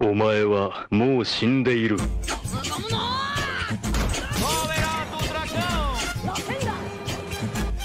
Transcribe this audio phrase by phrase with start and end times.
[0.00, 1.95] お前はもう死んでいる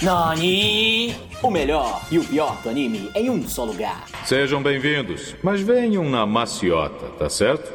[0.02, 1.14] Nani!
[1.42, 4.04] O melhor e o pior do anime em um só lugar.
[4.24, 7.70] Sejam bem-vindos, mas venham na maciota, tá certo?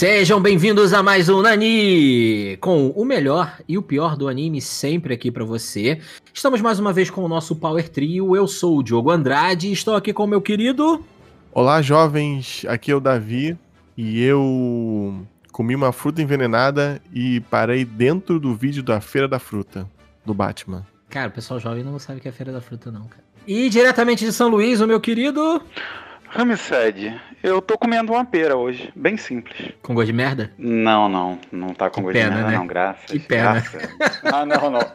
[0.00, 5.12] Sejam bem-vindos a mais um Nani, com o melhor e o pior do anime sempre
[5.12, 6.00] aqui pra você.
[6.32, 8.34] Estamos mais uma vez com o nosso Power Trio.
[8.34, 11.04] Eu sou o Diogo Andrade e estou aqui com o meu querido.
[11.52, 12.64] Olá, jovens.
[12.66, 13.58] Aqui é o Davi
[13.94, 19.86] e eu comi uma fruta envenenada e parei dentro do vídeo da Feira da Fruta
[20.24, 20.86] do Batman.
[21.10, 23.22] Cara, o pessoal jovem não sabe o que é Feira da Fruta, não, cara.
[23.46, 25.60] E diretamente de São Luís, o meu querido.
[26.32, 29.72] Ramsed, eu tô comendo uma pera hoje, bem simples.
[29.82, 30.52] Com gosto de merda?
[30.56, 32.56] Não, não, não tá com Que gosto pena, de nada, né?
[32.56, 33.04] não, graças.
[33.06, 33.54] Que pena.
[33.54, 33.90] graças.
[34.24, 34.80] Ah, não, não.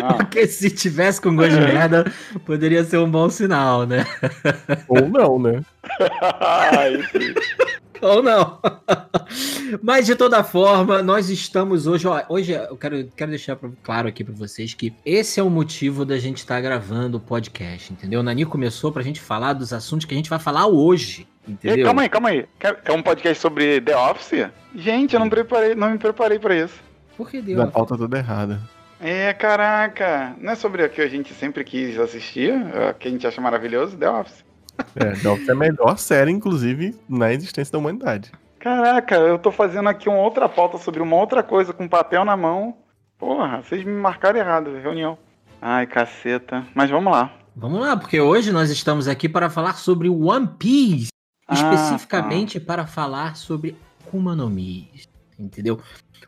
[0.00, 0.16] Não.
[0.16, 2.10] Porque se tivesse com gosto de merda,
[2.46, 4.04] poderia ser um bom sinal, né?
[4.88, 5.60] Ou não, né?
[6.40, 6.98] Ai.
[8.00, 8.58] Ou não.
[9.82, 12.06] Mas de toda forma, nós estamos hoje.
[12.08, 16.04] Ó, hoje eu quero, quero deixar claro aqui pra vocês que esse é o motivo
[16.04, 18.20] da gente estar gravando o podcast, entendeu?
[18.20, 21.84] O Nani começou pra gente falar dos assuntos que a gente vai falar hoje, entendeu?
[21.84, 22.46] calma aí, calma aí.
[22.84, 24.48] É um podcast sobre The Office?
[24.74, 26.74] Gente, eu não preparei, não me preparei pra isso.
[27.16, 27.70] Por que Da deu?
[27.70, 28.60] pauta toda errada.
[29.00, 30.34] É, caraca.
[30.38, 33.40] Não é sobre o que a gente sempre quis assistir, o que a gente acha
[33.40, 34.44] maravilhoso, The Office.
[34.96, 38.32] É, é a melhor série, inclusive, na existência da humanidade.
[38.58, 42.36] Caraca, eu tô fazendo aqui uma outra pauta sobre uma outra coisa com papel na
[42.36, 42.76] mão.
[43.18, 45.18] Porra, vocês me marcaram errado, reunião.
[45.60, 46.66] Ai, caceta.
[46.74, 47.32] Mas vamos lá.
[47.56, 51.08] Vamos lá, porque hoje nós estamos aqui para falar sobre One Piece.
[51.46, 53.76] Ah, especificamente para falar sobre
[54.10, 54.90] Akuma no Mi,
[55.38, 55.80] entendeu?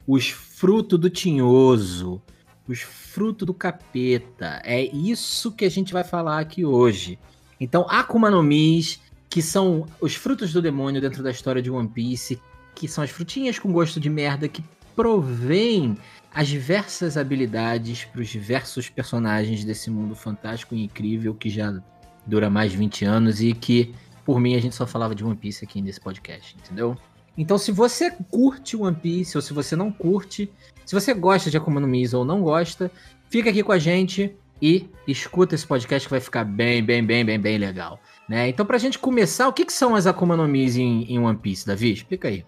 [0.06, 2.22] Os frutos do tinhoso,
[2.68, 4.60] os frutos do capeta.
[4.64, 7.18] É isso que a gente vai falar aqui hoje.
[7.62, 8.84] Então, Akuma no Mi,
[9.30, 12.40] que são os frutos do demônio dentro da história de One Piece,
[12.74, 14.64] que são as frutinhas com gosto de merda que
[14.96, 15.96] provém
[16.34, 21.80] as diversas habilidades para os diversos personagens desse mundo fantástico e incrível que já
[22.26, 25.36] dura mais de 20 anos e que por mim, a gente só falava de One
[25.36, 26.96] Piece aqui nesse podcast, entendeu?
[27.36, 30.50] Então, se você curte One Piece ou se você não curte,
[30.84, 32.90] se você gosta de Akuma no Mi ou não gosta,
[33.28, 37.24] fica aqui com a gente e escuta esse podcast que vai ficar bem, bem, bem,
[37.24, 37.98] bem, bem legal.
[38.28, 38.48] Né?
[38.48, 41.36] Então, pra gente começar, o que, que são as Akuma no Mi em, em One
[41.36, 41.92] Piece, Davi?
[41.92, 42.44] Explica aí.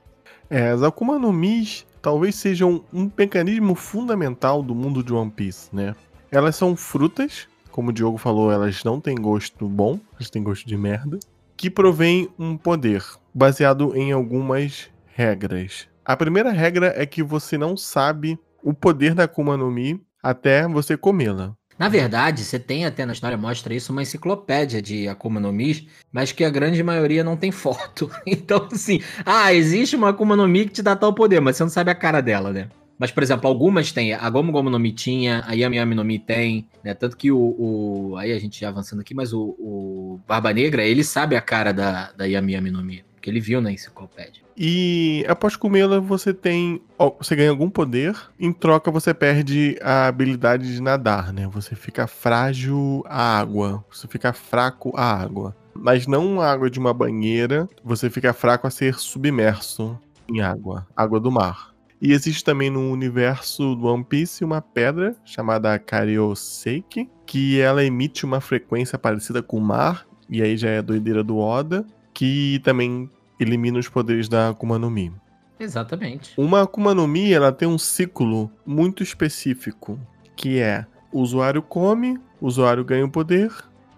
[0.48, 5.74] É, as Akuma no Mis talvez sejam um mecanismo fundamental do mundo de One Piece,
[5.74, 5.96] né?
[6.30, 10.66] Elas são frutas, como o Diogo falou, elas não têm gosto bom, elas têm gosto
[10.68, 11.18] de merda,
[11.56, 13.02] que provém um poder,
[13.34, 15.88] baseado em algumas regras.
[16.04, 20.68] A primeira regra é que você não sabe o poder da Akuma no Mi até
[20.68, 21.56] você comê-la.
[21.78, 25.88] Na verdade, você tem até na história, mostra isso, uma enciclopédia de Akuma no Mi,
[26.12, 28.10] mas que a grande maioria não tem foto.
[28.26, 31.64] Então, assim, ah, existe uma Akuma no Mi que te dá tal poder, mas você
[31.64, 32.68] não sabe a cara dela, né?
[32.96, 34.12] Mas, por exemplo, algumas tem.
[34.12, 36.94] A Gomu Gomu no Mi tinha, a Yami Yami no Mi tem, né?
[36.94, 37.38] Tanto que o.
[37.58, 41.40] o- aí a gente já avançando aqui, mas o, o Barba Negra, ele sabe a
[41.40, 44.43] cara da, da Yami Yami no Mi, porque ele viu na enciclopédia.
[44.56, 46.80] E após comê-la, você tem.
[47.18, 48.16] Você ganha algum poder.
[48.38, 51.48] Em troca, você perde a habilidade de nadar, né?
[51.52, 53.84] Você fica frágil à água.
[53.90, 55.56] Você fica fraco à água.
[55.74, 57.68] Mas não a água de uma banheira.
[57.84, 59.98] Você fica fraco a ser submerso
[60.28, 60.86] em água.
[60.96, 61.74] Água do mar.
[62.00, 67.10] E existe também no universo do One Piece uma pedra chamada Karyoseki.
[67.26, 70.06] Que ela emite uma frequência parecida com o mar.
[70.30, 71.84] E aí já é a doideira do Oda.
[72.12, 75.12] Que também elimina os poderes da Akuma no Mi.
[75.58, 76.34] Exatamente.
[76.36, 79.98] Uma Akuma no Mi, ela tem um ciclo muito específico,
[80.36, 83.52] que é o usuário come, o usuário ganha o poder,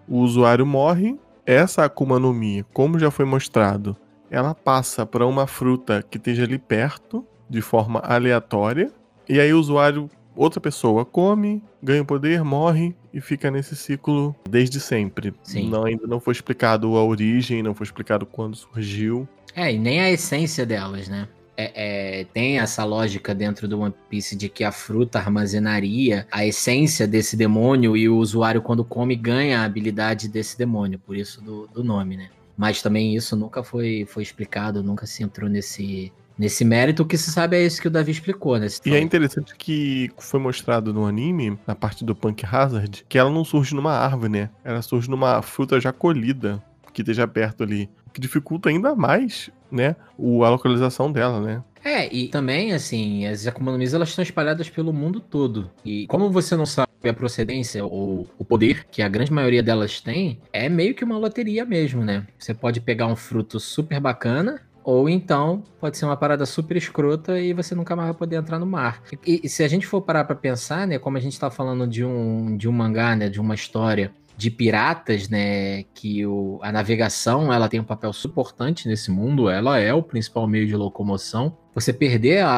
[0.07, 1.19] o usuário morre.
[1.45, 3.95] Essa Akuma no Mi, como já foi mostrado,
[4.29, 8.91] ela passa para uma fruta que esteja ali perto, de forma aleatória,
[9.27, 14.35] e aí o usuário, outra pessoa come, ganha o poder, morre e fica nesse ciclo
[14.47, 15.33] desde sempre.
[15.41, 15.69] Sim.
[15.69, 19.27] Não, ainda não foi explicado a origem, não foi explicado quando surgiu.
[19.55, 21.27] É, e nem a essência delas, né?
[21.59, 26.45] É, é, tem essa lógica dentro do One Piece de que a fruta armazenaria a
[26.45, 31.41] essência desse demônio e o usuário, quando come, ganha a habilidade desse demônio, por isso
[31.41, 32.29] do, do nome, né?
[32.55, 37.03] Mas também isso nunca foi, foi explicado, nunca se entrou nesse, nesse mérito.
[37.03, 38.67] O que se sabe é isso que o Davi explicou, né?
[38.85, 43.29] E é interessante que foi mostrado no anime, na parte do Punk Hazard, que ela
[43.29, 44.49] não surge numa árvore, né?
[44.63, 46.61] Ela surge numa fruta já colhida,
[46.97, 47.87] que esteja perto ali.
[48.07, 49.95] O que dificulta ainda mais, né?
[50.17, 51.63] O, a localização dela, né?
[51.83, 55.69] É, e também, assim, as Mi, elas estão espalhadas pelo mundo todo.
[55.85, 60.01] E como você não sabe a procedência ou o poder que a grande maioria delas
[60.01, 62.25] tem, é meio que uma loteria mesmo, né?
[62.37, 67.37] Você pode pegar um fruto super bacana, ou então pode ser uma parada super escrota
[67.37, 69.03] e você nunca mais vai poder entrar no mar.
[69.25, 71.85] E, e se a gente for parar pra pensar, né, como a gente tá falando
[71.85, 76.71] de um, de um mangá, né, de uma história de piratas, né, que o, a
[76.71, 80.75] navegação ela tem um papel super importante nesse mundo, ela é o principal meio de
[80.77, 81.57] locomoção.
[81.75, 82.49] Você perder a,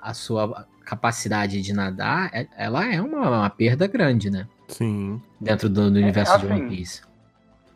[0.00, 4.46] a, a sua capacidade de nadar, é, ela é uma, uma perda grande, né?
[4.66, 5.20] Sim.
[5.38, 7.09] Dentro do, do universo de assim, One Piece.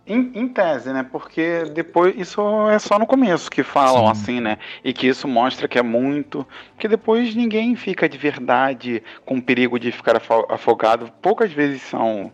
[0.07, 1.03] Em, em tese, né?
[1.03, 4.11] Porque depois isso é só no começo que falam Sim.
[4.11, 4.59] assim, né?
[4.85, 6.47] E que isso mostra que é muito.
[6.73, 11.11] Porque depois ninguém fica de verdade com perigo de ficar afo- afogado.
[11.23, 12.31] Poucas vezes são,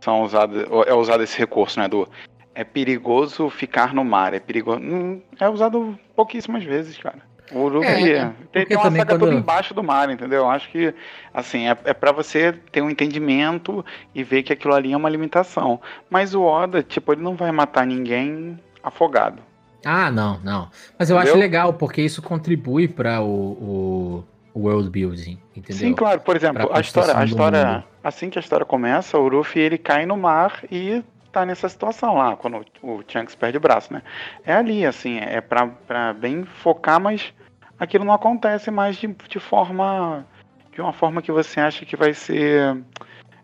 [0.00, 1.88] são usados, é usado esse recurso, né?
[1.88, 2.06] Do
[2.54, 4.34] é perigoso ficar no mar.
[4.34, 4.80] É perigoso.
[4.80, 7.22] Hum, É usado pouquíssimas vezes, cara.
[7.52, 10.40] O Luffy É, é, tem, tem uma saga quando- toda embaixo do mar, entendeu?
[10.40, 10.94] Eu acho que,
[11.32, 15.10] assim, é, é para você ter um entendimento e ver que aquilo ali é uma
[15.10, 15.80] limitação.
[16.08, 19.42] Mas o Oda, tipo, ele não vai matar ninguém afogado.
[19.84, 20.70] Ah, não, não.
[20.98, 21.42] Mas eu acho Entendeu?
[21.42, 24.24] legal, porque isso contribui para o,
[24.54, 25.88] o, world building, entendeu?
[25.88, 26.20] Sim, claro.
[26.20, 29.76] Por exemplo, Pra a história, a história, assim que a história começa, o Luffy ele
[29.76, 31.02] cai no mar e
[31.34, 34.02] tá nessa situação lá, quando o Shanks perde o braço, né?
[34.46, 37.34] É ali, assim, é pra, pra bem focar, mas
[37.78, 40.24] aquilo não acontece mais de, de forma,
[40.72, 42.78] de uma forma que você acha que vai ser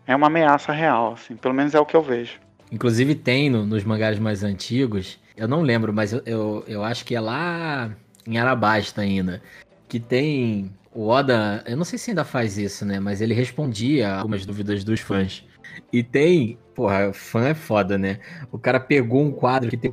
[0.07, 1.35] é uma ameaça real, assim.
[1.35, 2.39] Pelo menos é o que eu vejo.
[2.71, 7.03] Inclusive tem no- nos mangás mais antigos, eu não lembro, mas eu, eu, eu acho
[7.05, 7.91] que é lá
[8.25, 9.41] em Arabasta ainda,
[9.89, 14.15] que tem o Oda, eu não sei se ainda faz isso, né, mas ele respondia
[14.15, 15.43] algumas dúvidas dos fãs.
[15.91, 18.19] E tem, porra, fã é foda, né?
[18.51, 19.91] O cara pegou um quadro que tem,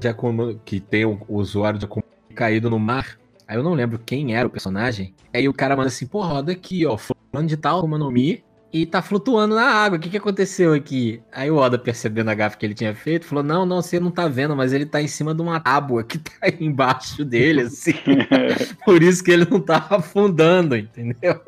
[0.64, 1.88] que tem o, usuário de
[2.34, 3.18] caído no mar.
[3.46, 5.14] Aí eu não lembro quem era o personagem.
[5.32, 8.44] Aí o cara manda assim, porra, roda aqui, ó, fulano de tal, Akuma no Mi,
[8.72, 9.98] e tá flutuando na água.
[9.98, 11.22] O que, que aconteceu aqui?
[11.32, 14.10] Aí o Oda, percebendo a gafa que ele tinha feito, falou: Não, não, você não
[14.10, 17.62] tá vendo, mas ele tá em cima de uma tábua que tá aí embaixo dele,
[17.62, 17.94] assim.
[18.84, 21.40] Por isso que ele não tá afundando, entendeu?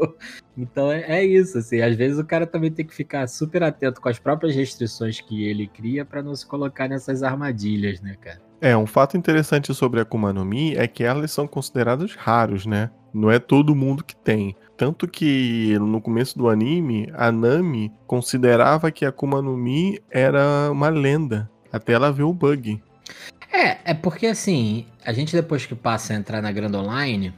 [0.57, 1.81] Então é, é isso, assim.
[1.81, 5.45] Às vezes o cara também tem que ficar super atento com as próprias restrições que
[5.45, 8.41] ele cria pra não se colocar nessas armadilhas, né, cara?
[8.61, 12.67] É, um fato interessante sobre a Akuma no Mi é que elas são considerados raros,
[12.67, 12.91] né?
[13.12, 14.57] Não é todo mundo que tem.
[14.77, 20.71] Tanto que no começo do anime, a Nami considerava que a Akuma no Mi era
[20.71, 21.51] uma lenda.
[21.73, 22.83] Até ela ver o bug.
[23.53, 27.35] É, é porque assim, a gente depois que passa a entrar na Grand Online,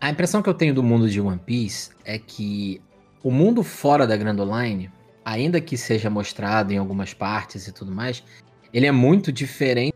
[0.00, 2.80] a impressão que eu tenho do mundo de One Piece é que
[3.22, 4.90] o mundo fora da Grand Online,
[5.24, 8.24] ainda que seja mostrado em algumas partes e tudo mais,
[8.72, 9.94] ele é muito diferente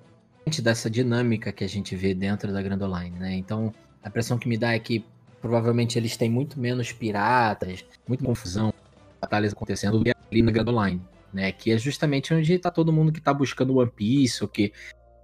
[0.62, 3.34] dessa dinâmica que a gente vê dentro da Grand Online, né?
[3.34, 3.74] Então,
[4.06, 5.04] a impressão que me dá é que
[5.42, 8.72] provavelmente eles têm muito menos piratas, muita confusão,
[9.20, 11.02] batalhas acontecendo do que ali na Grand Online,
[11.34, 11.50] né?
[11.50, 14.72] Que é justamente onde tá todo mundo que tá buscando One Piece, ou que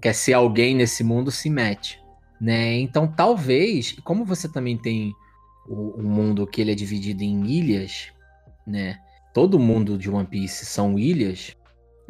[0.00, 2.02] quer ser alguém nesse mundo se mete,
[2.40, 2.74] né?
[2.80, 5.14] Então talvez, como você também tem
[5.68, 8.08] o, o mundo que ele é dividido em ilhas,
[8.66, 8.98] né?
[9.32, 11.56] Todo mundo de One Piece são ilhas.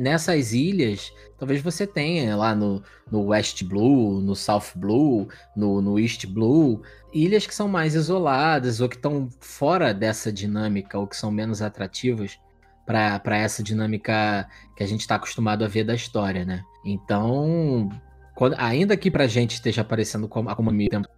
[0.02, 5.96] Nessas ilhas, talvez você tenha lá no, no West Blue, no South Blue, no, no
[5.96, 6.82] East Blue,
[7.14, 11.62] ilhas que são mais isoladas ou que estão fora dessa dinâmica ou que são menos
[11.62, 12.36] atrativas
[12.84, 16.64] para essa dinâmica que a gente está acostumado a ver da história, né?
[16.84, 17.88] Então,
[18.34, 20.56] quando- ainda que pra gente esteja aparecendo como a
[20.90, 21.08] tempo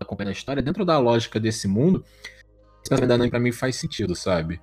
[0.00, 2.02] acompanhando a história, dentro da lógica desse mundo,
[2.82, 4.58] esse pensamento da mim faz sentido, sabe?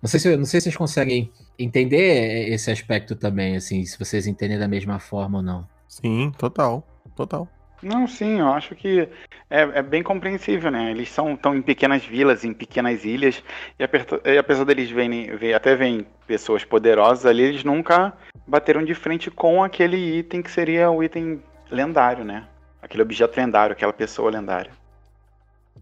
[0.00, 4.26] Não sei, se, não sei se vocês conseguem entender esse aspecto também, assim, se vocês
[4.26, 5.66] entendem da mesma forma ou não.
[5.88, 6.86] Sim, total.
[7.14, 7.48] Total.
[7.82, 9.08] Não, sim, eu acho que
[9.50, 10.90] é, é bem compreensível, né?
[10.90, 13.42] Eles são tão em pequenas vilas, em pequenas ilhas,
[13.78, 18.14] e, aperto- e apesar deles verem, ver, até verem pessoas poderosas ali, eles nunca
[18.46, 22.48] bateram de frente com aquele item que seria o item lendário, né?
[22.80, 24.70] Aquele objeto lendário, aquela pessoa lendária.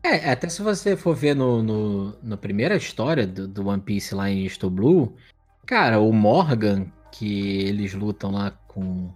[0.03, 4.15] É, até se você for ver no, no, na primeira história do, do One Piece
[4.15, 5.15] lá em East Blue,
[5.67, 9.13] cara, o Morgan, que eles lutam lá com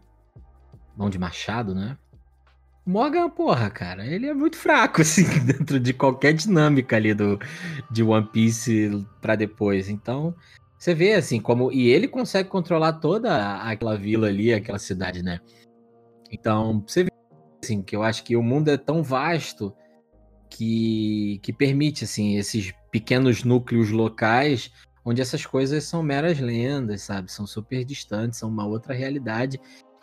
[0.96, 1.96] mão de machado, né?
[2.84, 7.38] Morgan, porra, cara, ele é muito fraco, assim, dentro de qualquer dinâmica ali do,
[7.90, 9.88] de One Piece pra depois.
[9.88, 10.34] Então,
[10.78, 11.72] você vê, assim, como.
[11.72, 15.40] E ele consegue controlar toda aquela vila ali, aquela cidade, né?
[16.30, 17.10] Então, você vê
[17.64, 19.74] assim, que eu acho que o mundo é tão vasto
[20.48, 24.70] que, que permite assim esses pequenos núcleos locais
[25.06, 27.30] onde essas coisas são meras lendas, sabe?
[27.30, 29.60] São super distantes, são uma outra realidade.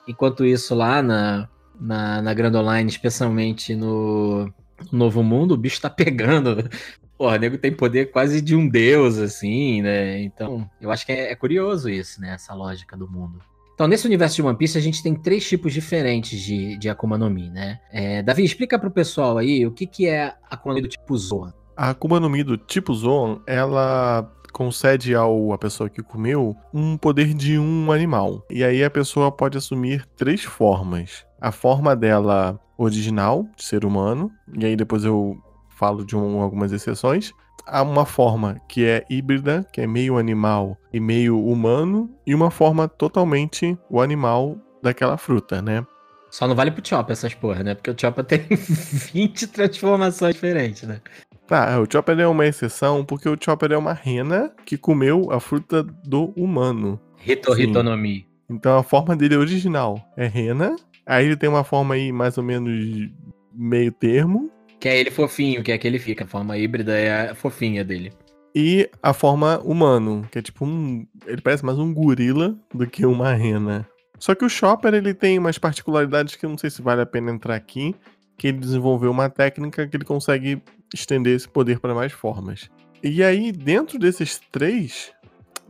[0.08, 4.46] Enquanto isso, lá na, na, na Grand Online, especialmente no,
[4.90, 6.70] no Novo Mundo, o bicho tá pegando.
[7.18, 10.22] Porra, o nego tem poder quase de um deus, assim, né?
[10.22, 12.34] Então, eu acho que é, é curioso isso, né?
[12.36, 13.40] Essa lógica do mundo.
[13.74, 17.18] Então, nesse universo de One Piece, a gente tem três tipos diferentes de, de Akuma
[17.18, 17.80] no Mi, né?
[17.92, 21.18] É, Davi, explica pro pessoal aí o que, que é Akuma no Mi do tipo
[21.18, 21.54] Zoan.
[21.76, 26.96] A Akuma no Mi do tipo Zoan, ela concede ao a pessoa que comeu um
[26.96, 28.46] poder de um animal.
[28.50, 31.26] E aí a pessoa pode assumir três formas.
[31.42, 35.38] A forma dela original, de ser humano, e aí depois eu
[35.76, 37.34] falo de um, algumas exceções.
[37.66, 42.52] Há uma forma que é híbrida, que é meio animal e meio humano, e uma
[42.52, 45.86] forma totalmente o animal daquela fruta, né?
[46.30, 47.76] Só não vale pro Chopper essas porra, né?
[47.76, 51.00] Porque o Chopper tem 20 transformações diferentes, né?
[51.48, 55.40] Tá, o Chopper é uma exceção porque o Chopper é uma rena que comeu a
[55.40, 57.00] fruta do humano.
[57.26, 58.26] Hitonomi.
[58.50, 60.76] Então a forma dele original é rena.
[61.06, 63.10] Aí ele tem uma forma aí mais ou menos
[63.54, 64.50] meio termo.
[64.80, 66.24] Que é ele fofinho, que é que ele fica.
[66.24, 68.12] A forma híbrida é a fofinha dele.
[68.56, 71.08] E a forma humano, que é tipo um.
[71.26, 73.88] Ele parece mais um gorila do que uma rena.
[74.20, 77.06] Só que o Chopper ele tem umas particularidades que eu não sei se vale a
[77.06, 77.96] pena entrar aqui.
[78.38, 80.62] Que ele desenvolveu uma técnica que ele consegue
[80.96, 82.70] estender esse poder para mais formas.
[83.02, 85.12] E aí, dentro desses três,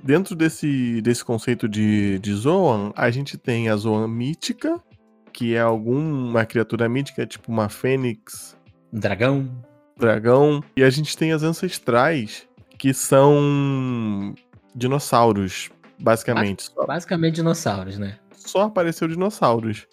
[0.04, 4.80] dentro desse, desse conceito de, de Zoan, a gente tem a Zoan mítica,
[5.32, 8.56] que é alguma criatura mítica, tipo uma fênix,
[8.94, 9.50] Um dragão.
[9.98, 10.64] dragão.
[10.78, 14.36] E a gente tem as ancestrais, que são
[14.76, 16.64] dinossauros, basicamente.
[16.64, 18.18] Só, Basicamente dinossauros, né?
[18.36, 19.88] só apareceu dinossauros.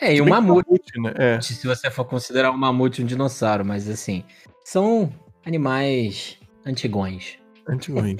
[0.00, 1.00] É, e um bem que mamute.
[1.00, 1.12] né?
[1.16, 1.40] É.
[1.40, 4.24] Se você for considerar um mamute um dinossauro, mas assim,
[4.64, 5.12] são
[5.44, 7.38] animais antigões.
[7.68, 8.18] Antigões.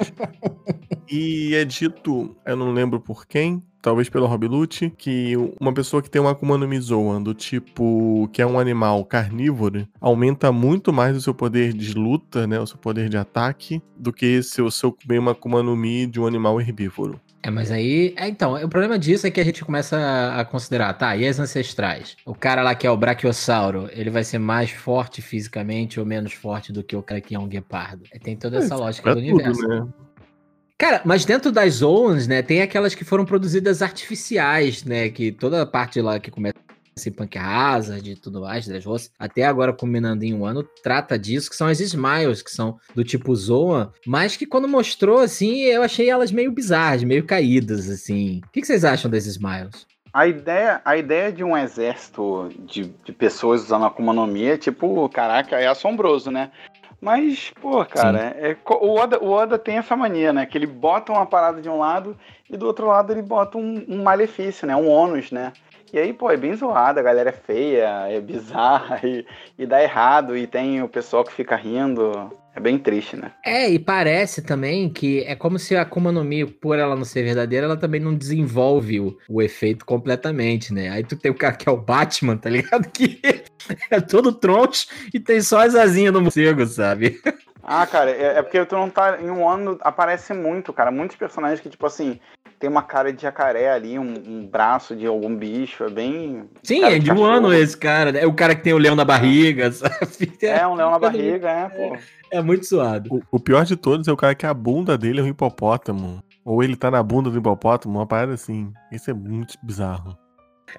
[1.11, 6.01] e é dito, eu não lembro por quem, talvez pelo Rob Lute, que uma pessoa
[6.01, 10.53] que tem uma Akuma no Mi Zoan, do tipo que é um animal carnívoro, aumenta
[10.53, 14.43] muito mais o seu poder de luta, né, o seu poder de ataque, do que
[14.43, 17.21] se eu comer uma Akuma no Mi de um animal herbívoro.
[17.45, 18.15] É, mas aí.
[18.17, 21.27] É, então, o problema disso é que a gente começa a- a considerar, tá, e
[21.27, 22.17] as ancestrais?
[22.25, 26.33] O cara lá que é o Brachiosauro, ele vai ser mais forte fisicamente ou menos
[26.33, 28.05] forte do que o cara que é um guepardo?
[28.13, 29.67] É, Tem toda essa lógica Pra do tudo, universo.
[29.67, 29.87] né?
[30.79, 35.63] Cara, mas dentro das zones, né, tem aquelas que foram produzidas artificiais, né, que toda
[35.63, 36.55] a parte lá que começa
[37.07, 41.51] em Punk Hazard e tudo mais, Dressrosa, até agora combinando em um ano, trata disso,
[41.51, 45.83] que são as Smiles, que são do tipo Zoan, mas que quando mostrou, assim, eu
[45.83, 48.41] achei elas meio bizarras, meio caídas, assim.
[48.47, 49.87] O que, vocês acham das Smiles?
[50.13, 54.59] A ideia, a ideia de um exército de, de pessoas usando Akuma no Mi é
[54.59, 56.51] tipo, caraca, é assombroso, né?
[57.01, 60.47] Mas, pô, cara, é, o, Oda, o Oda tem essa mania, né?
[60.47, 62.17] Que ele bota uma parada de um lado
[62.49, 64.77] e do outro lado ele bota um, um malefício, né?
[64.77, 65.53] Um ônus, né?
[65.93, 69.27] E aí, pô, é bem zoado, a galera é feia, é bizarra e,
[69.59, 72.31] e dá errado, e tem o pessoal que fica rindo.
[72.55, 73.33] É bem triste, né?
[73.43, 77.05] É, e parece também que é como se a Akuma no Mi, por ela não
[77.05, 80.91] ser verdadeira, ela também não desenvolve o, o efeito completamente, né?
[80.91, 82.89] Aí tu tem o cara que é o Batman, tá ligado?
[82.93, 83.21] Que
[83.91, 87.21] é todo troncho e tem só as asinhas do morcego, sabe?
[87.62, 89.21] Ah, cara, é, é porque tu não tá.
[89.21, 90.90] Em um ano aparece muito, cara.
[90.90, 92.19] Muitos personagens que, tipo assim,
[92.59, 95.85] tem uma cara de jacaré ali, um, um braço de algum bicho.
[95.85, 96.49] É bem.
[96.62, 97.31] Sim, cara é de um cachorro.
[97.31, 98.12] ano esse cara.
[98.12, 98.23] né?
[98.23, 100.33] É o cara que tem o leão na barriga, sabe?
[100.42, 101.97] É, um leão na barriga, é, pô.
[102.31, 103.09] É muito suado.
[103.12, 106.23] O, o pior de todos é o cara que a bunda dele é um hipopótamo.
[106.45, 108.73] Ou ele tá na bunda do hipopótamo, uma parada assim.
[108.90, 110.16] Isso é muito bizarro.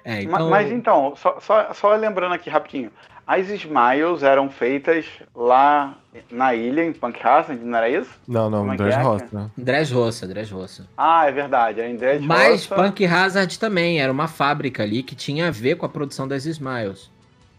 [0.04, 2.90] É, então, Mas, então, só, só, só lembrando aqui rapidinho.
[3.26, 5.94] As Smiles eram feitas lá
[6.30, 8.10] na ilha, em Punk Hazard, não era isso?
[8.28, 9.50] Não, não, é Dress é, Roça.
[9.56, 10.86] Dressrosa, Dressrosa.
[10.96, 11.80] Ah, é verdade.
[11.80, 15.76] A Indred Mas Roça- Punk Hazard também era uma fábrica ali que tinha a ver
[15.76, 17.10] com a produção das Smiles.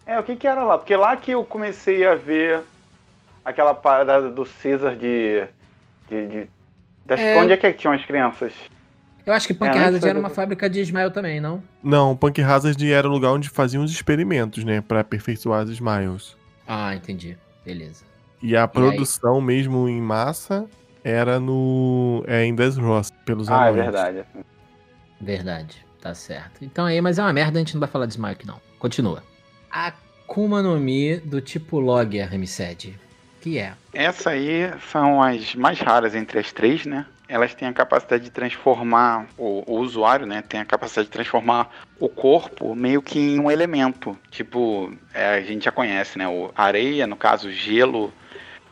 [0.06, 0.78] É, o que que era lá?
[0.78, 2.62] Porque lá que eu comecei a ver
[3.44, 5.46] aquela parada do Caesar de...
[6.08, 6.48] de, de-
[7.06, 7.38] das- É.
[7.38, 8.54] Onde é que tinham as crianças?
[9.26, 11.64] Eu acho que Punk É, Hazard era uma fábrica de Ismael também, não?
[11.84, 14.82] Não, o Punk Hazard era o lugar onde faziam os experimentos, né?
[14.82, 16.36] Pra aperfeiçoar as Smiles.
[16.68, 17.38] Ah, entendi.
[17.66, 18.04] Beleza.
[18.42, 20.66] E a produção mesmo em massa
[21.04, 22.24] era no.
[22.28, 23.76] É em Dressrosa, pelos Ah, é anões.
[23.84, 24.26] verdade.
[25.20, 26.64] Verdade, tá certo.
[26.64, 28.62] Então aí, mas é uma merda, a gente não vai falar de Smile aqui não.
[28.78, 29.24] Continua.
[29.72, 33.00] Akuma no Mi do tipo Logger, Remicede.
[33.42, 33.74] Que é?
[33.94, 37.06] Essa aí são as mais raras entre as três, né?
[37.28, 40.44] Elas têm a capacidade de transformar o, o, usuário, né?
[40.48, 44.18] Tem a capacidade de transformar o corpo meio que em um elemento.
[44.30, 46.28] Tipo, é, a gente já conhece, né?
[46.28, 48.14] O areia, no caso, gelo,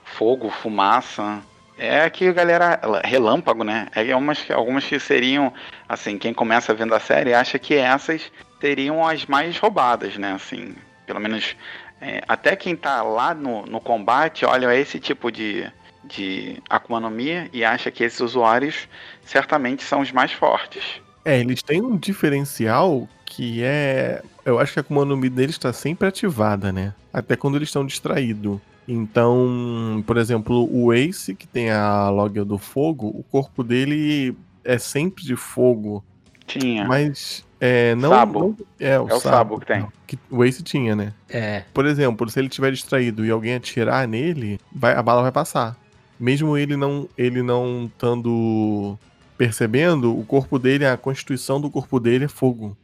[0.04, 1.42] fogo, fumaça.
[1.78, 2.80] É que a galera.
[3.04, 3.88] Relâmpago, né?
[3.96, 5.52] É umas, algumas que seriam.
[5.90, 8.32] Assim, quem começa vendo a série acha que essas
[8.62, 10.34] seriam as mais roubadas, né?
[10.34, 10.76] Assim,
[11.08, 11.56] pelo menos.
[12.00, 15.72] É, até quem tá lá no, no combate olha esse tipo de
[16.06, 18.88] de Akuma no Mi e acha que esses usuários
[19.24, 20.84] certamente são os mais fortes.
[21.26, 24.22] É, eles têm um diferencial que é.
[24.46, 26.94] Eu acho que a Akuma no Mi deles está sempre ativada, né?
[27.14, 28.60] Até quando eles estão distraídos.
[28.86, 34.78] Então, por exemplo, o Ace, que tem a Logia do Fogo, o corpo dele é
[34.78, 36.04] sempre de fogo.
[36.46, 36.86] Tinha.
[36.86, 38.40] Mas é, não, Sabo.
[38.40, 39.88] não- é, o, É o Sabo que tem.
[40.06, 41.14] Que o Ace tinha, né?
[41.30, 41.64] É.
[41.74, 45.78] Por exemplo, se ele estiver distraído e alguém atirar nele, vai- a bala vai passar.
[46.20, 48.98] Mesmo ele não ele não estando
[49.38, 52.78] percebendo, o corpo dele, a constituição do corpo dele é fogo.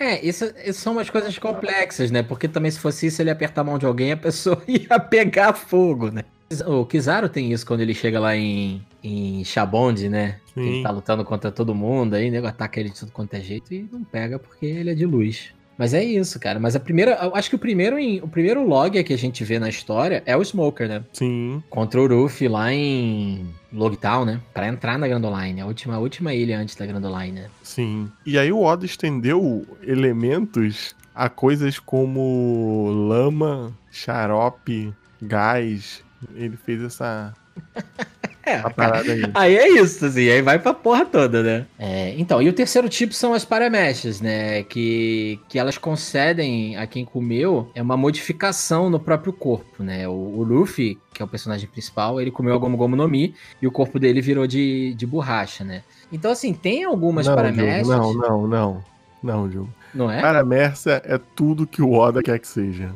[0.00, 2.22] É, isso, isso são umas coisas complexas, né?
[2.22, 5.52] Porque também se fosse isso, ele apertar a mão de alguém, a pessoa ia pegar
[5.52, 6.24] fogo, né?
[6.66, 10.40] O Kizaru tem isso quando ele chega lá em, em Shabond, né?
[10.56, 13.40] Ele tá lutando contra todo mundo, aí o nego ataca ele de tudo quanto é
[13.40, 15.52] jeito e não pega porque ele é de luz.
[15.80, 16.60] Mas é isso, cara.
[16.60, 17.12] Mas a primeira.
[17.22, 20.22] Eu acho que o primeiro, em- o primeiro log que a gente vê na história
[20.26, 21.02] é o Smoker, né?
[21.10, 21.62] Sim.
[21.70, 24.40] Contra o Ruffy lá em Logtown, né?
[24.52, 25.62] Pra entrar na Grand Line.
[25.62, 27.46] A última, a última ilha antes da Grand Line, né?
[27.62, 28.12] Sim.
[28.26, 36.04] E aí o Oda estendeu elementos a coisas como lama, xarope, gás.
[36.34, 37.32] Ele fez essa,
[38.44, 39.22] É, essa parada aí.
[39.34, 41.66] Aí é isso, assim, aí vai pra porra toda, né?
[41.78, 44.62] É, então, e o terceiro tipo são as parameshes, né?
[44.62, 50.08] Que, que elas concedem a quem comeu é uma modificação no próprio corpo, né?
[50.08, 53.34] O, o Luffy, que é o personagem principal, ele comeu a Gomu Gomu no Mi
[53.60, 55.82] e o corpo dele virou de, de borracha, né?
[56.12, 57.34] Então, assim, tem algumas não.
[57.52, 58.84] Diogo, não, não, não.
[59.22, 59.79] Não, Diogo.
[59.94, 60.20] Não é?
[60.20, 62.90] Paramércia é tudo que o Oda quer que seja.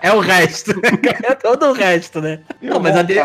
[0.00, 0.72] É o resto.
[1.24, 2.40] é todo o resto, né?
[2.60, 3.18] Não, mas a, de-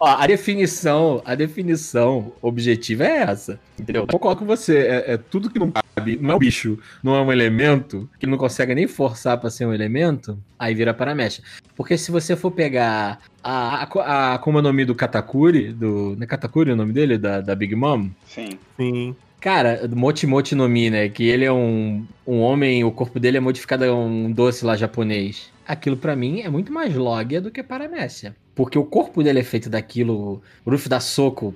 [0.00, 4.06] Ó, a definição, a definição objetiva é essa, entendeu?
[4.10, 7.20] Eu coloco você, é, é tudo que não cabe, não é um bicho, não é
[7.20, 11.42] um elemento, que não consegue nem forçar pra ser um elemento, aí vira paramecha.
[11.74, 16.22] Porque se você for pegar a, a, a Akuma no Mi do Katakuri, do, não
[16.22, 18.08] é Katakuri o nome dele, da, da Big Mom?
[18.26, 18.58] Sim.
[18.78, 19.14] Sim.
[19.46, 21.08] Cara, Mochi no Mi, né?
[21.08, 24.74] Que ele é um, um homem, o corpo dele é modificado a um doce lá
[24.74, 25.52] japonês.
[25.64, 28.34] Aquilo pra mim é muito mais Logia do que Paramécia.
[28.56, 31.54] Porque o corpo dele é feito daquilo, o Ruff dá soco,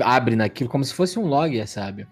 [0.00, 2.06] abre naquilo como se fosse um Logia, sabe?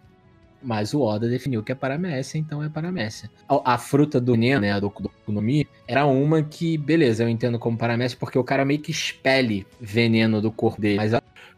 [0.63, 3.31] Mas o Oda definiu que é Paramécia, então é Paramécia.
[3.49, 7.59] A, a fruta do Nen, né, do, do Kunomi, era uma que, beleza, eu entendo
[7.59, 10.99] como Paramécia, porque o cara meio que expele veneno do corpo dele.
[10.99, 11.13] Mas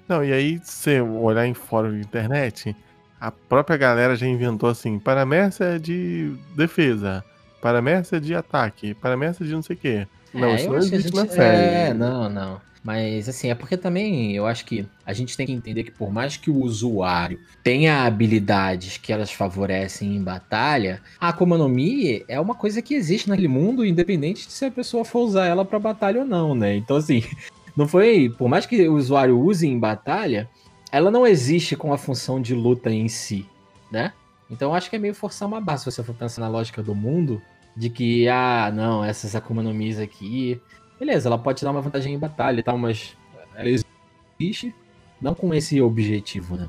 [0.06, 2.76] Não, e aí, se você olhar em fórum de internet,
[3.20, 7.24] a própria galera já inventou assim: paramércia é de defesa,
[7.61, 10.06] paramércia é de ataque, paramércia é de não sei o quê.
[10.33, 11.74] Não, É, isso não que a existe na gente- série.
[11.90, 12.61] É, não, não.
[12.83, 16.11] Mas assim, é porque também eu acho que a gente tem que entender que por
[16.11, 22.24] mais que o usuário tenha habilidades que elas favorecem em batalha, a Akuma no Mi
[22.26, 25.62] é uma coisa que existe naquele mundo, independente de se a pessoa for usar ela
[25.62, 26.74] pra batalha ou não, né?
[26.74, 27.22] Então assim,
[27.76, 30.48] não foi, por mais que o usuário use em batalha,
[30.92, 33.46] ela não existe com a função de luta em si,
[33.90, 34.12] né?
[34.50, 36.83] Então eu acho que é meio forçar uma barra se você for pensar na lógica
[36.83, 37.40] do mundo,
[37.76, 40.61] de que, ah, não, essas Akuma no Mis aqui,
[40.98, 43.16] beleza, ela pode te dar uma vantagem em batalha e tal, mas
[43.55, 44.74] ela existe
[45.20, 46.68] não com esse objetivo, né?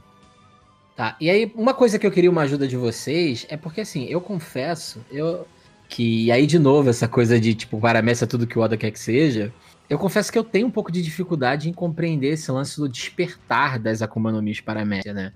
[0.96, 4.06] Tá, e aí, uma coisa que eu queria uma ajuda de vocês é porque, assim,
[4.06, 5.48] eu confesso, eu
[5.88, 9.00] que aí, de novo, essa coisa de, tipo, paramécia tudo que o Oda quer que
[9.00, 9.54] seja,
[9.92, 13.78] eu confesso que eu tenho um pouco de dificuldade em compreender esse lance do despertar
[13.78, 15.34] das Akuma no Mis paramécia, né?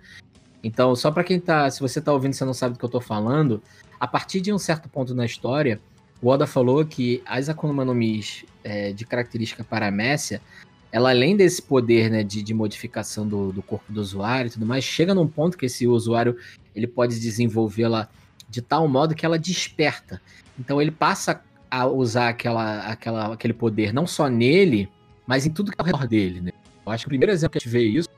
[0.64, 2.90] Então, só pra quem tá, se você tá ouvindo você não sabe do que eu
[2.90, 3.62] tô falando,
[4.00, 5.78] a partir de um certo ponto na história,
[6.22, 10.42] o Oda falou que as Akuma no Mis é, de característica paramécia,
[10.90, 14.66] ela além desse poder né, de, de modificação do, do corpo do usuário e tudo
[14.66, 16.38] mais, chega num ponto que esse usuário
[16.74, 18.08] ele pode desenvolvê-la
[18.50, 20.22] de tal modo que ela desperta.
[20.58, 24.90] Então ele passa a usar aquela, aquela, aquele poder não só nele,
[25.26, 26.42] mas em tudo que é ao redor dele.
[26.42, 26.52] Né?
[26.86, 28.10] Eu acho que o primeiro exemplo que a gente vê isso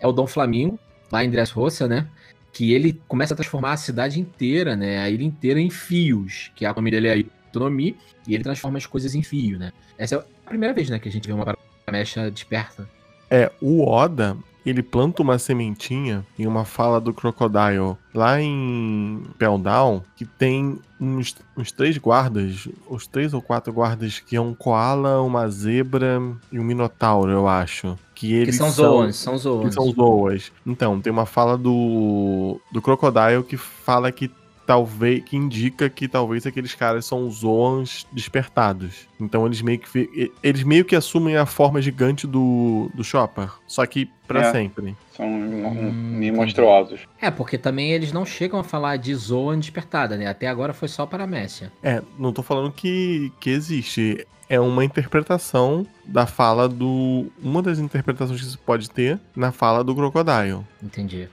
[0.00, 0.78] é o Dom Flamingo,
[1.10, 2.06] lá em Dressrosa, né?
[2.52, 4.98] Que ele começa a transformar a cidade inteira, né?
[4.98, 7.94] A ilha inteira em fios, que a nome dele é autonomia,
[8.26, 9.72] e ele transforma as coisas em fio, né?
[9.96, 11.56] Essa é a primeira vez, né, que a gente vê uma
[11.90, 12.88] mecha desperta.
[13.30, 14.36] É, o Oda,
[14.68, 21.36] ele planta uma sementinha em uma fala do Crocodile lá em Peldown, que tem uns,
[21.56, 26.58] uns três guardas, os três ou quatro guardas que é um koala, uma zebra e
[26.58, 27.96] um minotauro, eu acho.
[28.14, 29.68] Que eles Que são zoans, são zoans.
[29.68, 30.50] que são zoas.
[30.66, 34.28] Então, tem uma fala do, do Crocodile que fala que
[34.68, 39.08] talvez que indica que talvez aqueles caras são zoans despertados.
[39.18, 43.48] Então eles meio que fi- eles meio que assumem a forma gigante do, do Chopper,
[43.66, 44.52] só que pra É.
[44.52, 44.94] sempre.
[45.16, 47.00] São Hum, meio monstruosos.
[47.18, 50.26] É, porque também eles não chegam a falar de Zoan despertada, né?
[50.26, 51.72] Até agora foi só para a Messia.
[51.82, 54.26] É, não tô falando que, que existe.
[54.50, 57.26] É uma interpretação da fala do.
[57.42, 60.60] Uma das interpretações que se pode ter na fala do Crocodile.
[60.82, 61.26] Entendi.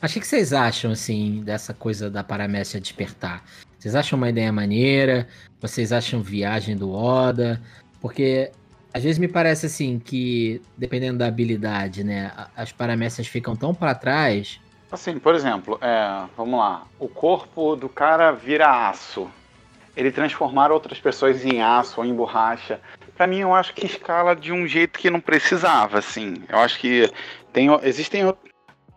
[0.00, 3.42] Mas o que vocês acham, assim, dessa coisa da Paramécia despertar?
[3.78, 5.28] Vocês acham uma ideia maneira?
[5.60, 7.60] Vocês acham viagem do Oda?
[8.00, 8.50] Porque
[8.96, 12.32] às vezes me parece assim que, dependendo da habilidade, né?
[12.56, 14.58] As paramécias ficam tão pra trás.
[14.90, 16.86] Assim, por exemplo, é, vamos lá.
[16.98, 19.30] O corpo do cara vira aço.
[19.94, 22.80] Ele transformar outras pessoas em aço ou em borracha.
[23.16, 26.36] Pra mim, eu acho que escala de um jeito que não precisava, assim.
[26.48, 27.10] Eu acho que
[27.52, 28.34] tem, existem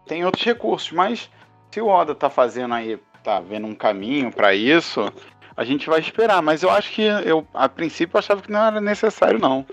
[0.09, 1.29] tem outros recursos, mas
[1.69, 5.13] se o Oda tá fazendo aí, tá vendo um caminho pra isso,
[5.55, 6.41] a gente vai esperar.
[6.41, 9.63] Mas eu acho que eu, a princípio, eu achava que não era necessário, não.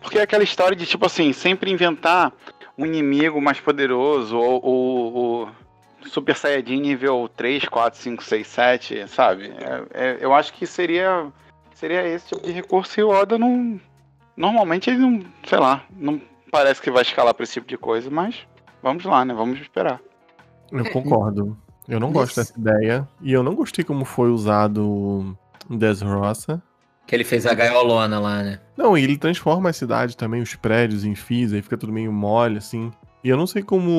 [0.00, 2.32] Porque é aquela história de, tipo assim, sempre inventar
[2.76, 5.48] um inimigo mais poderoso ou, ou
[6.06, 9.52] Super Saiyajin nível 3, 4, 5, 6, 7, sabe?
[9.60, 11.30] É- é- eu acho que seria
[11.74, 13.78] seria esse tipo de recurso e o Oda não.
[14.34, 16.18] Normalmente ele não, sei lá, não
[16.50, 18.46] parece que vai escalar pra esse tipo de coisa, mas
[18.82, 19.32] vamos lá, né?
[19.34, 20.00] Vamos esperar.
[20.70, 21.56] Eu concordo.
[21.88, 23.08] Eu não gosto nesse- dessa ideia.
[23.20, 25.36] E eu não gostei como foi usado
[25.68, 26.62] o Desroça.
[27.06, 28.60] Que ele fez a gaiolona lá, né?
[28.76, 32.12] Não, e ele transforma a cidade também, os prédios em fios, aí fica tudo meio
[32.12, 32.90] mole, assim.
[33.24, 33.90] E eu não sei como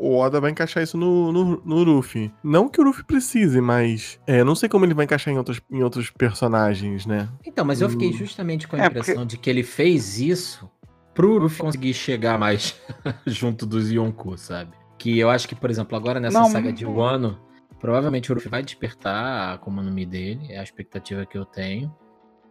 [0.00, 2.32] o Oda vai encaixar isso no, no, no Luffy.
[2.42, 4.18] Não que o Luffy precise, mas.
[4.26, 7.28] É, eu não sei como ele vai encaixar em outros, em outros personagens, né?
[7.44, 8.12] Então, mas eu fiquei Hum.
[8.14, 10.68] justamente com a É, impressão de que ele fez isso
[11.14, 12.80] pro Luffy conseguir chegar mais
[13.26, 14.72] junto dos Yonkou, sabe?
[14.98, 17.38] Que eu acho que, por exemplo, agora nessa Não, saga de Wano,
[17.80, 21.44] provavelmente o Luffy vai despertar a Akuma no Mi dele, é a expectativa que eu
[21.44, 21.94] tenho.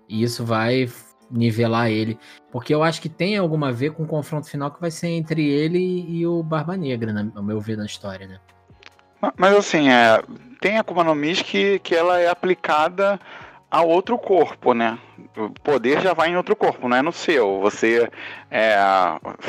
[0.09, 0.89] E isso vai
[1.29, 2.19] nivelar ele.
[2.51, 5.07] Porque eu acho que tem alguma a ver com o confronto final que vai ser
[5.07, 8.39] entre ele e o Barba Negra, né, ao meu ver, na história, né?
[9.21, 10.21] Ma- Mas assim, é,
[10.59, 13.17] tem a Akuma no Mi que, que ela é aplicada
[13.71, 14.99] a outro corpo, né?
[15.37, 17.61] O poder já vai em outro corpo, não é no seu.
[17.61, 18.11] Você
[18.51, 18.75] é,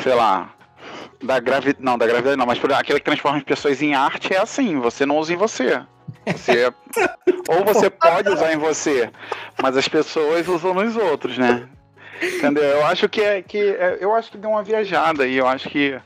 [0.01, 0.53] sei lá,
[1.21, 4.33] da gravidade, não, da gravidade não, mas por aquele que transforma as pessoas em arte
[4.33, 5.81] é assim, você não usa em você.
[6.25, 6.71] Você
[7.49, 9.11] ou você pode usar em você,
[9.61, 11.67] mas as pessoas usam nos outros, né?
[12.21, 12.63] Entendeu?
[12.63, 15.69] Eu acho que é que é- eu acho que deu uma viajada e eu acho
[15.69, 15.99] que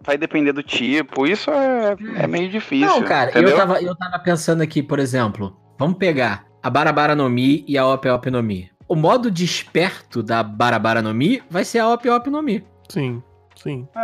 [0.00, 1.26] vai depender do tipo.
[1.26, 2.86] Isso é, é meio difícil.
[2.86, 3.50] Não, cara, entendeu?
[3.50, 7.76] eu tava, eu tava pensando aqui, por exemplo, vamos pegar a Barabara no Mi e
[7.78, 8.70] a Op Op no Mi.
[8.88, 13.22] O modo desperto da Barabara no Mi vai ser a Op Op no Mi, Sim,
[13.56, 13.86] sim.
[13.96, 14.00] É,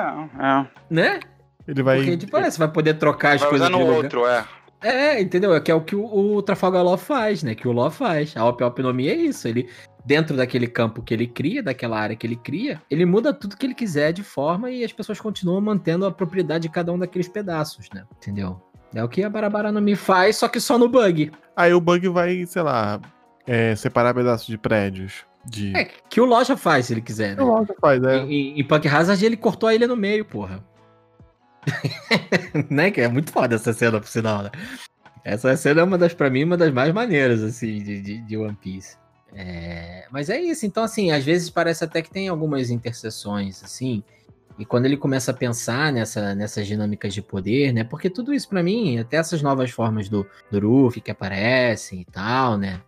[0.61, 0.67] é.
[0.89, 1.21] né?
[1.67, 1.99] Ele vai.
[1.99, 4.05] Porque, tipo, olha, você vai poder trocar as Vai coisas usando de o lugar.
[4.05, 4.45] outro, é.
[4.83, 5.53] É, entendeu?
[5.55, 7.55] É que é o que o, o Trafalgar Law faz, né?
[7.57, 8.37] Que o Law faz.
[8.37, 9.49] A Op Op no Mi é isso.
[9.49, 9.69] Ele,
[10.05, 13.67] dentro daquele campo que ele cria, daquela área que ele cria, ele muda tudo que
[13.67, 17.27] ele quiser de forma e as pessoas continuam mantendo a propriedade de cada um daqueles
[17.27, 18.05] pedaços, né?
[18.17, 18.63] Entendeu?
[18.97, 21.31] É o que a Barabara no Mi faz, só que só no bug.
[21.55, 22.99] Aí o Bug vai, sei lá,
[23.47, 25.27] é, separar pedaços de prédios.
[25.45, 25.77] De.
[25.77, 27.45] É, que o Loja faz, se ele quiser, né?
[27.45, 28.21] Não, já faz, é.
[28.21, 30.65] Em- em Punk Hazard ele cortou a ilha no meio, porra.
[32.71, 32.91] né?
[32.91, 34.51] Que é muito foda essa cena, por sinal, né?
[35.23, 38.37] Essa cena é uma das, pra mim, uma das mais maneiras, assim, de, de, de
[38.37, 38.97] One Piece.
[39.35, 44.03] É, mas é isso, então, assim, às vezes parece até que tem algumas interseções, assim,
[44.59, 47.85] e quando ele começa a pensar nessa, nessas dinâmicas de poder, né?
[47.85, 52.57] Porque tudo isso, pra mim, até essas novas formas do, do que aparecem e tal,
[52.57, 52.81] né?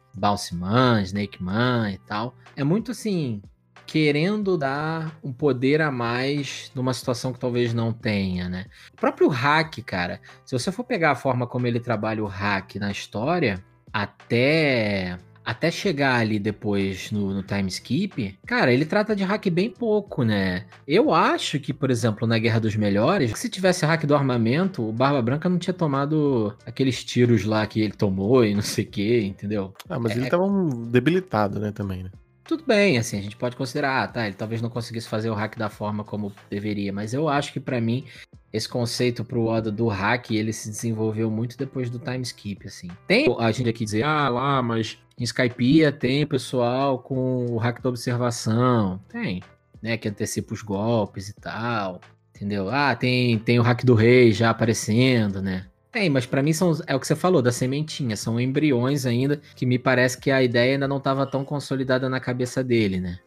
[0.53, 3.41] Man, Snake Man e tal, é muito assim,
[3.87, 8.67] querendo dar um poder a mais numa situação que talvez não tenha, né?
[8.93, 12.77] O próprio hack, cara, se você for pegar a forma como ele trabalha o hack
[12.77, 19.25] na história, até até chegar ali depois no, no time skip, cara, ele trata de
[19.25, 20.67] hack bem pouco, né?
[20.87, 24.93] Eu acho que, por exemplo, na Guerra dos Melhores, se tivesse hack do armamento, o
[24.93, 28.89] Barba Branca não tinha tomado aqueles tiros lá que ele tomou e não sei o
[28.89, 29.73] que, entendeu?
[29.89, 32.11] Ah, mas é- ele tava um debilitado, né, também, né?
[32.45, 35.35] Tudo bem, assim, a gente pode considerar, ah, tá, ele talvez não conseguisse fazer o
[35.35, 38.05] hack da forma como deveria, mas eu acho que pra mim
[38.53, 42.89] esse conceito pro Oda do hack, ele se desenvolveu muito depois do time skip, assim.
[43.07, 47.83] Tem a gente aqui dizer, ah, lá, mas em Skypiea tem pessoal com o hack
[47.83, 49.43] da observação, tem,
[49.83, 52.01] né, que antecipa os golpes e tal,
[52.39, 52.71] Entendeu?
[52.71, 55.67] Ah, tem, tem o hack do rei já aparecendo, né?
[55.91, 58.17] Tem, mas pra mim são, é o que você falou, da sementinha.
[58.17, 62.21] São embriões ainda, que me parece que a ideia ainda não tava tão consolidada na
[62.21, 63.19] cabeça dele, né?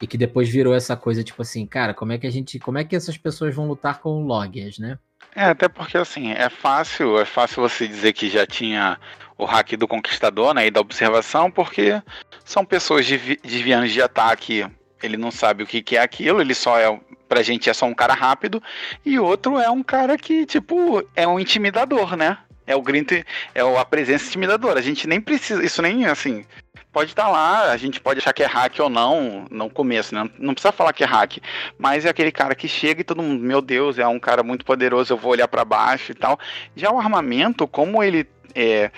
[0.00, 2.60] E que depois virou essa coisa, tipo assim, cara, como é que a gente.
[2.60, 4.96] Como é que essas pessoas vão lutar com loggers, né?
[5.34, 8.96] É, até porque assim, é fácil, é fácil você dizer que já tinha
[9.42, 12.00] o hack do conquistador, né, e da observação, porque
[12.44, 14.66] são pessoas desvi desviando de ataque,
[15.02, 17.86] ele não sabe o que, que é aquilo, ele só é, pra gente é só
[17.86, 18.62] um cara rápido,
[19.04, 22.38] e outro é um cara que, tipo, é um intimidador, né?
[22.64, 24.78] É o grito, é a presença intimidadora.
[24.78, 26.44] A gente nem precisa, isso nem assim,
[26.92, 30.30] pode estar lá, a gente pode achar que é hack ou não no começo, né?
[30.38, 31.38] Não precisa falar que é hack,
[31.76, 34.64] mas é aquele cara que chega e todo mundo, meu Deus, é um cara muito
[34.64, 36.38] poderoso, eu vou olhar para baixo e tal.
[36.76, 38.90] Já o armamento, como ele é,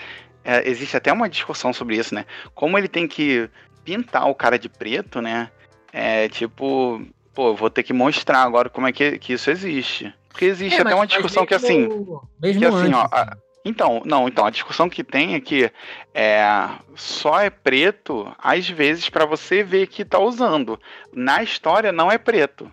[0.45, 2.25] é, existe até uma discussão sobre isso, né?
[2.53, 3.49] Como ele tem que
[3.83, 5.49] pintar o cara de preto, né?
[5.91, 7.01] É tipo,
[7.33, 10.13] pô, vou ter que mostrar agora como é que, que isso existe.
[10.29, 11.79] Porque existe É, até mas- uma discussão que assim,
[12.41, 15.71] mesmo- que assim, antes, ó, a- então, não, então a discussão que tem é que
[16.13, 16.43] é,
[16.95, 20.79] só é preto às vezes pra você ver que tá usando.
[21.13, 22.69] Na história não é preto.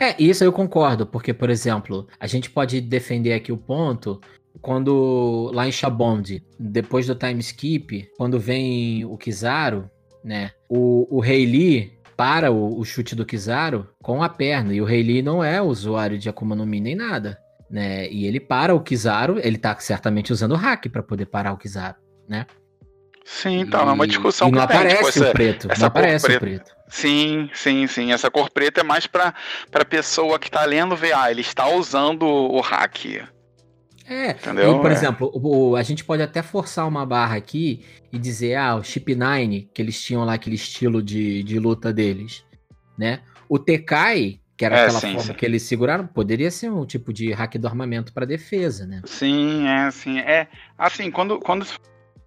[0.00, 4.20] É, isso eu concordo, porque, por exemplo, a gente pode defender aqui o ponto
[4.62, 9.90] quando lá em Shabond, depois do time skip, quando vem o Kizaru,
[10.24, 10.52] né?
[10.68, 14.84] O, o Rei Lee para o, o chute do Kizaru com a perna, e o
[14.84, 17.36] Rei Lee não é usuário de Akuma no Mi nem nada,
[17.68, 18.08] né?
[18.08, 21.58] E ele para o Kizaru, ele tá certamente usando o hack pra poder parar o
[21.58, 21.96] Kizaru,
[22.28, 22.46] né?
[23.24, 24.76] Sim, então, é uma E- discussão e não que tem.
[24.76, 26.40] aparece tipo, o essa- preto, essa não aparece o preta.
[26.44, 26.72] preto.
[26.88, 28.12] Sim, sim, sim.
[28.12, 29.32] Essa cor preta é mais pra,
[29.70, 33.22] pra pessoa que tá lendo ver, ah, ele está usando o hack.
[34.12, 34.76] É, Entendeu?
[34.76, 34.94] e, por É.
[34.94, 39.14] exemplo, o- a gente pode até forçar uma barra aqui e dizer, ah, o Chip
[39.14, 42.44] 9, que eles tinham lá aquele estilo de, de luta deles,
[42.96, 43.20] né?
[43.48, 45.34] O Tekai, que era É, aquela sim, forma sim.
[45.34, 49.00] que eles seguraram, poderia ser um tipo de hack do armamento pra defesa, né?
[49.06, 50.18] Sim, é, sim.
[50.20, 50.46] É,
[50.78, 51.66] assim, quando, quando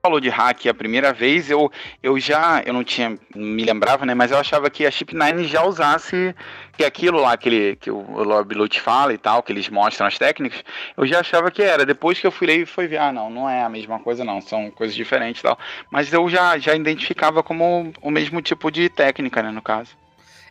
[0.05, 1.71] falou de hack a primeira vez, eu,
[2.03, 5.45] eu já, eu não tinha, me lembrava, né, mas eu achava que a Chip 9
[5.45, 6.35] já usasse
[6.77, 10.05] que aquilo lá que, ele, que o Lord Lute fala e tal, que eles mostram
[10.05, 10.63] as técnicas,
[10.95, 11.87] eu já achava que era.
[11.87, 14.23] Depois que eu fui ler e fui ver, ah, não, não é a mesma coisa
[14.23, 15.57] não, são coisas diferentes e tal.
[15.89, 19.97] Mas eu já, já identificava como o mesmo tipo de técnica, né, no caso.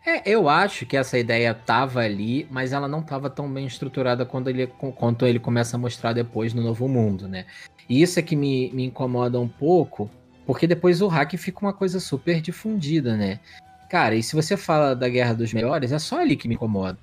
[0.05, 4.27] É, eu acho que essa ideia tava ali, mas ela não tava tão bem estruturada
[4.27, 7.47] quando ele, quanto ele começa a mostrar depois no Novo Mundo, né?
[7.89, 10.11] E isso é que me, me incomoda um pouco,
[10.47, 13.41] porque depois o hack fica uma coisa super difundida, né?
[13.89, 16.99] Cara, e se você fala da Guerra dos Melhores, é só ali que me incomoda.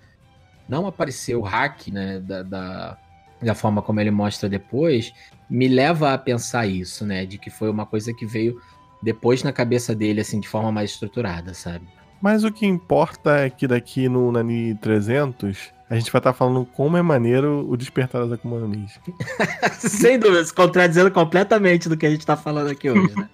[0.67, 2.97] Não aparecer o hack, né, da, da,
[3.41, 5.13] da forma como ele mostra depois,
[5.49, 7.25] me leva a pensar isso, né?
[7.25, 8.59] De que foi uma coisa que veio
[9.01, 11.87] depois na cabeça dele, assim, de forma mais estruturada, sabe?
[12.21, 16.65] Mas o que importa é que daqui no Nani 300, a gente vai estar falando
[16.65, 18.87] como é maneiro o despertar das Akuma no.
[19.77, 23.27] Sem dúvida, se contradizendo completamente do que a gente tá falando aqui hoje, né?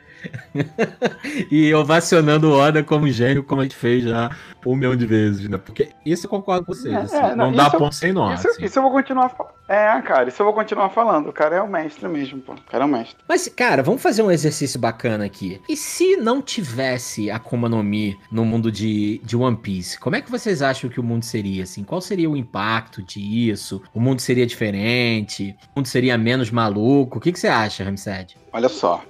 [1.51, 4.29] e ovacionando o Oda como gênio, como a gente fez já
[4.65, 5.57] um milhão de vezes, né?
[5.57, 6.93] Porque isso eu concordo com vocês.
[6.93, 8.33] É, assim, é, não, não, dá isso- ponto sem nó.
[8.33, 8.65] Isso, assim.
[8.65, 9.53] isso eu vou continuar falando.
[9.69, 11.29] É, cara, isso eu vou continuar falando.
[11.29, 12.53] O cara é o mestre mesmo, pô.
[12.53, 13.17] O cara é o mestre.
[13.27, 15.61] Mas, cara, vamos fazer um exercício bacana aqui.
[15.69, 20.21] E se não tivesse Akuma no Mi no mundo de, de One Piece, como é
[20.21, 21.83] que vocês acham que o mundo seria, assim?
[21.83, 23.81] Qual seria o impacto disso?
[23.93, 25.55] O mundo seria diferente?
[25.75, 27.17] O mundo seria menos maluco?
[27.17, 28.35] O que, que você acha, Ramsed?
[28.51, 29.03] Olha só,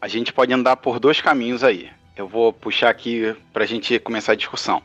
[0.00, 1.90] a gente pode andar por dois caminhos aí.
[2.16, 4.82] Eu vou puxar aqui pra gente começar a discussão.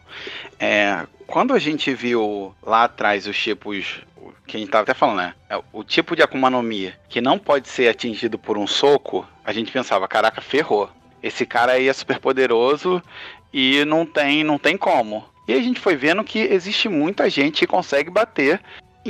[0.59, 4.01] É, quando a gente viu lá atrás os tipos,
[4.45, 5.33] que a gente tava até falando, né?
[5.49, 9.27] É, O tipo de Akuma no Mi que não pode ser atingido por um soco,
[9.43, 10.89] a gente pensava, caraca, ferrou.
[11.21, 13.01] Esse cara aí é super poderoso
[13.51, 15.25] e não tem, não tem como.
[15.47, 18.61] E a gente foi vendo que existe muita gente que consegue bater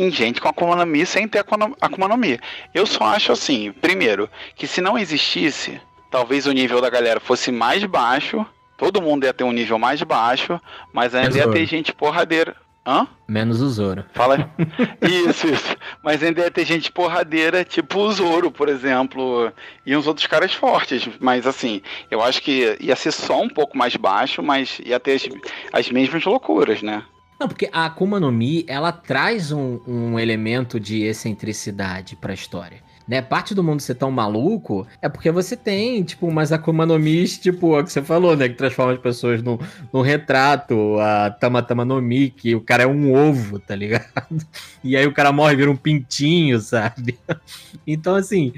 [0.01, 2.39] em gente com Akuma no Mi sem ter Akuma no Mi.
[2.73, 5.79] Eu só acho assim, primeiro, que se não existisse,
[6.11, 8.45] talvez o nível da galera fosse mais baixo,
[8.77, 10.59] todo mundo ia ter um nível mais baixo,
[10.93, 11.53] mas ainda ia Exato.
[11.53, 12.55] ter gente porradeira.
[12.85, 13.05] Hã?
[13.27, 14.05] Menos o Zoro.
[14.13, 14.49] Fala.
[15.27, 15.75] isso, isso.
[16.01, 19.51] Mas ainda ia ter gente porradeira, tipo o Zoro, por exemplo,
[19.85, 21.09] e uns outros caras fortes.
[21.19, 25.15] Mas assim, eu acho que ia ser só um pouco mais baixo, mas ia ter
[25.15, 25.27] as,
[25.73, 27.03] as mesmas loucuras, né?
[27.39, 32.85] Não, porque a Akuma no Mi, ela traz um, um elemento de excentricidade pra história.
[33.07, 33.21] Né?
[33.21, 37.37] Parte do mundo ser tão maluco é porque você tem, tipo, umas Akuma no Mis,
[37.37, 38.49] tipo, a que você falou, né?
[38.49, 39.57] Que transforma as pessoas num,
[39.93, 44.05] num retrato, a Tamatama no Mi, que o cara é um ovo, tá ligado?
[44.83, 47.17] E aí o cara morre vira um pintinho, sabe?
[47.85, 48.51] Então, assim,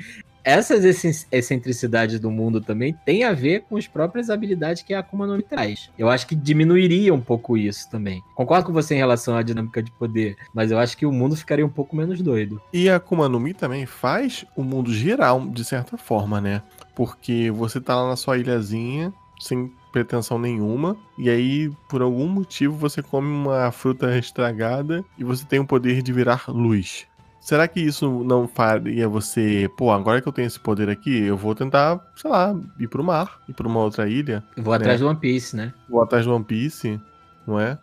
[0.50, 0.84] essas
[1.32, 5.38] excentricidades do mundo também têm a ver com as próprias habilidades que a Akuma no
[5.38, 5.92] Mi traz.
[5.98, 8.24] Eu acho que diminuiria um pouco isso também.
[8.34, 11.36] Concordo com você em relação à dinâmica de poder, mas eu acho que o mundo
[11.36, 12.60] ficaria um pouco menos doido.
[12.74, 16.64] E a Akuma no Mi também faz o mundo girar de certa forma, né?
[16.96, 22.76] Porque você tá lá na sua ilhazinha, sem pretensão nenhuma, e aí, por algum motivo,
[22.76, 27.08] você come uma fruta estragada e você tem o poder de virar luz.
[27.40, 31.38] Será que isso não faria você, pô, agora que eu tenho esse poder aqui, eu
[31.38, 35.08] vou tentar, sei lá, ir pro mar, ir pra uma outra ilha, vou atrás do
[35.08, 35.74] One Piece, né?
[35.90, 37.00] vou atrás do One Piece,
[37.48, 37.78] não é?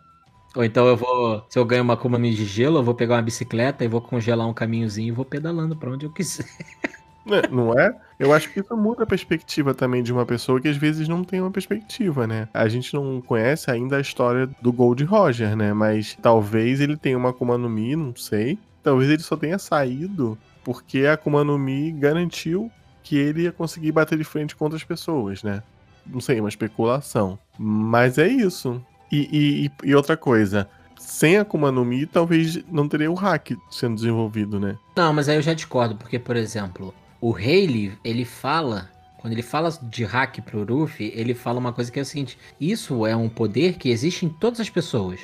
[0.55, 3.21] Ou então eu vou, se eu ganho uma Akuma de gelo, eu vou pegar uma
[3.21, 6.45] bicicleta e vou congelar um caminhozinho e vou pedalando pra onde eu quiser.
[7.27, 7.93] Né, Não é?
[8.17, 11.25] Eu acho que isso muda a perspectiva também de uma pessoa que às vezes não
[11.25, 12.47] tem uma perspectiva, né?
[12.53, 15.73] A gente não conhece ainda a história do Gold Roger, né?
[15.73, 18.57] Mas talvez ele tenha uma Akuma no Mi, não sei.
[18.87, 22.71] Talvez ele só tenha saído porque a Akuma no Mi garantiu
[23.03, 25.61] que ele ia conseguir bater de frente com outras pessoas, né?
[26.05, 27.37] Não sei, uma especulação.
[27.59, 28.81] Mas é isso.
[29.11, 33.95] E, e- e- outra coisa, sem Akuma no Mi, talvez não teria o hack sendo
[33.95, 34.77] desenvolvido, né?
[34.95, 39.43] Não, mas aí eu já discordo, porque, por exemplo, o Rayleigh, ele fala, quando ele
[39.43, 43.13] fala de hack pro Ruffy, ele fala uma coisa que é o seguinte, isso é
[43.17, 45.19] um poder que existe em todas as pessoas,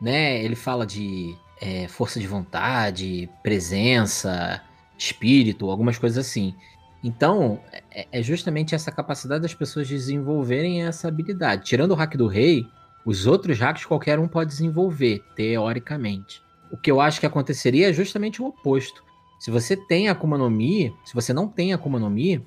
[0.00, 0.40] né?
[0.44, 4.62] Ele fala de é, força de vontade, presença,
[4.96, 6.54] espírito, algumas coisas assim.
[7.02, 11.64] Então, é, é justamente essa capacidade das pessoas desenvolverem essa habilidade.
[11.64, 12.66] Tirando o hack do rei,
[13.04, 16.42] os outros hacks qualquer um pode desenvolver, teoricamente.
[16.70, 19.02] O que eu acho que aconteceria é justamente o oposto.
[19.38, 22.44] Se você tem Akuma no Mi, se você não tem Akuma no Mi,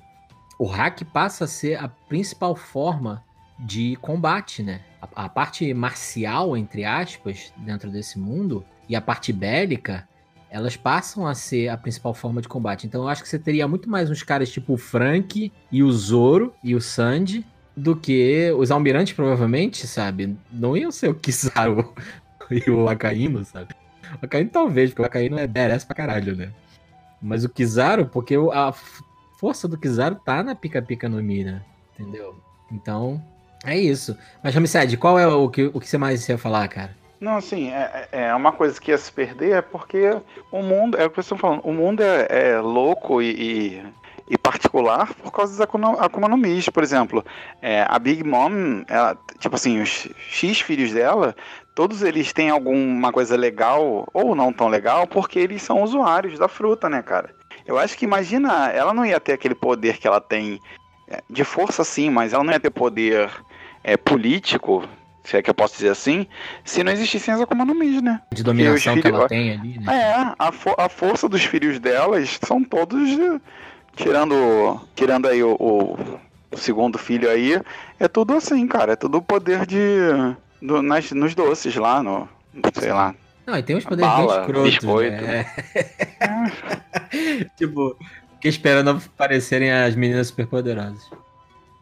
[0.58, 3.24] o hack passa a ser a principal forma
[3.58, 4.82] de combate, né?
[5.00, 10.08] A, a parte marcial, entre aspas, dentro desse mundo, e a parte bélica,
[10.50, 12.86] elas passam a ser a principal forma de combate.
[12.86, 15.90] Então eu acho que você teria muito mais uns caras tipo o Frank e o
[15.90, 20.36] Zoro e o Sandy do que os almirantes, provavelmente, sabe?
[20.50, 21.94] Não iam ser o Kizaru
[22.50, 23.74] e o Akainu, sabe?
[24.20, 26.52] O Akainu talvez, porque o Akainu é badass pra caralho, né?
[27.20, 28.74] Mas o Kizaru, porque a
[29.38, 31.62] força do Kizaru tá na pica-pica no Mi, né?
[31.98, 32.36] Entendeu?
[32.70, 33.22] Então,
[33.64, 34.16] é isso.
[34.42, 36.94] Mas, Ramsed, qual é o que, o que você mais ia falar, cara?
[37.22, 40.10] Não, assim, é, é uma coisa que ia se perder é porque
[40.50, 43.82] o mundo, é o que vocês estão falando, o mundo é, é louco e, e,
[44.28, 45.60] e particular por causa das
[46.00, 47.24] Akuma, no Mis, por exemplo.
[47.62, 51.32] É, a Big Mom, ela, tipo assim, os X filhos dela,
[51.76, 56.48] todos eles têm alguma coisa legal ou não tão legal porque eles são usuários da
[56.48, 57.32] fruta, né, cara?
[57.64, 60.58] Eu acho que imagina, ela não ia ter aquele poder que ela tem
[61.06, 63.30] é, de força sim, mas ela não ia ter poder
[63.84, 64.82] é, político,
[65.24, 66.26] se é que eu posso dizer assim,
[66.64, 68.20] se não existissem as Akuma no Mi, né?
[68.32, 69.84] De dominação os que ela filhos- tem ali, né?
[69.94, 73.40] É, a, fo- a força dos filhos delas são todos, eh,
[73.96, 76.18] tirando, tirando aí o, o-
[76.50, 77.60] o segundo filho aí,
[78.00, 79.78] é tudo assim, cara, é tudo o poder de,
[80.60, 82.28] do- nas, nos doces lá, no,
[82.74, 83.14] sei lá.
[83.46, 85.22] Não, e tem uns poderes bem Bala, escrotos, biscoito.
[85.22, 85.46] né?
[87.56, 87.96] tipo,
[88.34, 91.10] fiquei esperando aparecerem as meninas superpoderosas.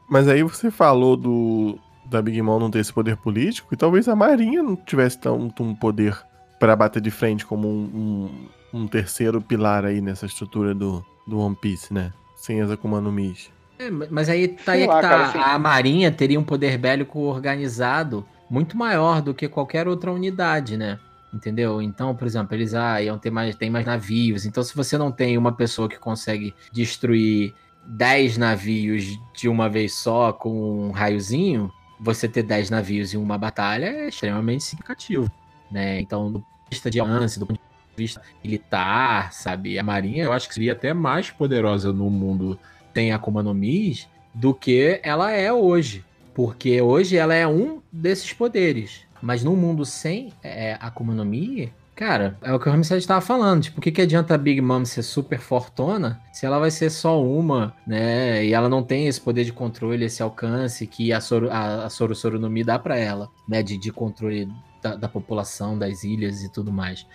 [0.09, 1.79] Mas aí você falou do
[2.11, 5.63] da Big Mom não ter esse poder político, e talvez a Marinha não tivesse tanto
[5.63, 6.19] um poder
[6.59, 8.29] pra bater de frente como um,
[8.73, 12.13] um, um terceiro pilar aí nessa estrutura do, do One Piece, né?
[12.37, 13.35] Sem as Akuma no Mi.
[13.79, 15.09] É, mas aí tá Sei aí lá, que tá.
[15.09, 20.13] cara, assim- A Marinha teria um poder bélico organizado muito maior do que qualquer outra
[20.13, 20.99] unidade, né?
[21.33, 21.81] Entendeu?
[21.81, 24.45] Então, por exemplo, eles ah, iam ter mais, tem mais navios.
[24.45, 27.55] Então, se você não tem uma pessoa que consegue destruir
[27.87, 33.37] 10 navios de uma vez só com um raiozinho, você ter 10 navios em uma
[33.37, 35.31] batalha é extremamente significativo,
[35.71, 36.01] né?
[36.01, 39.79] Então, do ponto de vista de alcance, do ponto de vista militar, sabe?
[39.79, 42.59] A Marinha, eu acho que seria até mais poderosa no mundo
[42.93, 46.05] tem Akuma no Mis do que ela é hoje.
[46.35, 49.03] Porque hoje ela é um desses poderes.
[49.21, 53.21] Mas num mundo sem é, Akuma no Mi, cara, é o que o Ramsey estava
[53.21, 53.65] falando.
[53.65, 56.89] Tipo, o que, que adianta a Big Mom ser super fortona se ela vai ser
[56.89, 58.43] só uma, né?
[58.43, 61.91] E ela não tem esse poder de controle, esse alcance que a Soro, a, a
[61.91, 63.63] Soro Soro no Mi dá pra ela, né?
[63.63, 64.49] De, de controle
[64.81, 67.07] da, da população, das ilhas e tudo mais.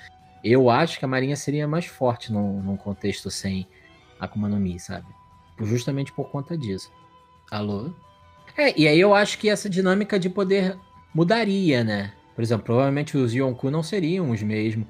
[0.43, 3.67] Eu acho que a Marinha seria mais forte num, num contexto sem
[4.19, 5.08] Akuma no Mi, sabe?
[5.62, 6.91] Justamente por conta disso.
[7.50, 7.89] Alô?
[8.56, 10.78] É, e aí eu acho que essa dinâmica de poder
[11.12, 12.13] mudaria, né?
[12.36, 14.88] Por exemplo, provavelmente os Yonku não seriam os mesmos.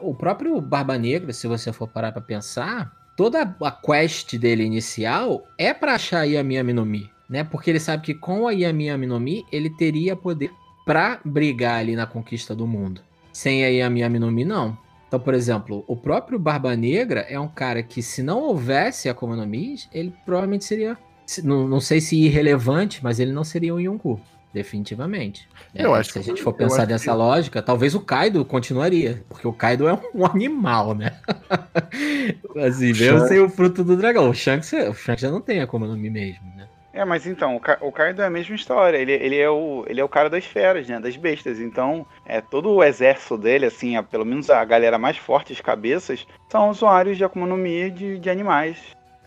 [0.00, 5.42] O próprio Barba Negra, se você for parar pra pensar, toda a quest dele inicial
[5.58, 7.42] é pra achar a Yami Yami no Mi, né?
[7.42, 10.52] Porque ele sabe que com a Yami Yami no Mi, ele teria poder
[10.86, 13.00] pra brigar ali na conquista do mundo.
[13.32, 14.78] Sem a Yami Yami no Mi, não.
[15.08, 19.34] Então, por exemplo, o próprio Barba Negra é um cara que, se não houvesse Akuma
[19.36, 20.96] no Mi, ele provavelmente seria.
[21.26, 24.20] se- Não, não sei se irrelevante, mas ele não seria um Yonku.
[24.54, 25.48] Definitivamente.
[25.74, 28.44] Eu É, acho se a gente for eu pensar dessa que- lógica, talvez o Kaido
[28.44, 29.22] continuaria.
[29.28, 31.18] Porque o Kaido é um animal, né?
[32.64, 34.30] assim, mesmo Shanks- sem o fruto do dragão.
[34.30, 36.68] O Shanks, o Shanks já não tem Akuma no Mi mesmo, né?
[36.92, 38.96] É, mas então, o, Ka o Kaido é a mesma história.
[38.96, 41.00] Ele, ele, é o, ele é o cara das feras, né?
[41.00, 41.58] Das bestas.
[41.58, 45.60] Então, é todo o exército dele, assim, a- pelo menos a galera mais forte, as
[45.60, 48.78] cabeças, são usuários de Akuma no Mi de, de animais.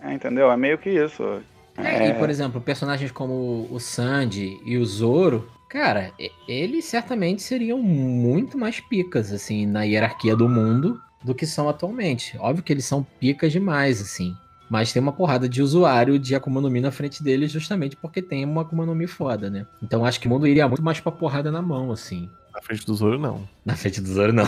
[0.01, 0.49] É, entendeu?
[0.49, 1.41] É meio que isso.
[1.77, 6.11] É, E, por exemplo, personagens como o Sandy e o Zoro, cara,
[6.47, 12.37] eles certamente seriam muito mais picas, assim, na hierarquia do mundo do que são atualmente.
[12.39, 14.35] Óbvio que eles são picas demais, assim.
[14.69, 18.21] Mas tem uma porrada de usuário de Akuma no Mi na frente deles justamente porque
[18.21, 19.65] tem uma Akuma no Mi foda, né?
[19.81, 22.29] Então acho que o mundo iria muito mais pra porrada na mão, assim.
[22.57, 23.47] Na frente do Zoro, não.
[23.63, 24.47] Na frente do Zoro, não.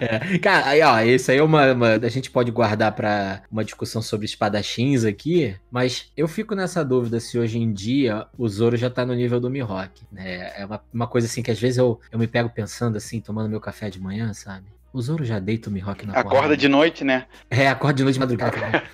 [0.00, 3.64] É, Cara, aí, ó, isso aí é uma, uma- A gente pode guardar pra uma
[3.64, 8.76] discussão sobre espadachins aqui, mas eu fico nessa dúvida se hoje em dia o Zoro
[8.76, 10.52] já tá no nível do Mihawk, né?
[10.56, 13.48] É uma, uma coisa assim que às vezes eu, eu me pego pensando assim, tomando
[13.50, 14.66] meu café de manhã, sabe?
[14.92, 17.26] O Zoro já deita o Mihawk na Acorda de noite, né?
[17.50, 18.84] É, acorda de noite de madrugada.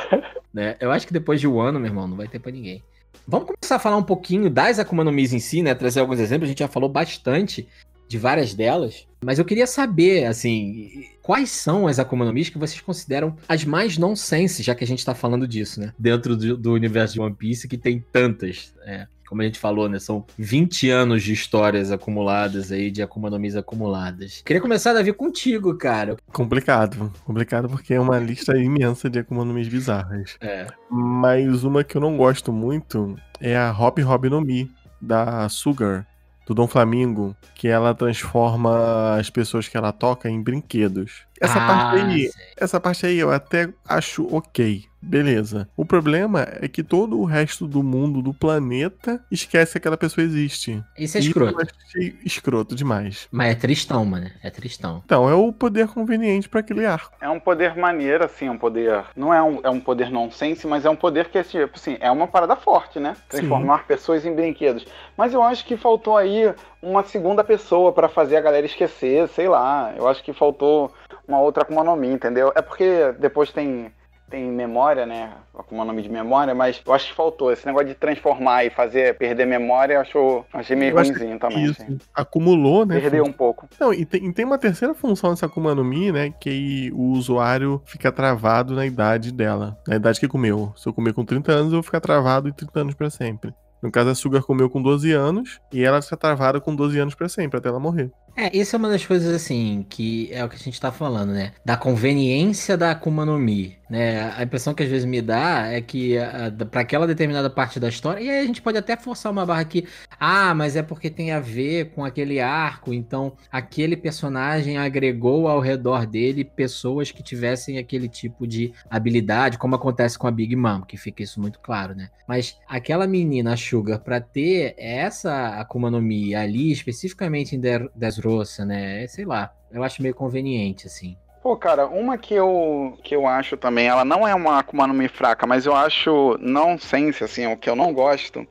[0.52, 0.76] né?
[0.80, 2.82] Eu acho que depois de um ano, meu irmão, não vai ter pra ninguém.
[3.26, 5.74] Vamos começar a falar um pouquinho das Akuma no Mis em si, né?
[5.74, 6.46] Trazer alguns exemplos.
[6.46, 7.66] A gente já falou bastante
[8.08, 9.06] de várias delas.
[9.24, 13.64] Mas eu queria saber, assim, quais são as Akuma no Mis que vocês consideram as
[13.64, 15.92] mais nonsense, já que a gente tá falando disso, né?
[15.98, 18.74] Dentro do, do universo de One Piece, que tem tantas.
[18.84, 19.98] é, como a gente falou, né?
[19.98, 24.42] São 20 anos de histórias acumuladas aí, de Akuma no Mis acumuladas.
[24.44, 26.16] Queria começar, Davi, contigo, cara.
[26.32, 27.12] Complicado.
[27.24, 30.36] Complicado porque é uma lista imensa de Akuma no bizarras.
[30.40, 30.66] É.
[30.90, 34.70] Mas uma que eu não gosto muito é a Hop Hop no Mi,
[35.00, 36.06] da Sugar,
[36.46, 41.22] do Dom Flamingo, que ela transforma as pessoas que ela toca em brinquedos.
[41.40, 42.44] Essa Ah, parte aí, sei.
[42.56, 44.84] essa parte aí eu até acho ok.
[45.06, 45.68] Beleza.
[45.76, 50.24] O problema é que todo o resto do mundo, do planeta, esquece que aquela pessoa
[50.24, 50.82] existe.
[50.96, 51.60] Isso é E escroto.
[51.60, 53.28] Eu achei escroto demais.
[53.30, 54.30] Mas é tristão, mano.
[54.42, 55.02] É tristão.
[55.04, 57.12] Então, é o poder conveniente pra aquele arco.
[57.20, 59.04] É um poder maneiro, assim, um poder.
[59.14, 62.10] Não é um, é um poder nonsense, mas é um poder que, tipo assim, é
[62.10, 63.14] uma parada forte, né?
[63.28, 64.86] Transformar pessoas em brinquedos.
[65.18, 66.52] Mas eu acho que faltou aí
[66.84, 69.94] uma segunda pessoa pra fazer a galera esquecer, sei lá.
[69.96, 70.92] Eu acho que faltou
[71.26, 72.52] uma outra Akuma no Mi, entendeu?
[72.54, 73.90] É porque depois tem.
[74.30, 75.32] Tem memória, né?
[75.56, 77.52] Akuma no Mi de memória, mas eu acho que faltou.
[77.52, 81.64] Esse negócio de transformar e fazer perder memória, eu acho, achei meio Eu ruimzinho também.
[81.64, 81.82] Isso.
[81.82, 81.98] assim.
[82.12, 82.98] Acumulou, né?
[82.98, 83.68] Perdeu um pouco.
[83.78, 86.32] Não, e tem, e tem uma terceira função dessa Akuma no Mi, né?
[86.40, 89.76] Que o usuário fica travado na idade dela.
[89.86, 90.72] Na idade que comeu.
[90.74, 93.54] Se eu comer com 30 anos, eu vou ficar travado em 30 anos pra sempre.
[93.84, 97.14] No caso, a Sugar comeu com 12 anos e ela fica travada com 12 anos
[97.14, 98.10] pra sempre, até ela morrer.
[98.36, 101.32] É, isso é uma das coisas, assim, que é o que a gente tá falando,
[101.32, 101.52] né?
[101.64, 104.32] Da conveniência da Akuma no Mi, né?
[104.36, 107.78] A impressão que às vezes me dá é que a, da- pra aquela determinada parte
[107.78, 109.86] da história, e aí a gente pode até forçar uma barra aqui,
[110.18, 115.60] ah, mas é porque tem a ver com aquele arco, então aquele personagem agregou ao
[115.60, 120.80] redor dele pessoas que tivessem aquele tipo de habilidade, como acontece com a Big Mom,
[120.82, 122.08] que fica isso muito claro, né?
[122.26, 127.88] Mas aquela menina, Sugar, pra ter essa Akuma no Mi ali, especificamente em Der-
[128.24, 129.06] Dressrosa, né?
[129.06, 131.16] Sei lá, eu acho meio conveniente, assim.
[131.42, 134.94] Pô, cara, uma que eu, que eu acho também, ela não é uma Akuma no
[134.94, 138.46] Mi fraca, mas eu acho nonsense, assim, o que eu não gosto,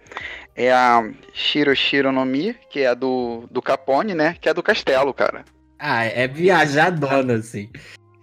[0.55, 4.35] é a Shiro Shiro no Mi, que é do, do Capone, né?
[4.39, 5.43] Que é do castelo, cara.
[5.79, 7.69] Ah, é viajadona, assim.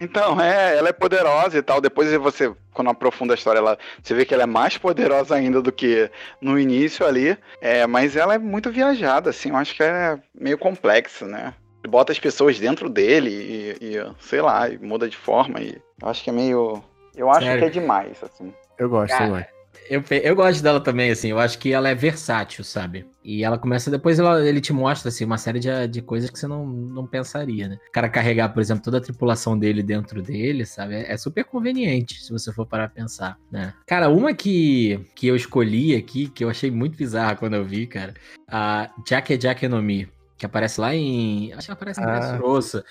[0.01, 1.79] Então, é, ela é poderosa e tal.
[1.79, 5.61] Depois você, quando aprofunda a história, ela, você vê que ela é mais poderosa ainda
[5.61, 6.09] do que
[6.41, 7.37] no início ali.
[7.61, 9.49] É, mas ela é muito viajada, assim.
[9.49, 11.53] Eu acho que é meio complexa, né?
[11.87, 15.61] Bota as pessoas dentro dele e, e, sei lá, e muda de forma.
[15.61, 16.83] E eu acho que é meio.
[17.15, 17.59] Eu acho Sério?
[17.59, 18.51] que é demais, assim.
[18.79, 19.60] Eu gosto, Cara, eu gosto.
[19.89, 21.29] Eu, eu gosto dela também, assim.
[21.29, 23.05] Eu acho que ela é versátil, sabe?
[23.23, 23.91] E ela começa.
[23.91, 27.05] Depois ela- ele te mostra, assim, uma série de, de coisas que você não, não
[27.05, 27.77] pensaria, né?
[27.89, 30.95] O cara carregar, por exemplo, toda a tripulação dele dentro dele, sabe?
[30.95, 33.73] É, é super conveniente, se você for parar pra pensar, né?
[33.85, 37.85] Cara, uma que, que eu escolhi aqui, que eu achei muito bizarra quando eu vi,
[37.85, 38.13] cara.
[38.49, 40.07] A Jack Jack no Mi,
[40.37, 41.51] que aparece lá em.
[41.53, 42.19] Acho que aparece em Ah.
[42.19, 42.85] Dressrosa.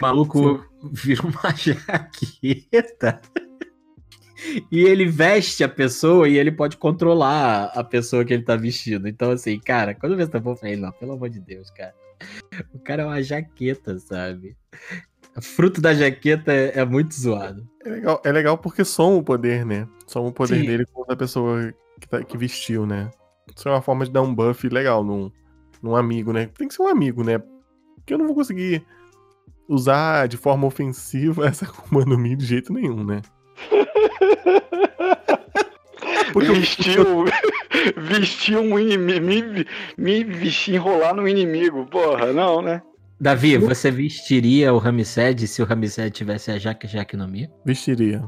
[0.00, 3.20] O maluco vira uma jaqueta.
[4.70, 9.06] E ele veste a pessoa e ele pode controlar a pessoa que ele tá vestindo.
[9.08, 11.70] Então, assim, cara, quando eu vi essa porra, eu falei, não, pelo amor de Deus,
[11.70, 11.94] cara.
[12.72, 14.56] O cara é uma jaqueta, sabe?
[15.36, 17.66] O fruto da jaqueta é, é muito zoado.
[17.84, 19.88] É legal, é legal porque soma o poder, né?
[20.06, 20.66] Soma o poder Sim.
[20.66, 23.10] dele com o da pessoa que, tá- que vestiu, né?
[23.56, 25.30] Isso é uma forma de dar um buff legal num,
[25.82, 26.50] num amigo, né?
[26.58, 27.38] Tem que ser um amigo, né?
[27.96, 28.84] Porque eu não vou conseguir
[29.68, 33.22] usar de forma ofensiva essa Akuma no Mi de jeito nenhum, né?
[36.32, 37.24] Porque vestiu,
[37.96, 42.82] vestiu um inimigo, me, me vestir, enrolar no inimigo, porra, não, né?
[43.20, 47.50] Davi, você vestiria o Ramsed se o Ramsed tivesse a Jaque Jaque no Mi?
[47.64, 48.22] vestiria.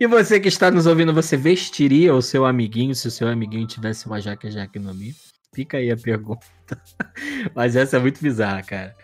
[0.00, 3.66] E você que está nos ouvindo, você vestiria o seu amiguinho se o seu amiguinho
[3.66, 5.14] tivesse uma Jaque Jaque no Mi?
[5.54, 6.46] Fica aí a pergunta.
[7.54, 8.94] Mas essa é muito bizarra, cara.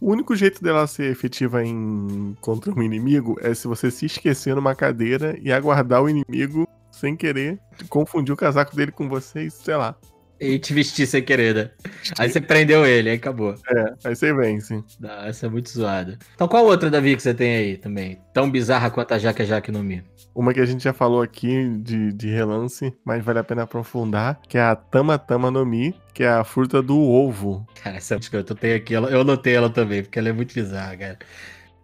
[0.00, 4.54] O único jeito dela ser efetiva em contra um inimigo é se você se esquecer
[4.54, 7.58] numa cadeira e aguardar o inimigo sem querer
[7.88, 9.96] confundir o casaco dele com você e sei lá.
[10.40, 11.70] E te vestir sem querer, né?
[12.18, 13.54] Aí você prendeu ele, aí acabou.
[13.68, 14.82] É, aí você vence.
[14.98, 16.18] Não, essa é muito zoada.
[16.34, 18.18] Então qual outra, Davi, que você tem aí também?
[18.32, 20.02] Tão bizarra quanto a Jaque Jaque no Mi?
[20.34, 24.40] Uma que a gente já falou aqui de, de relance, mas vale a pena aprofundar,
[24.48, 27.66] que é a Tama Tama no Mi, que é a fruta do ovo.
[27.82, 30.96] Cara, essa música eu tenho aqui, eu anotei ela também, porque ela é muito bizarra,
[30.96, 31.18] cara.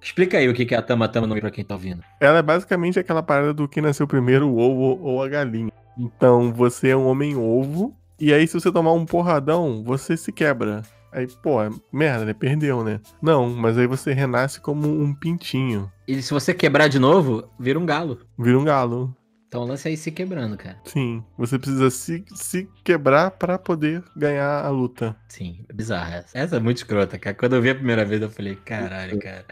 [0.01, 2.03] Explica aí o que que é a Tama Tama no Mi pra quem tá ouvindo.
[2.21, 5.73] Ela é basicamente aquela parada do que nasceu primeiro, o ovo ou a galinha.
[5.99, 10.33] Então, você é um homem ovo, e aí se você tomar um porradão, você se
[10.33, 10.83] quebra.
[11.13, 12.35] Aí, pô, é merda, né?
[12.35, 13.01] Perdeu, né?
[13.23, 15.91] Não, mas aí você renasce como um pintinho.
[16.07, 18.21] E se você quebrar de novo, vira um galo.
[18.39, 19.17] Vira um galo.
[19.49, 20.79] Então o lance é ir se quebrando, cara.
[20.85, 25.17] Sim, você precisa se, se quebrar pra poder ganhar a luta.
[25.29, 26.37] Sim, é bizarra essa.
[26.37, 27.35] Essa é muito escrota, cara.
[27.35, 29.47] Quando eu vi a primeira vez, eu falei, caralho, cara.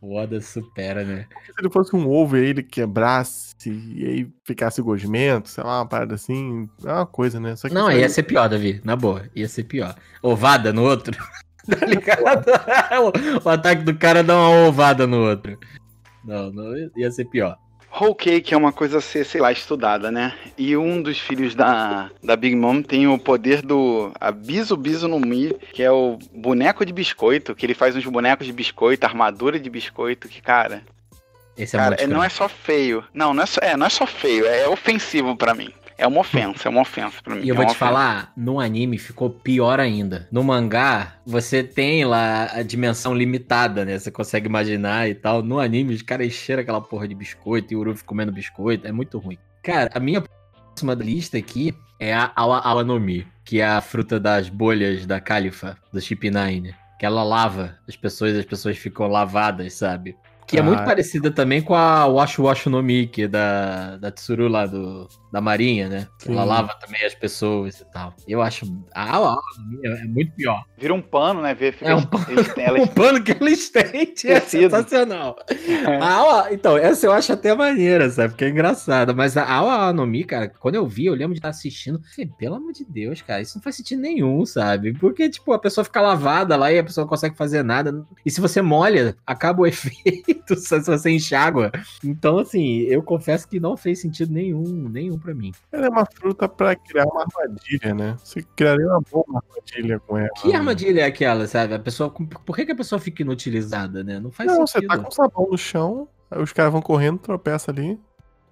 [0.00, 1.26] O Oda supera, né?
[1.46, 5.80] Se ele fosse um ovo e aí ele quebrasse e aí ficasse gosmento, sei lá,
[5.80, 7.56] uma parada assim, é uma coisa, né?
[7.56, 8.80] Só que Não, aí- ia ser pior, Davi.
[8.84, 9.96] Na boa, ia ser pior.
[10.22, 11.16] Ovada no outro.
[11.68, 12.46] Tá ligado?
[13.04, 15.58] o, o ataque do cara dá uma ovada no outro.
[16.24, 17.58] Não, não ia ser pior.
[18.00, 20.34] Whole Cake é uma coisa a ser, sei lá, estudada, né?
[20.56, 24.76] E um dos filhos da, da Big Mom tem o poder do a Biso
[25.08, 29.04] no Mi, que é o boneco de biscoito, que ele faz uns bonecos de biscoito,
[29.04, 30.82] armadura de biscoito, que, cara,
[31.56, 33.04] Esse é cara, é- não é só feio.
[33.12, 35.72] Não, não é só, é, não é só feio, é ofensivo pra mim.
[35.98, 37.42] É uma ofensa, é uma ofensa pra mim.
[37.44, 40.28] E eu é vou te falar, no anime ficou pior ainda.
[40.30, 43.98] No mangá, você tem lá a dimensão limitada, né?
[43.98, 45.42] Você consegue imaginar e tal.
[45.42, 48.86] No anime, os caras encheram aquela porra de biscoito e o Uruf comendo biscoito.
[48.86, 49.36] É muito ruim.
[49.60, 53.66] Cara, a minha próxima da lista aqui é a Awa Awa no Mi, que é
[53.66, 56.76] a fruta das bolhas da Califa, do Chip Nine.
[57.00, 60.16] Que ela lava as pessoas as pessoas ficam lavadas, sabe?
[60.48, 60.84] Que é muito Ah.
[60.84, 65.06] parecida também com a Washu Washu no Mi, que é da, da Tsuru lá do,
[65.30, 66.08] da Marinha, né?
[66.18, 66.48] Que Ela Sim.
[66.48, 68.14] lava também as pessoas e tal.
[68.26, 68.64] Eu acho.
[68.94, 70.64] A Awa no Mi é é muito pior.
[70.78, 71.54] Vira um pano, né?
[71.54, 72.24] Vê, É um pano.
[72.30, 75.36] eles têm- elas- O pano que ela estende é sensacional.
[76.00, 78.30] A Awa, então, essa eu acho até maneira, sabe?
[78.30, 79.12] Porque é engraçada.
[79.12, 82.00] Mas a Awa no Mi, cara, quando eu vi, eu lembro de estar assistindo.
[82.16, 84.94] Falei, pelo amor de Deus, cara, isso não faz sentido nenhum, sabe?
[84.94, 88.02] Porque, tipo, a pessoa fica lavada lá e a pessoa não consegue fazer nada.
[88.24, 91.70] E se você molha, acaba o efeito se você enxágua.
[92.04, 95.52] Então, assim, eu confesso que não fez sentido nenhum, nenhum pra mim.
[95.72, 98.16] Ela é uma fruta pra criar uma armadilha, né?
[98.22, 100.30] Você criaria uma boa armadilha com ela.
[100.40, 101.74] Que armadilha é aquela, sabe?
[101.74, 102.10] A pessoa.
[102.10, 104.18] Por que, que a pessoa fica inutilizada, né?
[104.18, 104.88] Não faz Não, você sentido.
[104.88, 107.98] tá com sabão no chão, aí os caras vão correndo, tropeça ali.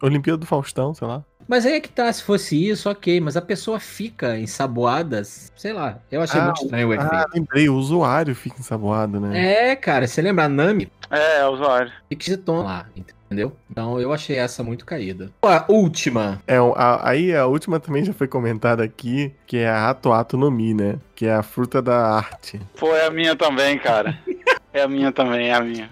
[0.03, 1.25] Olimpíada do Faustão, sei lá.
[1.49, 5.73] Mas aí é que tá, se fosse isso, ok, mas a pessoa fica ensaboada, sei
[5.73, 5.99] lá.
[6.11, 7.15] Eu achei Ah, muito estranho o efeito.
[7.15, 9.71] Ah, lembrei, o usuário fica ensaboado, né?
[9.71, 10.91] É, cara, você lembra a Nami?
[11.11, 11.93] É, é usuário.
[12.09, 13.57] Fixiton lá, entendeu?
[13.71, 15.31] Então eu achei essa muito caída.
[15.43, 16.43] A última.
[16.49, 20.13] É, o- a- aí a última também já foi comentada aqui, que é a Ato
[20.13, 20.97] Ato no Mi, né?
[21.15, 22.61] Que é a fruta da arte.
[22.77, 24.19] Pô, é a minha também, cara.
[24.73, 25.91] É a minha também, é a minha.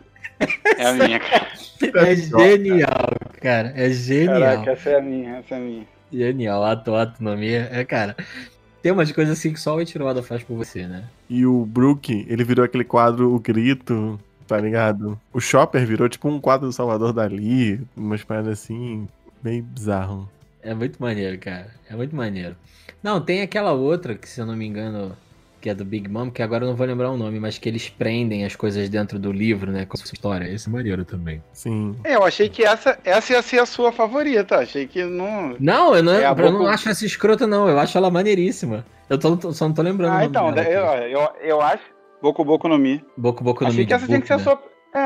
[0.78, 1.48] É a minha, cara.
[1.94, 3.10] É genial,
[3.42, 3.72] cara.
[3.76, 4.40] É genial.
[4.40, 5.86] Caraca, essa é a minha, essa é a minha.
[6.10, 6.64] Genial.
[6.64, 7.68] Ato, autonomia.
[7.70, 8.16] É, cara.
[8.80, 11.04] Tem umas coisas assim que só o Ichiroda faz por você, né?
[11.28, 15.18] E o Brook, ele virou aquele quadro, o grito, tá ligado?
[15.32, 19.08] O Chopper virou tipo um quadro do Salvador Dali, umas paradas assim,
[19.42, 20.28] bem bizarro.
[20.62, 21.68] É muito maneiro, cara.
[21.88, 22.56] É muito maneiro.
[23.02, 25.16] Não, tem aquela outra que, se eu não me engano,
[25.64, 27.66] que é do Big Mom, que agora eu não vou lembrar o nome, mas que
[27.70, 29.86] eles prendem as coisas dentro do livro, né?
[29.86, 30.44] Com a sua história.
[30.46, 31.42] Esse é maneiro também.
[31.54, 31.96] Sim.
[32.04, 34.58] É, eu achei que essa, essa ia ser a sua favorita.
[34.58, 35.56] Achei que não.
[35.58, 37.66] Não, eu não, É a eu não acho essa escrota, não.
[37.66, 38.84] Eu acho ela maneiríssima.
[39.08, 40.10] Eu tô, tô- só não tô lembrando.
[40.12, 41.12] o Ah, nome então, dela eu, aqui.
[41.12, 41.82] eu, eu acho.
[42.20, 43.02] Boku Boku no Mi.
[43.16, 44.42] Boku Boku no Achei Mi que essa tinha que ser a né?
[44.42, 44.62] sua.
[44.94, 45.00] É,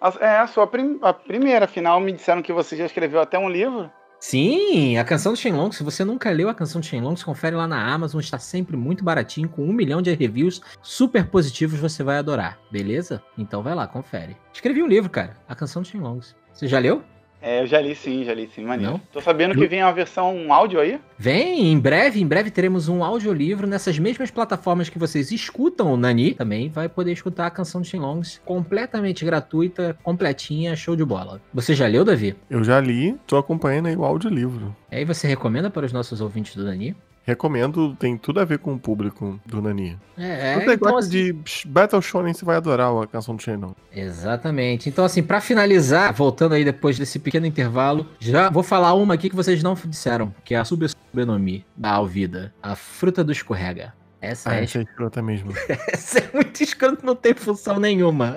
[0.00, 1.66] a, é a sua prim- a primeira.
[1.66, 3.88] Afinal, me disseram que você já escreveu até um livro.
[4.20, 5.72] Sim, a canção do Shenlong.
[5.72, 8.20] Se você nunca leu a canção do Shenlong, confere lá na Amazon.
[8.20, 11.80] Está sempre muito baratinho, com um milhão de reviews super positivos.
[11.80, 13.22] Você vai adorar, beleza?
[13.38, 14.36] Então vai lá, confere.
[14.52, 15.38] Escrevi um livro, cara.
[15.48, 16.20] A canção do Shenlong.
[16.52, 17.02] Você já leu?
[17.42, 18.92] É, eu já li sim, já li sim, maneiro.
[18.92, 19.00] Não?
[19.12, 21.00] Tô sabendo que vem uma versão um áudio aí.
[21.18, 25.96] Vem, em breve, em breve teremos um audiolivro nessas mesmas plataformas que vocês escutam o
[25.96, 31.40] Nani, também vai poder escutar a canção de Shenlongs completamente gratuita, completinha, show de bola.
[31.52, 32.36] Você já leu, Davi?
[32.48, 34.74] Eu já li, tô acompanhando aí o audiolivro.
[34.90, 36.94] E aí você recomenda para os nossos ouvintes do Nani?
[37.24, 39.96] Recomendo, tem tudo a ver com o público do Nani.
[40.16, 43.74] É, Você então, gosta assim, de Battle Shonen, você vai adorar a canção do Shenlong.
[43.94, 44.88] Exatamente.
[44.88, 49.28] Então, assim, pra finalizar, voltando aí depois desse pequeno intervalo, já vou falar uma aqui
[49.28, 53.92] que vocês não disseram, que é a Subsobrenomi da Alvida, a fruta do escorrega.
[54.20, 55.52] Essa Ah, é, essa é escrota mesmo.
[55.92, 58.36] essa é muito escroto, não tem função nenhuma.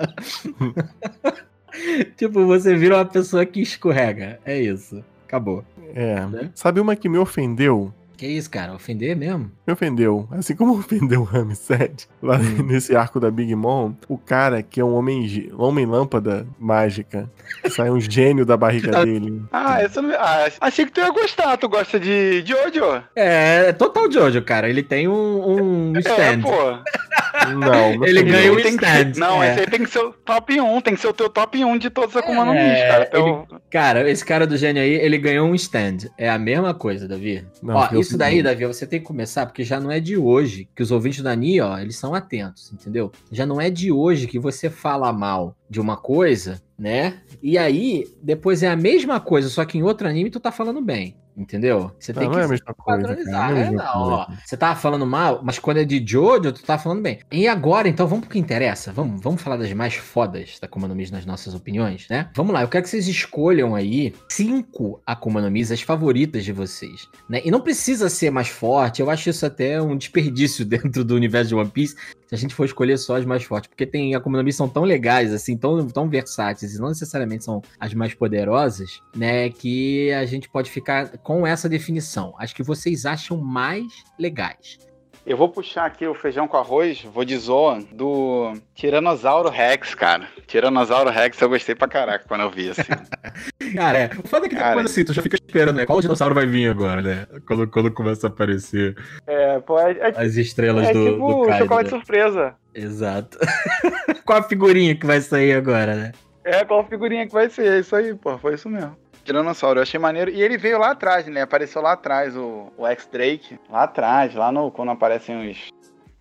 [2.16, 4.38] tipo, você vira uma pessoa que escorrega.
[4.44, 5.04] É isso.
[5.26, 5.64] Acabou.
[5.94, 6.26] É.
[6.26, 6.50] Né?
[6.54, 7.92] Sabe uma que me ofendeu?
[8.16, 8.72] Que isso, cara?
[8.74, 9.50] Ofender mesmo?
[9.66, 10.28] Me ofendeu.
[10.30, 12.62] Assim como ofendeu o Ramsed, lá Hum.
[12.66, 17.28] nesse arco da Big Mom, o cara que é um homem, um homem lâmpada mágica,
[17.70, 19.42] sai um gênio da barriga dele.
[19.52, 20.14] Ah, essa não...
[20.14, 21.56] ah, achei que tu ia gostar.
[21.56, 23.02] Tu gosta de Jojo?
[23.16, 24.68] É, é total Jojo, cara.
[24.68, 26.42] Ele tem um, um É, stand.
[26.42, 27.54] pô.
[27.56, 29.14] Não, Ele ganha um que stand.
[29.14, 29.50] ser- Não, é.
[29.52, 30.80] esse aí tem que ser o top 1.
[30.82, 33.08] Tem que ser o teu top 1 de todos os Akuma no Mi, É, cara.
[33.08, 35.96] Então, Cara, esse cara do gênio aí, ele ganhou um stand.
[36.16, 37.44] É a mesma coisa, Davi.
[37.60, 38.42] Não, ó, eu isso daí.
[38.42, 41.34] Davi, você tem que começar, porque já não é de hoje que os ouvintes da
[41.34, 43.10] Ni, ó, eles são atentos, entendeu?
[43.30, 47.20] Já não é de hoje que você fala mal de uma coisa, né?
[47.42, 50.80] E aí, depois é a mesma coisa, só que em outro anime tu tá falando
[50.80, 51.92] bem, entendeu?
[51.98, 53.14] Você Não, tem não que é a mesma coisa, cara.
[53.14, 53.50] padronizar.
[53.50, 54.24] Não é a É, mesma não, ó.
[54.26, 54.40] coisa.
[54.44, 57.20] Você tava falando mal, mas quando é de Jojo, tu tá falando bem.
[57.30, 58.92] E agora, então, vamos pro que interessa.
[58.92, 62.28] Vamos, vamos falar das mais fodas da Akuma no Mi nas nossas opiniões, né?
[62.34, 66.52] Vamos lá, eu quero que vocês escolham aí cinco Akuma no Mi, as favoritas de
[66.52, 67.08] vocês.
[67.28, 67.40] Né?
[67.44, 71.48] E não precisa ser mais forte, eu acho isso até um desperdício dentro do universo
[71.50, 71.94] de One Piece,
[72.36, 73.68] se a gente for escolher só as mais fortes.
[73.68, 74.12] Porque tem
[74.44, 79.00] Mi são tão legais, assim, tão, tão versáteis, e não necessariamente são as mais poderosas,
[79.14, 79.50] né?
[79.50, 82.34] Que a gente pode ficar com essa definição.
[82.38, 83.86] As que vocês acham mais
[84.18, 84.78] legais.
[85.26, 90.28] Eu vou puxar aqui o feijão com arroz, vou de Zoan, do Tiranossauro Rex, cara.
[90.46, 92.82] Tiranossauro Rex eu gostei pra caraca quando eu vi, assim.
[93.74, 94.10] Cara, é.
[94.22, 94.68] O foda é que Cara.
[94.68, 95.86] depois assim, tu já fica esperando, né?
[95.86, 97.26] Qual dinossauro vai vir agora, né?
[97.46, 98.96] Quando, quando começa a aparecer
[99.26, 101.62] É, pô, é, é, as estrelas é do, tipo do Kaido.
[101.62, 101.98] chocolate né?
[101.98, 102.54] surpresa.
[102.74, 103.38] Exato.
[104.24, 106.12] Qual a figurinha que vai sair agora, né?
[106.44, 107.66] É, qual figurinha que vai ser?
[107.66, 108.94] É isso aí, pô, foi isso mesmo.
[109.24, 110.30] Tiranossauro, eu achei maneiro.
[110.30, 111.42] E ele veio lá atrás, né?
[111.42, 113.58] Apareceu lá atrás o, o X-Drake.
[113.70, 115.70] Lá atrás, lá no quando aparecem os,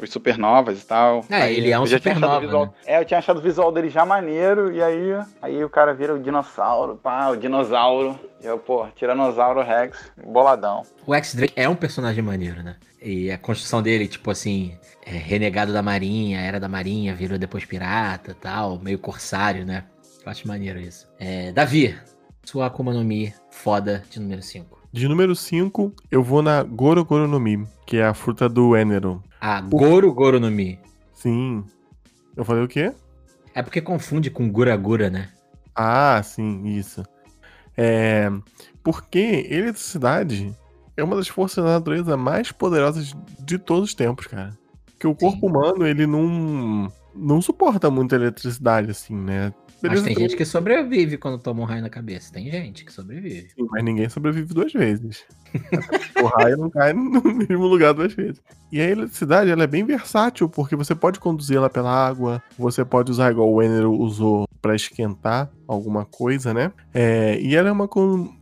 [0.01, 1.24] os supernovas e tal.
[1.30, 2.72] É, ele é um supernova, visual- né?
[2.86, 4.72] É, eu tinha achado o visual dele já maneiro.
[4.72, 8.18] E aí, aí o cara vira o dinossauro, pá, o dinossauro.
[8.41, 10.84] E eu, pô, Tiranossauro Rex, boladão.
[11.06, 12.76] O X-Drake é um personagem maneiro, né?
[13.01, 17.66] E a construção dele, tipo assim, é renegado da marinha, era da marinha, virou depois
[17.66, 19.84] pirata tal, meio corsário, né?
[20.26, 21.06] Eu acho maneiro isso.
[21.20, 21.97] É, Davi,
[22.43, 24.79] sua Akuma no Mi foda de número 5.
[24.91, 28.75] De número 5, eu vou na Goro Goro no Mi, que é a fruta do
[28.75, 29.23] Enero.
[29.41, 30.79] Ah, Goro Goro no Mi.
[31.13, 31.63] Sim.
[32.35, 32.93] Eu falei o quê?
[33.55, 35.29] É porque confunde com Gura Gura, né?
[35.75, 37.03] Ah, sim, isso.
[37.77, 38.29] É.
[38.83, 40.55] Porque eletricidade
[40.95, 44.57] é uma das forças da natureza mais poderosas de todos os tempos, cara.
[44.85, 46.91] Porque o corpo humano, ele não.
[47.15, 49.53] Não suporta muita eletricidade, assim, né?
[49.89, 52.31] Mas tem gente que sobrevive quando toma um raio na cabeça.
[52.31, 53.49] Tem gente que sobrevive.
[53.49, 55.23] Sim, mas ninguém sobrevive duas vezes.
[56.21, 58.41] o raio não cai no mesmo lugar duas vezes.
[58.71, 62.84] E a eletricidade, ela é bem versátil, porque você pode conduzir ela pela água, você
[62.84, 66.71] pode usar igual o Enero usou pra esquentar alguma coisa, né?
[66.93, 67.89] É, e ela é uma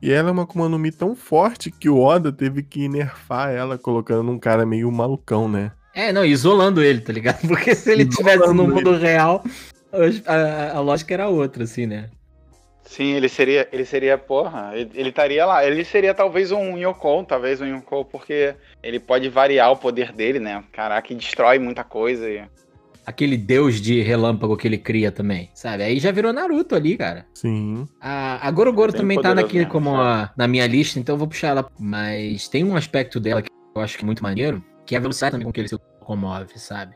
[0.01, 3.51] e ela é uma Akuma no Mi tão forte que o Oda teve que nerfar
[3.51, 5.71] ela, colocando num cara meio malucão, né?
[5.93, 7.39] É, não, isolando ele, tá ligado?
[7.47, 8.73] Porque se ele Isolando tivesse no ele.
[8.73, 9.80] mundo real, hoje
[10.25, 12.09] a, a- lógica era outra, assim, né?
[12.83, 15.65] Sim, ele seria, ele seria, porra, ele estaria lá.
[15.65, 20.39] Ele seria talvez um Yoko, talvez um Yoko, porque ele pode variar o poder dele,
[20.39, 20.63] né?
[20.73, 22.29] Caraca, e destrói muita coisa.
[22.29, 22.43] E...
[23.05, 25.83] Aquele deus de relâmpago que ele cria também, sabe?
[25.83, 27.25] Aí já virou Naruto ali, cara.
[27.33, 27.87] Sim.
[28.01, 31.19] A, a Gorogoro Bem também tá naqui mesmo, como a- na minha lista, então eu
[31.19, 31.65] vou puxar ela.
[31.79, 35.01] Mas tem um aspecto dela que eu acho que é muito maneiro, que é a
[35.01, 36.95] velocidade também com que ele se locomove, sabe?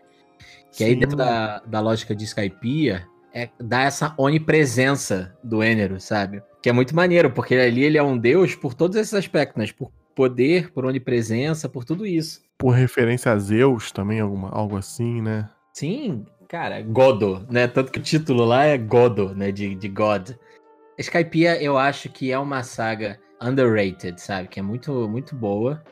[0.75, 0.99] Que aí Sim.
[0.99, 6.43] dentro da, da lógica de Skypiea, é, dá essa onipresença do Enero, sabe?
[6.61, 9.71] Que é muito maneiro, porque ali ele é um deus por todos esses aspectos, né?
[9.77, 12.41] Por poder, por onipresença, por tudo isso.
[12.57, 15.49] Por referência a Zeus também, alguma, algo assim, né?
[15.73, 17.67] Sim, cara, Godo, né?
[17.67, 19.51] Tanto que o título lá é Godo, né?
[19.51, 20.31] De, de God.
[20.97, 24.47] Skypiea eu acho que é uma saga underrated, sabe?
[24.47, 25.83] Que é muito, muito boa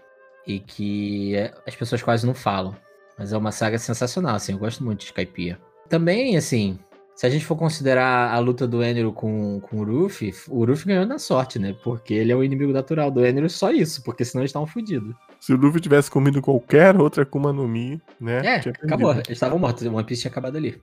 [0.48, 1.36] e que
[1.68, 2.76] as pessoas quase não falam.
[3.18, 4.54] Mas é uma saga sensacional, assim.
[4.54, 5.60] Eu gosto muito de Skypiea.
[5.90, 6.80] Também, assim,
[7.16, 10.88] Se a gente for considerar a luta do Enero com, com o Ruffy, o Ruffy
[10.88, 11.76] ganhou na sorte, né?
[11.84, 15.14] Porque ele é o inimigo natural do Enero, só isso, porque senão eles estavam fodidos.
[15.40, 18.42] Se o Luffy tivesse comido qualquer outra Akuma no Mi, né?
[18.44, 19.12] É, acabou.
[19.12, 19.86] Eles estavam mortos.
[19.86, 20.82] One Piece tinha acabado ali.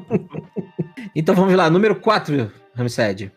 [1.14, 3.30] então vamos lá, número 4, Ramsed.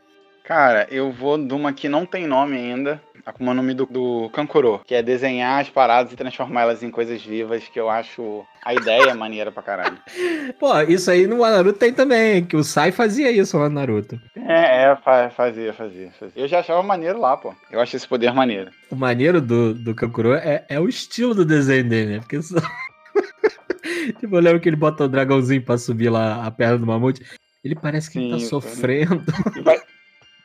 [0.44, 3.02] Cara, eu vou de uma que não tem nome ainda.
[3.26, 4.82] Akuma no Mi do, do Kankuro.
[4.86, 9.16] Que é desenhar as paradas e transformá-las em coisas vivas, que eu acho a ideia
[9.16, 9.98] maneira pra caralho.
[10.60, 14.20] Pô, isso aí no Naruto tem também, que o Sai fazia isso lá no Naruto.
[14.36, 16.42] É, é, fa- fazia, fazia, fazia.
[16.44, 17.54] Eu já achava maneiro lá, pô.
[17.72, 18.72] Eu acho esse poder maneiro.
[18.92, 22.20] O maneiro do, do Kankuro é, é o estilo do desenho dele, né?
[22.20, 22.58] Porque só...
[24.20, 27.22] tipo, eu lembro que ele bota o dragãozinho pra subir lá a perna do mamute.
[27.64, 29.24] Ele parece que ele tá Sim, sofrendo.
[29.56, 29.80] E vai,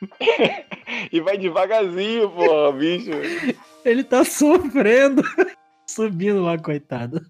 [1.11, 3.11] e vai devagarzinho, pô, bicho.
[3.83, 5.21] Ele tá sofrendo.
[5.87, 7.21] Subindo lá, coitado.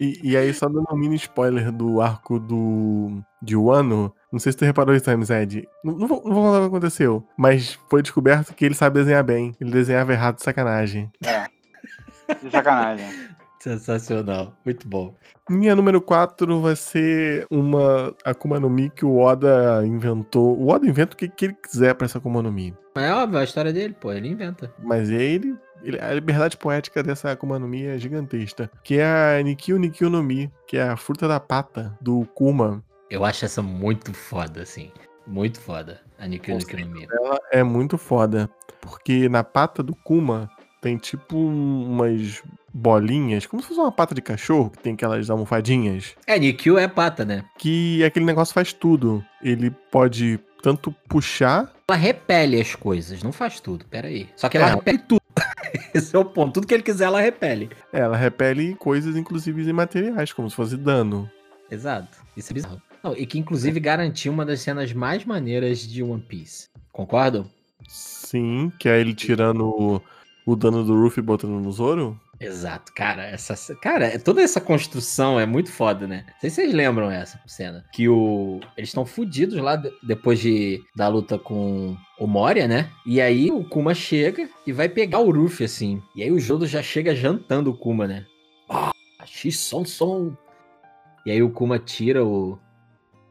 [0.00, 4.50] E, e aí, só dando um mini spoiler do arco do de Wano, não sei
[4.50, 5.68] se tu reparou isso, Zed.
[5.84, 8.98] Não, não, vou, não vou falar o que aconteceu, mas foi descoberto que ele sabe
[8.98, 9.54] desenhar bem.
[9.60, 11.10] Ele desenhava errado de sacanagem.
[11.24, 11.46] É.
[12.42, 13.06] De sacanagem.
[13.62, 14.52] Sensacional.
[14.64, 15.14] Muito bom.
[15.48, 20.58] Minha número 4 vai ser uma Akuma no Mi que o Oda inventou.
[20.58, 22.74] O Oda inventa o que, que ele quiser pra essa Akuma no Mi.
[22.96, 24.72] É óbvio, a história dele, pô, ele inventa.
[24.82, 28.68] Mas ele, ele- A liberdade poética dessa Akuma no Mi é gigantesca.
[28.82, 32.82] Que é a Nikio Nikio no Mi, que é a fruta da pata do Kuma.
[33.08, 34.90] Eu acho essa muito foda, assim.
[35.24, 36.00] Muito foda.
[36.18, 37.06] A Nikio Nikio no Mi.
[37.08, 38.50] Ela é muito foda.
[38.80, 40.50] Porque na pata do Kuma
[40.80, 42.42] tem tipo umas
[42.72, 46.14] bolinhas, como se fosse uma pata de cachorro, que tem aquelas almofadinhas.
[46.26, 47.44] É, Nikio é pata, né?
[47.58, 49.24] Que aquele negócio faz tudo.
[49.42, 51.72] Ele pode tanto puxar.
[51.88, 54.28] Ela repele as coisas, não faz tudo, pera aí.
[54.36, 54.74] Só que ela É.
[54.74, 55.20] repele tudo.
[55.94, 56.54] Esse é o ponto.
[56.54, 57.70] Tudo que ele quiser, ela repele.
[57.92, 61.30] Ela repele coisas, inclusive imateriais, como se fosse dano.
[61.70, 62.18] Exato.
[62.36, 62.82] Isso é bizarro.
[63.02, 66.68] Não, e que inclusive garantiu uma das cenas mais maneiras de One Piece.
[66.92, 67.50] Concordam?
[67.88, 70.00] Sim, que é ele tirando o,
[70.46, 72.18] o dano do Ruffy e botando no Zoro.
[72.42, 76.24] Exato, cara, essa cara, toda essa construção é muito foda, né?
[76.26, 80.40] Não sei se vocês lembram essa cena, que o eles estão fudidos lá de- depois
[80.40, 82.90] de da luta com o Moria, né?
[83.06, 86.02] E aí o Kuma chega e vai pegar o Ruffy assim.
[86.16, 88.26] E aí o Jodo já chega jantando o Kuma, né?
[88.68, 88.90] Ah,
[89.24, 90.36] X-Son Son.
[91.24, 92.58] E aí o Kuma tira o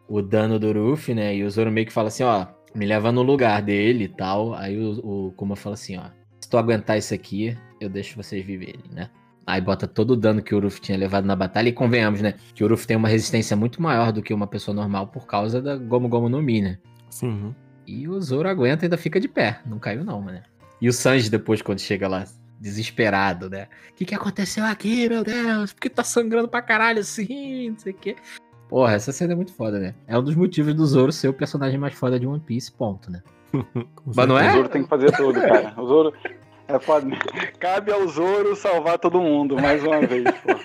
[0.07, 1.35] o dano do Ruffy, né?
[1.35, 2.45] E o Zoro meio que fala assim, ó,
[2.75, 4.53] me leva no lugar dele e tal.
[4.53, 6.03] Aí o, o Kuma fala assim, ó,
[6.51, 9.09] tu aguentar isso aqui, eu deixo vocês viverem, né?
[9.47, 12.35] Aí bota todo o dano que o Uruf tinha levado na batalha e convenhamos, né?
[12.53, 15.61] Que o Uruf tem uma resistência muito maior do que uma pessoa normal por causa
[15.61, 16.77] da Gomu Gomu no Mi, né?
[17.09, 17.55] Sim.
[17.87, 19.59] E o Zoro aguenta e ainda fica de pé.
[19.65, 20.43] Não caiu não, né?
[20.79, 22.25] E o Sanji depois, quando chega lá,
[22.59, 23.67] desesperado, né?
[23.91, 25.73] O que, que aconteceu aqui, meu Deus?
[25.73, 27.71] Por que tá sangrando pra caralho assim?
[27.71, 28.15] Não sei o quê.
[28.69, 29.95] Porra, essa cena é muito foda, né?
[30.07, 33.11] É um dos motivos do Zoro ser o personagem mais foda de One Piece, ponto,
[33.11, 33.21] né?
[34.15, 34.53] Mas não O é?
[34.53, 35.73] Zoro tem que fazer tudo, cara.
[35.77, 36.13] O Zoro.
[36.71, 37.07] É foda.
[37.59, 40.55] Cabe ao Zoro salvar todo mundo, mais uma vez, pô.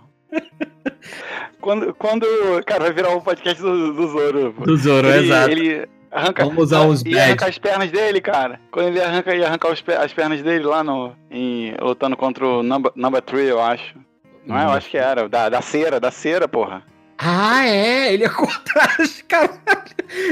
[1.61, 2.26] Quando, quando.
[2.64, 4.54] Cara, vai virar um podcast do, do Zoro.
[4.57, 4.64] pô.
[4.64, 5.50] Do Zoro, ele, exato.
[5.50, 6.44] ele arranca.
[6.44, 8.61] Vamos usar uns e arranca as pernas dele, cara.
[8.70, 11.12] Quando ele arranca e arrancar as pernas dele lá no.
[11.30, 13.96] Em, lutando contra o number, number three, eu acho.
[14.44, 14.64] Não é?
[14.64, 15.28] Eu acho que era.
[15.28, 16.84] Da, da cera, da cera, porra.
[17.18, 19.59] Ah, é, ele ia cortar as caralho.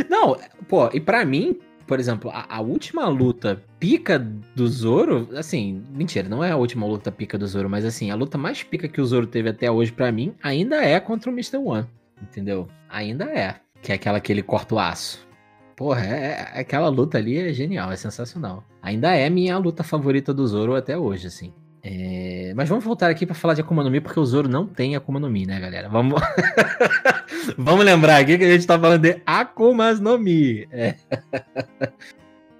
[0.09, 0.37] Não,
[0.68, 6.28] pô, e pra mim, por exemplo, a, a última luta pica do Zoro, assim, mentira,
[6.28, 9.01] não é a última luta pica do Zoro, mas assim, a luta mais pica que
[9.01, 11.59] o Zoro teve até hoje pra mim ainda é contra o Mr.
[11.59, 11.87] One,
[12.22, 12.68] entendeu?
[12.89, 15.26] Ainda é, que é aquela que ele corta o aço.
[15.76, 18.64] Porra, é, é- aquela luta ali é genial, é sensacional.
[18.80, 21.53] Ainda é minha luta favorita do Zoro até hoje, assim.
[21.87, 24.66] É, Mas vamos voltar aqui pra falar de Akuma no Mi, porque o Zoro não
[24.66, 25.87] tem Akuma no Mi, né, galera?
[25.87, 26.18] Vamos,
[27.59, 30.66] vamos lembrar aqui que a gente tá falando de Akumas no Mi.
[30.72, 30.95] É.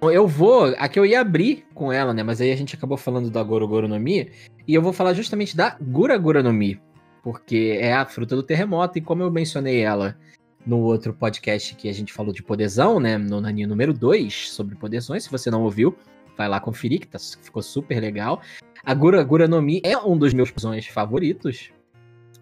[0.03, 0.75] Eu vou.
[0.77, 2.21] Aqui eu ia abrir com ela, né?
[2.21, 4.31] Mas aí a gente acabou falando da Goro Goro no Mi.
[4.67, 6.79] E eu vou falar justamente da Gura Gura no Mi.
[7.23, 8.99] Porque é a fruta do terremoto.
[8.99, 10.15] E como eu mencionei ela
[10.63, 13.17] no outro podcast que a gente falou de poderzão, né?
[13.17, 15.23] No Nani número 2, sobre poderzões.
[15.23, 15.95] Se você não ouviu,
[16.37, 18.41] vai lá conferir, que tá, ficou super legal.
[18.85, 21.71] A Gura Gura no Mi é um dos meus poderzões favoritos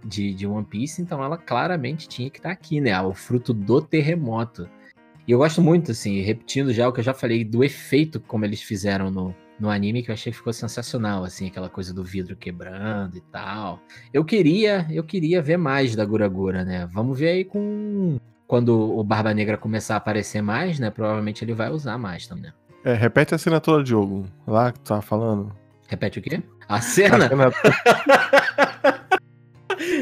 [0.04, 3.00] de, de One Piece, então ela claramente tinha que estar aqui, né?
[3.02, 4.70] O fruto do terremoto.
[5.26, 8.44] E eu gosto muito, assim, repetindo já o que eu já falei, do efeito como
[8.44, 12.04] eles fizeram no, no anime, que eu achei que ficou sensacional, assim, aquela coisa do
[12.04, 13.80] vidro quebrando e tal.
[14.14, 16.86] Eu queria, eu queria ver mais da Gura Gura, né?
[16.92, 18.18] Vamos ver aí com.
[18.46, 20.90] Quando o Barba Negra começar a aparecer mais, né?
[20.90, 22.52] Provavelmente ele vai usar mais também?
[22.84, 24.26] É, repete a assinatura de jogo.
[24.46, 25.63] Lá que tu tava falando.
[25.94, 26.42] Repete o quê?
[26.68, 27.30] A cena?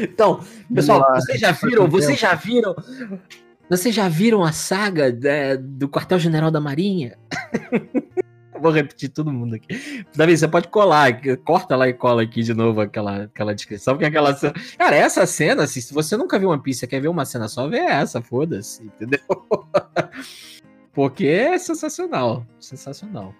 [0.02, 1.88] Então, pessoal, vocês já viram?
[1.88, 2.76] Vocês já viram?
[3.68, 7.18] Vocês já viram a saga é, do quartel-general da Marinha?
[8.60, 10.04] Vou repetir todo mundo aqui.
[10.14, 11.10] Davi, você pode colar,
[11.44, 14.54] corta lá e cola aqui de novo aquela, aquela descrição, porque aquela cena.
[14.78, 17.66] Cara, essa cena, assim, se você nunca viu Piece e quer ver uma cena só,
[17.66, 19.20] vê essa, foda-se, entendeu?
[20.92, 22.46] porque é sensacional.
[22.60, 23.34] Sensacional.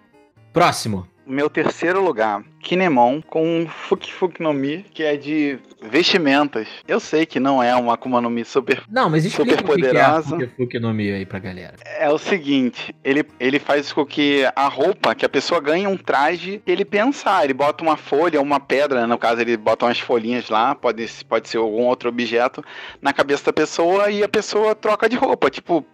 [0.51, 1.07] Próximo.
[1.25, 6.67] Meu terceiro lugar, Kinemon, com Fuki Fuki no Mi, que é de vestimentas.
[6.87, 8.83] Eu sei que não é uma Akuma no Mi super.
[8.89, 10.29] Não, mas explica Super o que é poderosa.
[10.29, 11.75] Fuki Fuki no Mi aí pra galera.
[11.97, 15.95] É o seguinte, ele, ele faz com que a roupa, que a pessoa ganhe um
[15.95, 20.49] traje, ele pensar, ele bota uma folha, uma pedra, no caso ele bota umas folhinhas
[20.49, 22.63] lá, pode, pode ser algum outro objeto,
[23.01, 25.85] na cabeça da pessoa e a pessoa troca de roupa, tipo,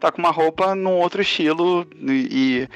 [0.00, 2.66] tá com uma roupa num outro estilo e,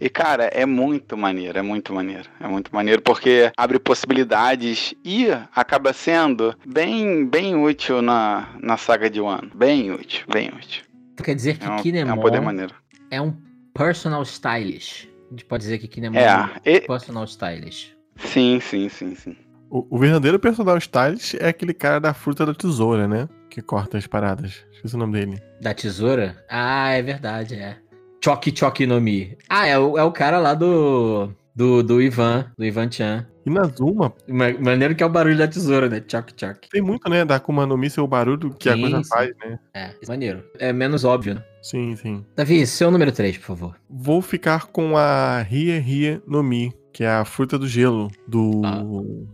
[0.00, 5.28] e cara, é muito maneiro, é muito maneiro, é muito maneiro porque abre possibilidades e
[5.54, 10.82] acaba sendo bem, bem útil na, na saga de Wano, bem útil, bem útil.
[11.22, 12.74] Quer dizer que É um, Kinemon é um poder maneiro.
[13.10, 13.34] é um
[13.72, 15.08] personal stylish.
[15.28, 17.92] A gente pode dizer que Kinemon É, um e- personal stylish.
[18.16, 19.36] sim, sim, sim, sim.
[19.70, 23.28] O, o verdadeiro personal stylist é aquele cara da fruta da tesoura, né?
[23.54, 24.64] Que corta as paradas.
[24.72, 25.40] Esqueci o nome dele.
[25.60, 26.36] Da tesoura?
[26.50, 27.76] Ah, é verdade, é.
[28.22, 29.38] Choque Choque no Mi.
[29.48, 31.82] Ah, é o, é o cara lá do, do.
[31.84, 33.26] Do Ivan, do Ivan Chan.
[33.46, 36.02] E na Zuma, Ma- Maneiro que é o barulho da tesoura, né?
[36.10, 36.68] Choque Choque.
[36.68, 37.24] tem muito, né?
[37.24, 39.08] Da Akuma no Mi ser o barulho que a Sim, coisa sim.
[39.08, 39.58] faz, né?
[39.74, 40.42] É, maneiro.
[40.58, 41.44] É menos óbvio, né?
[41.62, 42.24] Sim, sim.
[42.34, 43.76] Davi, seu número 3, por favor.
[43.88, 48.62] Vou ficar com a Rie Rie no Mi, que é a fruta do gelo do
[48.64, 48.82] Ah.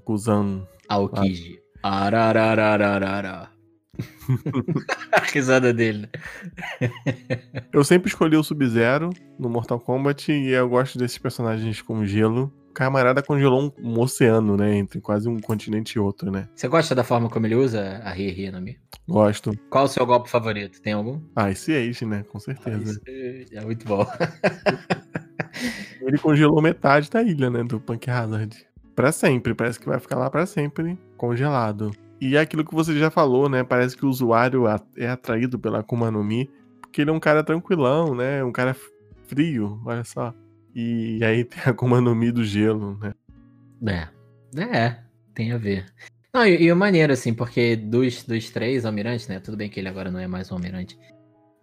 [0.05, 0.67] Guzan.
[0.89, 1.59] Aokiji.
[1.83, 3.49] Arararararara.
[5.13, 6.09] a risada dele.
[7.73, 12.53] Eu sempre escolhi o Sub-Zero no Mortal Kombat e eu gosto desses personagens com gelo.
[12.71, 14.77] O camarada congelou um, um oceano, né?
[14.77, 16.49] Entre quase um continente e outro, né?
[16.55, 18.79] Você gosta da forma como ele usa a Rie no Mi?
[19.09, 19.51] Gosto.
[19.69, 20.81] Qual o seu golpe favorito?
[20.81, 21.21] Tem algum?
[21.35, 22.25] Ah, esse Age, né?
[22.31, 23.01] Com certeza.
[23.53, 24.07] É muito bom.
[26.01, 27.65] Ele congelou metade da ilha, né?
[27.65, 28.57] Do Punk Hazard.
[28.95, 29.55] Pra sempre.
[29.55, 31.91] Parece que vai ficar lá pra sempre congelado.
[32.21, 33.65] E é aquilo que você já falou, né?
[33.65, 34.65] Parece que o usuário
[34.97, 36.51] é atraído pela Akuma no Mi.
[36.81, 38.45] Porque ele é um cara tranquilão, né?
[38.45, 38.77] Um cara
[39.27, 40.35] frio, olha só.
[40.75, 43.15] E aí tem a Akuma no Mi do gelo, né?
[43.87, 44.21] É.
[44.59, 44.99] É,
[45.35, 45.87] tem a ver.
[46.35, 49.41] Não, e, e o maneiro, assim, porque dos, dos três almirantes, né?
[49.41, 50.99] Tudo bem que ele agora não é mais um almirante.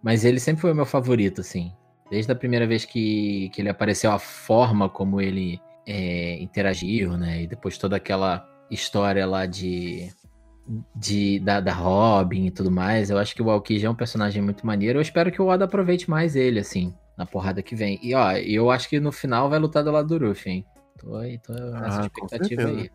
[0.02, 1.72] Mas ele sempre foi o meu favorito, assim.
[2.10, 7.42] Desde a primeira vez que, que ele apareceu, a forma como ele é, interagiu, né?
[7.42, 10.10] E depois toda aquela história lá de.
[10.94, 13.10] De da, da Robin e tudo mais.
[13.10, 14.98] Eu acho que o Aokiji é um personagem muito maneiro.
[14.98, 17.98] Eu espero que o Oda aproveite mais ele, assim, na porrada que vem.
[18.02, 20.66] E ó, eu acho que no final vai lutar do lado do Ruffy, hein?
[20.98, 22.90] Tô, aí, tô nessa Ah, expectativa aí.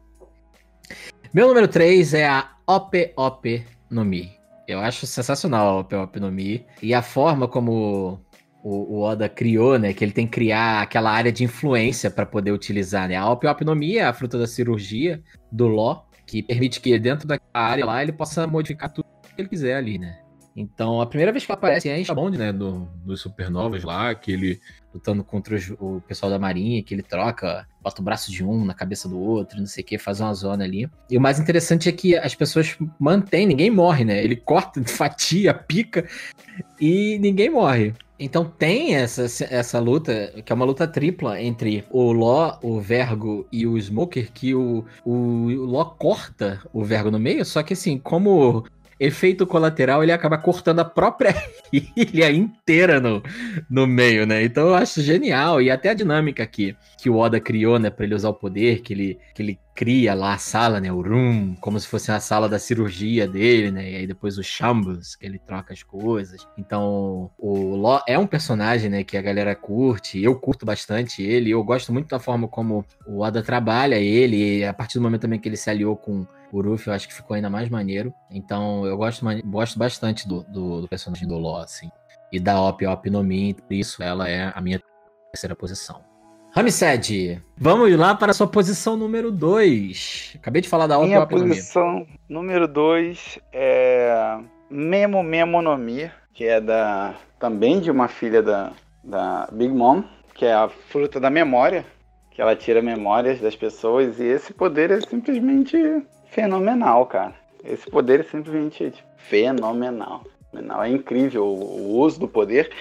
[1.34, 4.32] Meu número 3 é a Op Op no Mi.
[4.68, 6.66] Eu acho sensacional a Op Op no Mi.
[6.82, 8.20] E a forma como
[8.64, 9.94] o, o Oda criou, né?
[9.94, 13.16] Que ele tem que criar aquela área de influência para poder utilizar, né?
[13.16, 15.22] A Op Op no Mi é a fruta da cirurgia
[15.52, 16.04] do Ló,
[16.34, 19.06] que permite que dentro daquela área lá ele possa modificar tudo
[19.36, 20.18] que ele quiser ali, né?
[20.56, 22.52] Então, a primeira vez que aparece é em Shabond, né?
[22.52, 24.60] Do, dos supernovas lá, que ele
[24.94, 28.66] lutando contra os- o pessoal da marinha, que ele troca, bota o braço de um
[28.66, 30.90] na cabeça do outro, não sei o que, faz uma zona ali.
[31.10, 34.24] E o mais interessante é que as pessoas mantêm, ninguém morre, né?
[34.24, 36.08] Ele corta, fatia, pica
[36.80, 37.94] e ninguém morre.
[38.24, 43.46] Então tem essa, essa luta, que é uma luta tripla entre o Ló, o Vergo
[43.52, 47.98] e o Smoker, que o, o Ló corta o Vergo no meio, só que assim,
[47.98, 48.64] como
[49.00, 51.34] efeito colateral, ele acaba cortando a própria
[51.72, 53.22] ilha inteira no,
[53.70, 54.44] no meio, né?
[54.44, 55.62] Então eu acho genial.
[55.62, 58.82] E até a dinâmica que, que o Oda criou, né, pra ele usar o poder,
[58.82, 62.20] que ele, que ele cria lá a sala, né, o room, como se fosse a
[62.20, 63.92] sala da cirurgia dele, né?
[63.92, 66.48] E aí depois o Shambles, que ele troca as coisas.
[66.58, 70.22] Então, o Law é um personagem, né, que a galera curte.
[70.22, 71.50] Eu curto bastante ele.
[71.50, 74.64] Eu gosto muito da forma como o Oda trabalha ele.
[74.64, 77.14] A partir do momento também que ele se aliou com o Ruffy, eu acho que
[77.14, 78.14] ficou ainda mais maneiro.
[78.30, 81.90] Então, eu gosto, gosto bastante do, do, do personagem do Law, assim.
[82.32, 84.80] E da Op Op no Mi, por isso ela é a minha
[85.32, 86.02] terceira posição.
[86.56, 90.34] Ramsed, vamos lá para a sua posição número 2.
[90.36, 94.38] Acabei de falar da Op Minha Op no posição número 2 é
[94.70, 98.72] Memo Memo no Mi, que é da também de uma filha da,
[99.04, 100.04] da Big Mom,
[100.36, 101.84] que é a fruta da memória,
[102.34, 105.78] que ela tira memórias das pessoas e esse poder é simplesmente
[106.26, 107.36] fenomenal, cara.
[107.64, 110.24] Esse poder é simplesmente tipo, fenomenal.
[110.52, 110.84] fenomenal.
[110.84, 112.72] É incrível o, uso do poder.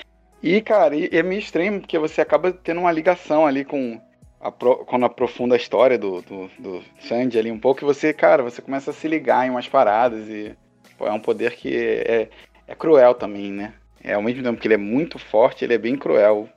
[0.42, 4.00] E, cara, é meio estranho porque você acaba tendo uma ligação ali com
[4.40, 8.42] apro- quando aprofunda a história do, do, do Sandy ali um pouco, e você, cara,
[8.42, 10.56] você começa a se ligar em umas paradas e
[10.98, 12.28] é um poder que é,
[12.66, 13.74] é cruel também, né?
[14.02, 16.48] É, ao mesmo tempo que ele é muito forte, ele é bem cruel.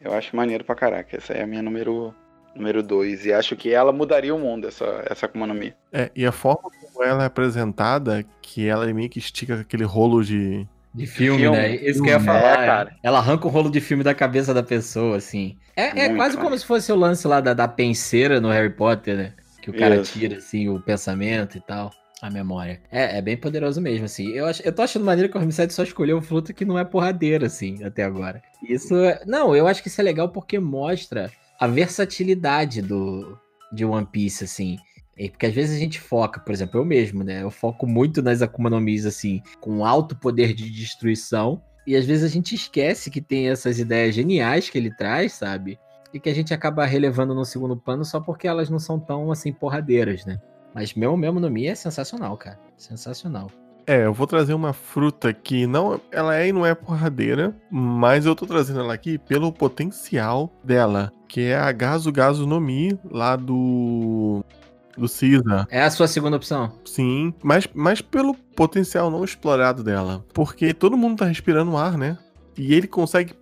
[0.00, 1.16] Eu acho maneiro pra caraca.
[1.16, 2.14] Essa é a minha número
[2.54, 3.26] número 2.
[3.26, 5.74] E acho que ela mudaria o mundo, essa, essa Akuma no Mi.
[5.92, 10.22] É, e a forma como ela é apresentada, que ela meio que estica aquele rolo
[10.24, 10.66] de.
[10.94, 11.56] De filme, Filme.
[11.56, 11.74] né?
[11.74, 12.56] Isso que eu ia É, falar.
[12.56, 12.96] cara.
[13.02, 15.56] Ela arranca o rolo de filme da cabeça da pessoa, assim.
[15.74, 16.60] É, é quase como maneiro.
[16.60, 19.32] se fosse o lance lá da, da penseira no Harry Potter, né?
[19.60, 20.12] Que o cara Isso.
[20.16, 21.90] tira, assim, o pensamento e tal.
[22.22, 22.80] A memória.
[22.92, 24.28] É, é bem poderoso mesmo, assim.
[24.30, 26.78] Eu, acho, eu tô achando maneiro que o Hormicide só escolheu um fruto que não
[26.78, 28.40] é porradeiro, assim, até agora.
[28.66, 29.20] Isso é...
[29.26, 33.38] Não, eu acho que isso é legal porque mostra a versatilidade do,
[33.72, 34.78] de One Piece, assim.
[35.30, 37.42] Porque às vezes a gente foca, por exemplo, eu mesmo, né?
[37.42, 41.62] Eu foco muito nas Akuma no Mis, assim, com alto poder de destruição.
[41.86, 45.78] E às vezes a gente esquece que tem essas ideias geniais que ele traz, sabe?
[46.12, 49.30] E que a gente acaba relevando no segundo plano só porque elas não são tão,
[49.30, 50.40] assim, porradeiras, né?
[50.74, 52.58] Mas meu mesmo no Mi é sensacional, cara.
[52.76, 53.48] Sensacional.
[53.86, 56.00] É, eu vou trazer uma fruta que não.
[56.10, 61.12] Ela é e não é porradeira, mas eu tô trazendo ela aqui pelo potencial dela,
[61.28, 64.42] que é a Gaso Gaso no Mi, lá do.
[64.96, 65.66] do Caesar.
[65.70, 66.72] É a sua segunda opção?
[66.84, 70.24] Sim, mas, mas pelo potencial não explorado dela.
[70.32, 72.16] Porque todo mundo tá respirando ar, né?
[72.56, 73.34] E ele consegue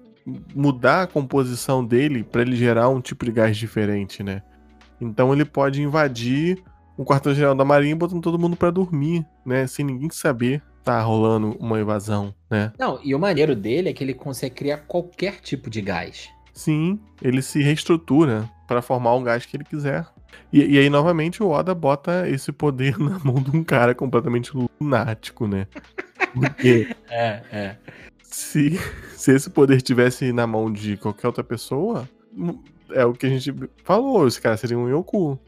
[0.55, 4.43] mudar a composição dele pra ele gerar um tipo de gás diferente, né?
[5.01, 6.63] Então ele pode invadir
[7.03, 9.67] o quartel-general da Marinha botando todo mundo pra dormir, né?
[9.67, 12.73] Sem ninguém saber tá rolando uma invasão, né?
[12.79, 16.29] Não, e o maneiro dele é que ele consegue criar qualquer tipo de gás.
[16.53, 20.07] Sim, ele se reestrutura pra formar o gás que ele quiser.
[20.53, 24.53] E, e aí, novamente, o Oda bota esse poder na mão de um cara completamente
[24.81, 25.67] lunático, né?
[26.35, 27.77] Porque É, é.
[28.23, 28.79] se,
[29.15, 32.09] se esse poder estivesse na mão de qualquer outra pessoa,
[32.91, 35.39] é o que a gente falou, esse cara seria um Yoku.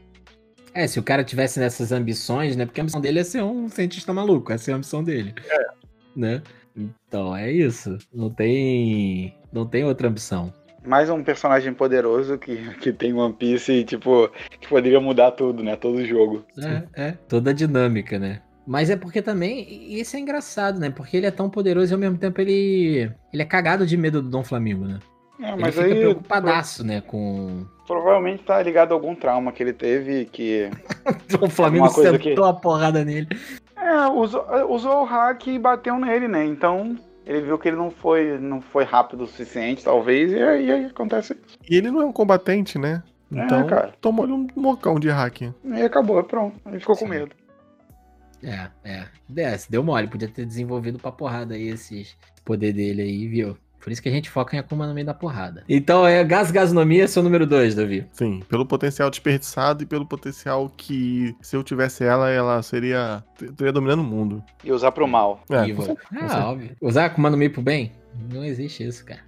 [0.75, 2.65] É, se o cara tivesse nessas ambições, né?
[2.65, 5.33] Porque a ambição dele é ser um cientista maluco, essa é a ambição dele.
[5.49, 5.67] É.
[6.13, 6.43] Né?
[6.75, 7.97] Então, é isso.
[8.13, 9.33] Não tem.
[9.53, 10.53] Não tem outra ambição.
[10.85, 15.63] Mais um personagem poderoso que, que tem One Piece e, tipo, que poderia mudar tudo,
[15.63, 15.77] né?
[15.77, 16.45] Todo o jogo.
[16.59, 17.11] É, é.
[17.29, 18.41] Toda a dinâmica, né?
[18.67, 19.97] Mas é porque também.
[19.97, 20.89] Isso é engraçado, né?
[20.89, 23.09] Porque ele é tão poderoso e ao mesmo tempo ele.
[23.31, 24.99] Ele é cagado de medo do Dom Flamingo, né?
[25.39, 27.01] É, Ele mas fica aí preocupadaço, né?
[27.01, 27.65] Com.
[27.85, 30.69] pro- provavelmente tá ligado a algum trauma que ele teve que.
[31.41, 33.27] O Flamengo sentou que- a porrada nele.
[33.75, 36.45] É, usou, usou o hack e bateu nele, né?
[36.45, 36.97] Então.
[37.27, 40.85] Ele viu que ele não foi, não foi rápido o suficiente, talvez, e aí, aí
[40.85, 41.57] acontece isso.
[41.67, 43.01] E ele não é um combatente, né?
[43.35, 43.91] É, Então, cara.
[43.99, 45.41] tomou-lhe um mocão de hack.
[45.41, 46.55] E acabou, pronto.
[46.67, 47.09] Ele ficou com Sim.
[47.09, 47.31] medo.
[48.43, 49.05] É, é.
[49.27, 50.07] Desce, deu mole.
[50.07, 53.57] Podia ter desenvolvido pra porrada aí esses poder dele aí, viu?
[53.85, 55.63] Por isso que a gente foca em Akuma no meio da porrada.
[55.69, 58.03] Então é Gas Gasnomia é seu número 2, Davi.
[58.13, 63.23] Sim, pelo potencial desperdiçado e pelo potencial que, se eu tivesse ela, ela seria.
[63.55, 64.43] teria dominando o mundo.
[64.63, 65.43] E usar pro mal.
[65.51, 66.75] É, com Ah, óbvio.
[66.81, 67.91] Usar Akuma no Mi pro bem?
[68.33, 69.21] Não existe isso, cara.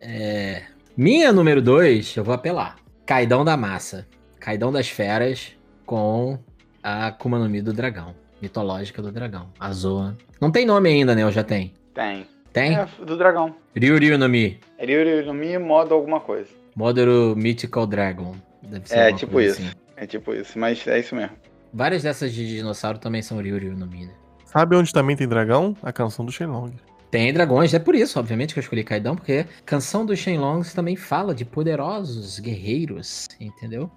[0.00, 0.62] É...
[0.96, 2.76] Minha número 2, eu vou apelar.
[3.04, 4.08] Caidão da Massa.
[4.40, 5.52] Caidão das Feras
[5.84, 6.38] com
[6.82, 8.14] a Akuma no Mi do dragão.
[8.40, 9.50] Mitológica do dragão.
[9.60, 10.16] A Zoa.
[10.40, 11.26] Não tem nome ainda, né?
[11.26, 11.74] Ou já tem?
[11.92, 12.26] Tem.
[12.52, 12.76] Tem?
[12.76, 13.54] É, do dragão.
[13.76, 14.58] Ryu Ryu no Mi.
[14.78, 16.50] Ryuri no Mi modo alguma coisa.
[16.74, 18.34] Modero Mythical Dragon.
[18.62, 19.60] Deve ser É, tipo isso.
[19.60, 19.70] assim.
[19.96, 21.36] É tipo isso, mas é isso mesmo.
[21.72, 24.12] Várias dessas de dinossauro também são Ryu Ryu no Mi, né?
[24.44, 25.76] Sabe onde também tem dragão?
[25.82, 26.72] A canção do Shenlong.
[27.10, 30.94] Tem dragões, é por isso, obviamente, que eu escolhi Kaidão, porque Canção dos Shenlongs também
[30.94, 33.90] fala de poderosos guerreiros, entendeu?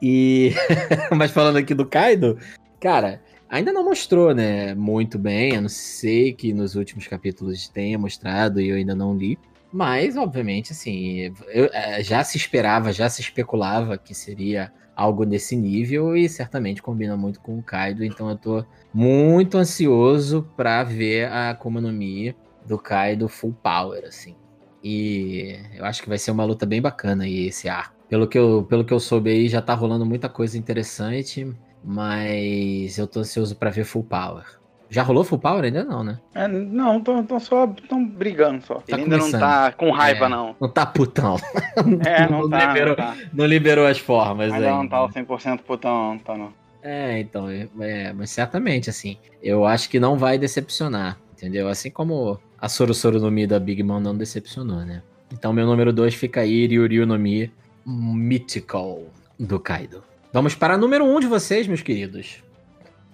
[0.00, 0.52] E.
[1.16, 2.38] Mas falando aqui do Kaido,
[2.80, 3.20] cara,
[3.52, 4.74] ainda não mostrou, né?
[4.74, 9.14] Muito bem, a não sei que nos últimos capítulos tenha mostrado e eu ainda não
[9.16, 9.38] li.
[9.72, 15.56] Mas, obviamente, assim, eu- eh, já se esperava, já se especulava que seria algo nesse
[15.56, 21.26] nível e certamente combina muito com o Kaido, então eu tô muito ansioso pra ver
[21.28, 22.34] a Akuma no Mi
[22.66, 24.36] do Kaido full power, assim.
[24.82, 27.94] E eu acho que vai ser uma luta bem bacana aí esse arco.
[28.08, 31.46] Pelo que eu, pelo que eu soube aí, já tá rolando muita coisa interessante,
[31.84, 34.44] mas eu tô ansioso pra ver full power.
[34.90, 36.20] Já rolou full power ainda não, né?
[36.34, 38.82] É, não, tão, tão só tão brigando só.
[38.86, 39.40] Ele ainda começando.
[39.40, 40.28] não tá com raiva, É.
[40.28, 40.56] não.
[40.60, 41.36] Não tá putão.
[42.06, 43.16] É, não, tá, liberou, não tá.
[43.32, 46.52] não liberou as formas Ainda não tá o 100% putão, não tá não.
[46.82, 51.68] É, então, é, é, mas certamente, assim, eu acho que não vai decepcionar, entendeu?
[51.68, 55.02] Assim como a Soro Soro no Mi da Big Mom não decepcionou, né?
[55.32, 57.50] Então, meu número 2 fica aí, Ryuryu no Mi
[57.86, 59.00] Mythical
[59.38, 60.04] do Kaido.
[60.32, 62.42] Vamos para número 1 um de vocês, meus queridos.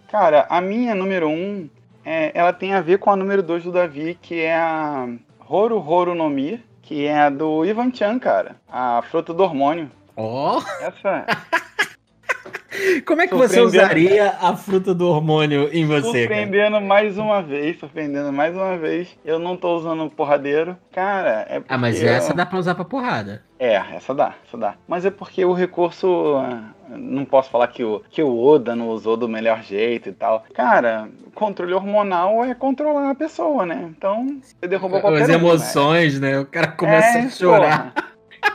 [0.08, 1.70] Cara, a minha número 1, um,
[2.04, 5.08] é, ela tem a ver com a número 2 do Davi, que é a
[5.48, 8.54] Horo Horo no Mi, que é a do Ivan Chan, cara.
[8.68, 9.90] A fruta do hormônio.
[10.16, 11.26] Ó, Essa.
[13.06, 16.18] Como é que você usaria a fruta do hormônio em você, cara?
[16.18, 19.16] Surpreendendo mais uma vez, surpreendendo mais uma vez.
[19.24, 20.76] Eu não tô usando porradeiro.
[20.92, 23.42] Cara, é Ah, mas essa dá pra usar pra porrada.
[23.58, 24.74] É, essa dá, essa dá.
[24.86, 26.36] Mas é porque o recurso.
[26.90, 30.44] Não posso falar que o, que o Oda não usou do melhor jeito e tal.
[30.54, 33.90] Cara, controle hormonal é controlar a pessoa, né?
[33.96, 35.34] Então, você derruba qualquer As um, né?
[35.38, 36.38] emoções, né?
[36.38, 37.92] O cara começa É, a chorar.
[37.92, 38.08] porra.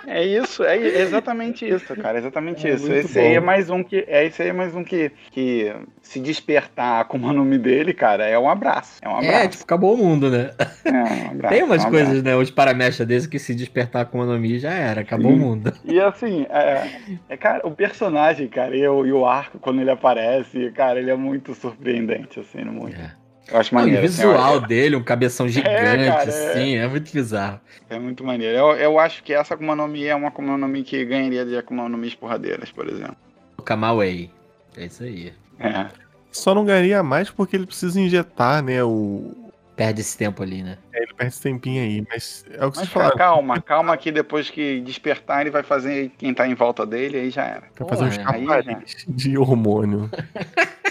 [0.06, 2.18] É isso, é exatamente isso, cara.
[2.18, 2.92] Exatamente É isso.
[2.92, 4.04] Esse aí é mais um que.
[4.08, 8.26] É esse aí é mais um que, que se despertar com o nome dele, cara,
[8.26, 9.00] é um abraço.
[9.02, 9.38] É um abraço.
[9.38, 10.52] É, tipo, acabou o mundo, né?
[10.86, 12.24] É um abraço, Tem umas é um coisas, abraço.
[12.24, 12.36] né?
[12.36, 15.40] Os paramecha desses que se despertar com a Nomi já era, acabou o Sim.
[15.40, 15.74] mundo.
[15.86, 16.88] E assim, é,
[17.30, 21.12] é, cara, o personagem, cara, e o, e o arco, quando ele aparece, cara, ele
[21.12, 23.00] é muito surpreendente, assim, muito.
[23.00, 23.23] É.
[23.52, 24.06] Eu acho Não, e o maneiro.
[24.08, 25.76] assim, visual eu- dele, um cabeção gigante,
[26.08, 26.52] cara, é.
[26.52, 27.60] assim, é muito bizarro.
[27.90, 28.58] é, muito maneiro.
[28.58, 31.46] Eu, eu acho que essa Akuma no Mi é uma Akuma no Mi que ganharia
[31.46, 33.18] de Akuma no Mi porradeiras, por exemplo.
[33.58, 34.32] O Kamaway.
[34.78, 35.34] É isso aí.
[35.60, 35.88] É.
[36.32, 38.84] Só não ganharia mais porque ele precisa injetar, né?
[38.84, 39.32] O.
[39.76, 40.78] Perde esse tempo ali, né?
[40.94, 43.18] é, Ele perde esse tempinho aí, mas é o que Mas vocês falaram.
[43.18, 47.30] calma, calma que depois que despertar ele vai fazer quem tá em volta dele, aí
[47.32, 47.64] já era.
[47.80, 50.12] Vai fazer uns caparis de hormônio.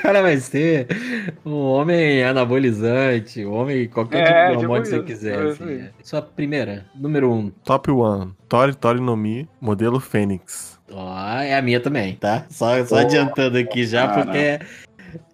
[0.00, 0.86] O cara vai ser
[1.44, 5.52] um homem anabolizante, um homem qualquer É, tipo de tipo hormônio que você quiser.
[5.52, 5.90] tipo assim, é.
[6.02, 7.50] Sua primeira, número um.
[7.64, 8.32] Top 1.
[8.48, 10.78] Tori Tori no Mi, modelo Fênix.
[10.92, 12.46] Ó, é a minha também, tá?
[12.50, 14.24] Só, só Porra, adiantando aqui já, cara.
[14.24, 14.58] porque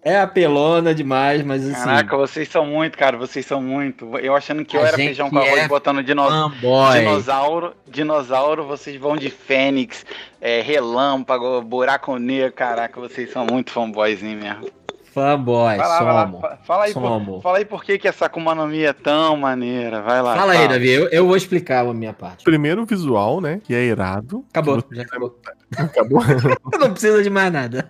[0.03, 1.73] é, apelona demais, mas assim.
[1.85, 4.17] Caraca, vocês são muito, cara, vocês são muito.
[4.19, 6.53] Eu achando que eu era feijão com arroz é botando dinossauro.
[6.93, 10.05] Dinossauro, dinossauro, vocês vão de Fênix,
[10.41, 14.69] é, relâmpago, buraco negro, caraca, vocês são muito fanboyzinho mesmo.
[15.13, 16.39] Fanboy, Vai lá, vai lá, somo.
[16.41, 17.41] fa- fala aí, por, Somo.
[17.41, 20.35] fala aí por que, que essa Akuma no Mi é tão maneira, vai lá.
[20.35, 22.43] Fala aí, Davi, eu, eu vou explicar a minha parte.
[22.43, 23.59] Primeiro o visual, né?
[23.63, 24.45] Que é irado.
[24.51, 25.35] Acabou, Que já acabou.
[25.75, 26.21] Acabou.
[26.79, 27.89] Não precisa de mais nada.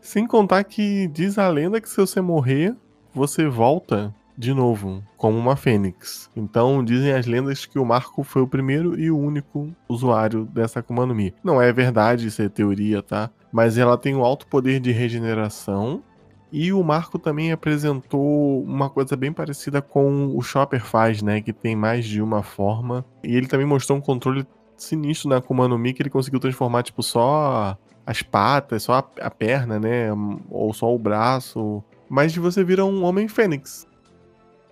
[0.00, 2.74] Sem contar que diz a lenda que se você morrer,
[3.12, 6.28] você volta de novo, como uma fênix.
[6.36, 10.80] Então dizem as lendas que o Marco foi o primeiro e o único usuário dessa
[10.80, 11.32] Akuma no Mi.
[11.42, 13.30] Não é verdade, isso é teoria, tá?
[13.52, 16.02] Mas ela tem um alto poder de regeneração.
[16.50, 21.40] E o Marco também apresentou uma coisa bem parecida com o Chopper faz, né?
[21.40, 23.04] Que tem mais de uma forma.
[23.24, 24.46] E ele também mostrou um controle
[24.76, 29.26] sinistro na Akuma no Mi que ele conseguiu transformar, tipo, só as patas, só a,
[29.26, 30.08] a perna, né?
[30.50, 31.82] Ou só o braço.
[32.08, 33.86] Mas você vira um homem fênix.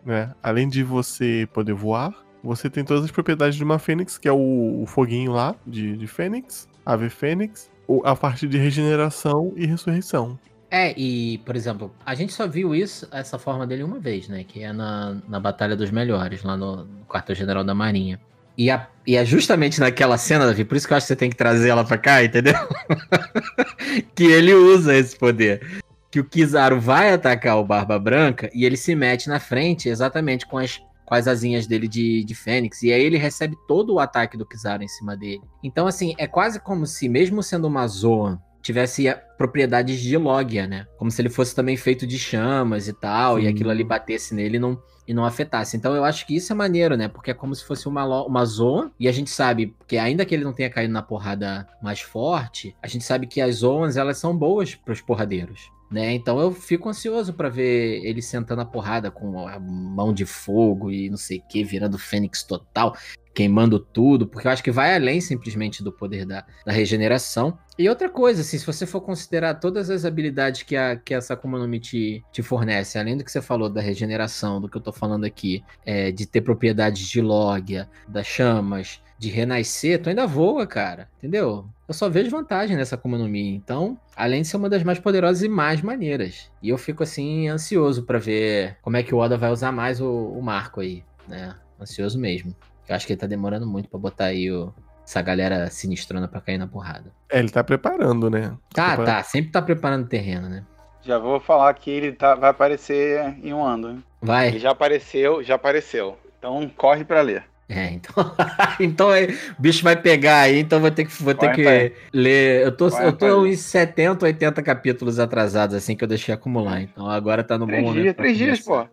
[0.05, 0.33] Né?
[0.43, 4.33] Além de você poder voar, você tem todas as propriedades de uma fênix, que é
[4.33, 7.71] o, o foguinho lá de, de fênix, ave fênix,
[8.05, 10.39] a parte de regeneração e ressurreição.
[10.71, 14.43] É, e, por exemplo, a gente só viu isso, essa forma dele uma vez, né?
[14.43, 18.19] Que é na, na Batalha dos Melhores, lá no, no quartel-general da Marinha.
[18.57, 21.17] E, a- e é justamente naquela cena, Davi, por isso que eu acho que você
[21.17, 22.55] tem que trazer ela pra cá, entendeu?
[24.15, 25.83] que ele usa esse poder.
[26.11, 30.47] Que o Kizaru vai atacar o Barba Branca e ele se mete na frente exatamente
[30.47, 32.83] com as, com as asinhas dele de, de Fênix.
[32.83, 35.41] E aí ele recebe todo o ataque do Kizaru em cima dele.
[35.65, 39.07] Então, assim, é quase como se, mesmo sendo uma Zoan, tivesse
[39.39, 40.87] propriedades de Logia, né?
[40.99, 43.49] Como se ele fosse também feito de chamas e tal, e Sim.
[43.49, 45.77] aquilo ali batesse nele e não, e não afetasse.
[45.77, 47.09] Então eu acho que isso é maneiro, né?
[47.09, 50.35] Porque é como se fosse uma, uma Zoan, e a gente sabe que ainda que
[50.35, 54.19] ele não tenha caído na porrada mais forte, a gente sabe que as Zoans, elas
[54.19, 55.71] são boas pros porradeiros.
[55.93, 56.15] Né?
[56.15, 60.91] Então eu fico ansioso pra ver ele sentando a porrada com a mão de fogo
[60.91, 62.97] e não sei o que, virando Fênix total,
[63.35, 67.59] queimando tudo, porque eu acho que vai além simplesmente do poder da, da regeneração.
[67.79, 71.35] E outra coisa, assim, se você for considerar todas as habilidades que, a, que essa
[71.35, 74.77] Akuma no Mi te, te fornece, além do que você falou da regeneração, do que
[74.77, 80.09] eu tô falando aqui, é, de ter propriedades de Logia, das chamas, de renascer, tu
[80.09, 81.65] ainda voa, cara, entendeu?
[81.87, 83.55] Eu só vejo vantagem nessa Akuma no Mi.
[83.55, 86.51] Então, além de ser uma das mais poderosas e mais maneiras.
[86.61, 90.01] E eu fico, assim, ansioso pra ver como é que o Oda vai usar mais
[90.01, 91.55] o, o Marco aí, né?
[91.81, 92.53] Ansioso mesmo.
[92.89, 94.75] Eu acho que ele tá demorando muito pra botar aí o,
[95.07, 97.13] essa galera sinistrona pra cair na porrada.
[97.31, 98.57] É, ele tá preparando, né?
[98.75, 99.07] Tá, Preparando.
[99.07, 99.23] tá.
[99.23, 100.65] Sempre tá preparando terreno, né?
[101.01, 103.89] Já vou falar que ele tá, vai aparecer em um ano.
[103.91, 103.95] hein?
[103.95, 104.59] Ele Vai.
[104.59, 106.19] já apareceu, já apareceu.
[106.39, 107.45] Então corre pra ler.
[107.73, 108.13] É, então.
[108.81, 111.93] então o bicho vai pegar aí, então vou ter que, vou ter Vai, que vai.
[112.13, 112.63] ler.
[112.65, 116.81] Eu tô, Vai, eu tô uns 70, 80 capítulos atrasados, assim, que eu deixei acumular.
[116.83, 118.03] Então agora tá no bom Três momento.
[118.03, 118.87] dias, pra três dias, pô.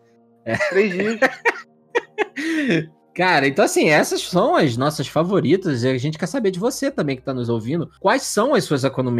[0.70, 1.20] Três dias.
[3.16, 6.90] Cara, então assim, essas são as nossas favoritas e a gente quer saber de você
[6.90, 7.90] também que tá nos ouvindo.
[8.00, 9.12] Quais são as suas Akuma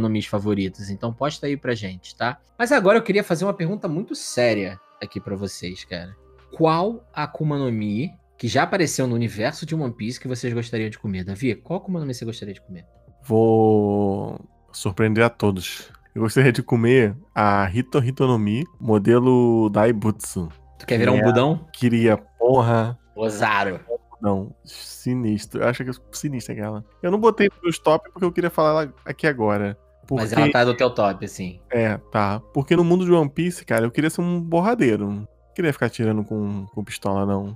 [0.00, 0.90] no Mi- favoritas?
[0.90, 2.38] Então posta aí pra gente, tá?
[2.58, 6.14] Mas agora eu queria fazer uma pergunta muito séria aqui pra vocês, cara.
[6.52, 10.88] Qual Akuma no Mi que já apareceu no universo de One Piece que vocês gostariam
[10.88, 11.24] de comer.
[11.24, 12.86] Davi, qual Akuma no Mi você gostaria de comer?
[13.24, 14.40] Vou
[14.72, 15.90] surpreender a todos.
[16.14, 20.48] Eu gostaria de comer a Hito Hito no Mi, modelo Daibutsu.
[20.78, 21.22] Tu quer virar um É.
[21.22, 21.66] budão?
[21.72, 23.80] Queria, porra, Ozaru.
[24.22, 25.60] não, sinistro.
[25.62, 26.84] Eu acho que é sinistra aquela.
[27.02, 29.76] Eu não botei nos top porque eu queria falar ela aqui agora.
[30.06, 31.60] Porque, Mas ela tá no teu top, assim.
[31.70, 32.40] É, tá.
[32.54, 35.06] Porque no mundo de One Piece, cara, eu queria ser um borradeiro.
[35.10, 37.54] Não queria ficar tirando com, com pistola, não.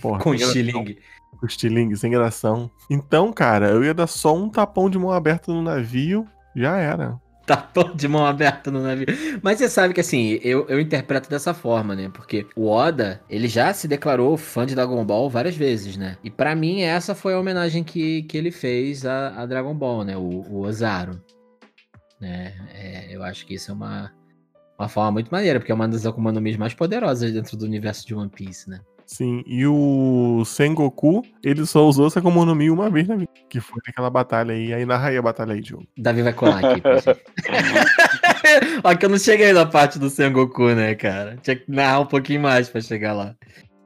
[0.00, 0.98] Porra, Com estilingue.
[1.38, 2.70] Com estilingue, sem gração.
[2.90, 7.20] Então, cara, eu ia dar só um tapão de mão aberta no navio, já era.
[7.46, 9.06] Tapão de mão aberta no navio.
[9.40, 12.10] Mas você sabe que assim, eu, eu interpreto dessa forma, né?
[12.12, 16.18] Porque o Oda, ele já se declarou fã de Dragon Ball várias vezes, né?
[16.24, 20.02] E pra mim, essa foi a homenagem que, que ele fez a, a Dragon Ball,
[20.02, 20.16] né?
[20.16, 21.20] O, o Ozaru.
[22.20, 22.52] Né?
[22.74, 24.12] É, eu acho que isso é uma,
[24.76, 28.04] uma forma muito maneira, porque é uma das Akuma no mais poderosas dentro do universo
[28.06, 28.80] de One Piece, né?
[29.06, 33.30] Sim, e o Sengoku, ele só usou essa Akuma no Mi uma vez na vida,
[33.48, 34.74] que foi naquela batalha aí.
[34.74, 35.86] Aí narra aí a batalha aí, Diogo.
[35.96, 36.82] Davi vai colar aqui.
[38.82, 41.38] Ó, que eu não cheguei na parte do Sengoku, né, cara?
[41.40, 43.34] Tinha que narrar um pouquinho mais pra chegar lá.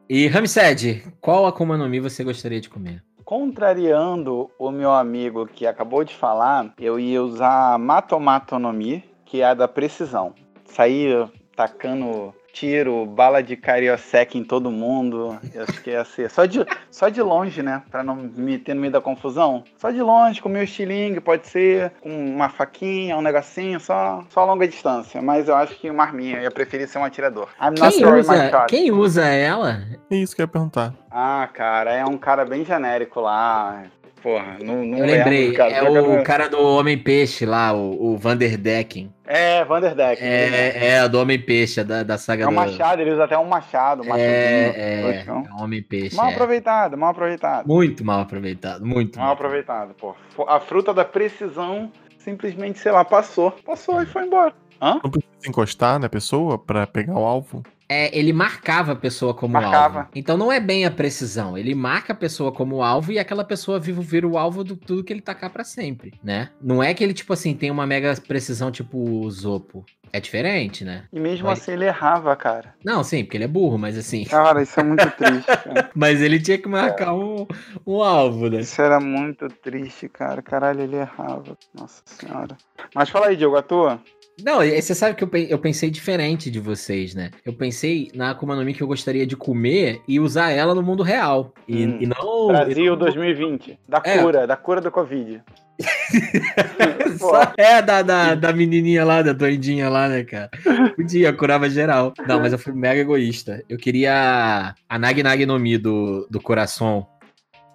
[0.08, 3.04] E Ramsed, qual Akuma no Mi você gostaria de comer?
[3.22, 9.54] Contrariando o meu amigo que acabou de falar, eu ia usar Matomatonomi, que é a
[9.54, 10.34] da precisão.
[10.64, 15.38] Sair tacando tiro, bala de cariosec em todo mundo.
[15.54, 17.82] Eu acho que ia ser só de, só de longe, né?
[17.90, 19.64] Pra não me ter no meio da confusão.
[19.76, 24.40] Só de longe, com meu estilingue, pode ser com uma faquinha, um negocinho, só, só
[24.40, 25.20] a longa distância.
[25.22, 27.48] Mas eu acho que uma arminha, eu ia preferir ser um atirador.
[27.60, 28.66] I'm not Quem my usa, shot.
[28.68, 29.82] quem usa ela?
[30.10, 30.94] É isso que eu ia perguntar.
[31.10, 33.84] Ah, cara, é um cara bem genérico lá.
[34.22, 35.72] Porra, não, não Eu lembro, lembrei, cara.
[35.72, 39.12] é o cara do Homem-Peixe lá, o, o Vanderdecken.
[39.26, 40.22] É, Vanderdeck.
[40.22, 42.56] É, é, do Homem-Peixe, da, da saga É um do...
[42.56, 44.28] machado, ele usa até um machado, um machadinho.
[44.28, 46.16] É, é, é um Homem-Peixe.
[46.16, 46.32] Mal é.
[46.34, 47.66] aproveitado, mal aproveitado.
[47.66, 50.14] Muito mal aproveitado, muito Mal aproveitado, pô.
[50.46, 53.52] A fruta da precisão simplesmente, sei lá, passou.
[53.64, 54.52] Passou e foi embora.
[54.80, 55.00] Hã?
[55.02, 57.62] Não precisa encostar na pessoa pra pegar o alvo?
[57.92, 59.98] É, ele marcava a pessoa como Marcava.
[60.00, 60.10] alvo.
[60.14, 61.58] Então não é bem a precisão.
[61.58, 65.02] Ele marca a pessoa como alvo e aquela pessoa viva vira o alvo do tudo
[65.02, 66.50] que ele tacar pra sempre, né?
[66.62, 69.84] Não é que ele, tipo assim, tem uma mega precisão tipo o Zopo.
[70.12, 71.04] É diferente, né?
[71.12, 72.74] E mesmo Mas- assim ele errava, cara.
[72.84, 74.24] Não, sim, porque ele é burro, mas assim.
[74.24, 75.90] Cara, isso é muito triste, cara.
[75.94, 77.46] Mas ele tinha que marcar um,
[77.86, 78.60] um alvo, né?
[78.60, 80.42] Isso era muito triste, cara.
[80.42, 81.56] Caralho, ele errava.
[81.72, 82.56] Nossa senhora.
[82.94, 84.00] Mas fala aí, Diogo, a tua?
[84.44, 87.30] Não, você sabe que eu, eu pensei diferente de vocês, né?
[87.44, 90.82] Eu pensei na Akuma no Mi que eu gostaria de comer e usar ela no
[90.82, 91.52] mundo real.
[91.68, 91.98] E, Hum.
[92.00, 92.48] e não.
[92.48, 93.78] Brasil e não- 2020.
[93.88, 94.18] Da É.
[94.18, 95.42] cura, da cura do Covid.
[97.18, 100.50] Só é da, da, da menininha lá, da doidinha lá, né, cara?
[100.96, 102.12] Podia, curava geral.
[102.26, 103.62] Não, mas eu fui mega egoísta.
[103.68, 107.06] Eu queria a Nag Nag no Mi do, do coração,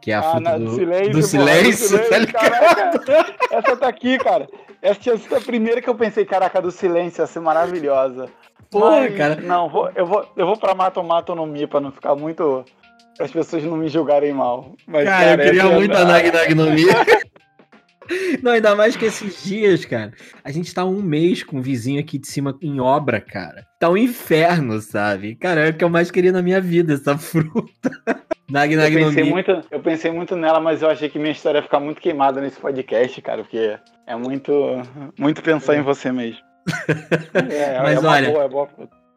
[0.02, 3.06] que é a Ah, fruta na- do, do silêncio, do silêncio, do tá silêncio, ligado?
[3.06, 3.36] caraca.
[3.52, 4.48] Essa tá aqui, cara.
[4.82, 8.28] Essa tinha sido a primeira que eu pensei, caraca, do silêncio ia ser maravilhosa.
[8.70, 9.36] Porra, Mas, cara.
[9.42, 12.66] Não, vou- eu vou, eu vou pra Mato Mato no Mi pra não ficar muito.
[13.20, 14.74] As pessoas não me julgarem mal.
[14.86, 16.84] Mas, Cara, eu queria essa- muito a Nag Nag no Mi.
[18.42, 20.12] Não, ainda mais que esses dias, cara,
[20.44, 23.66] a gente tá um mês com um vizinho aqui de cima em obra, cara.
[23.80, 25.36] Tá um inferno, sabe?
[25.36, 27.92] Cara, é o que eu mais queria na minha vida, essa fruta.
[28.50, 31.32] Nag Eu Nag no pensei, muito, eu pensei muito nela, mas eu achei que minha
[31.32, 34.52] história ia ficar muito queimada nesse podcast, cara, porque é muito,
[35.18, 36.40] muito pensar em você mesmo.
[37.36, 38.70] É, Mas é uma olha, boa, é boa.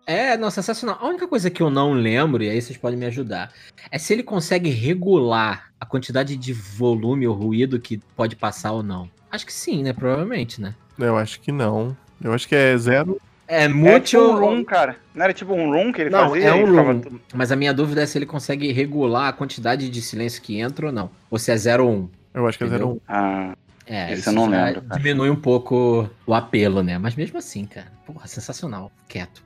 [0.08, 0.96] É, não, sensacional.
[1.02, 3.52] A única coisa que eu não lembro, e aí vocês podem me ajudar,
[3.90, 8.82] é se ele consegue regular a quantidade de volume ou ruído que pode passar ou
[8.82, 9.10] não.
[9.30, 9.92] Acho que sim, né?
[9.92, 10.74] Provavelmente, né?
[10.98, 11.94] Eu acho que não.
[12.24, 13.20] Eu acho que é zero.
[13.46, 14.04] É É muito.
[14.06, 14.96] tipo um room, cara.
[15.14, 16.48] Não era tipo um room que ele Não, fazia?
[16.48, 17.00] é um ficava room.
[17.00, 20.58] tudo- Mas a minha dúvida é se ele consegue regular a quantidade de silêncio que
[20.58, 21.10] entra ou não.
[21.30, 21.94] Ou se é 0 ou 1.
[21.96, 22.08] Um.
[22.32, 22.86] Eu acho que é Entendeu?
[22.86, 23.00] zero um.
[23.06, 23.54] Ah,
[23.86, 25.00] É, Isso eu não lembro, cara.
[25.00, 26.98] Diminui um pouco o apelo, né?
[26.98, 27.86] Mas mesmo assim, cara.
[28.06, 28.90] Porra, sensacional.
[29.08, 29.42] Quieto.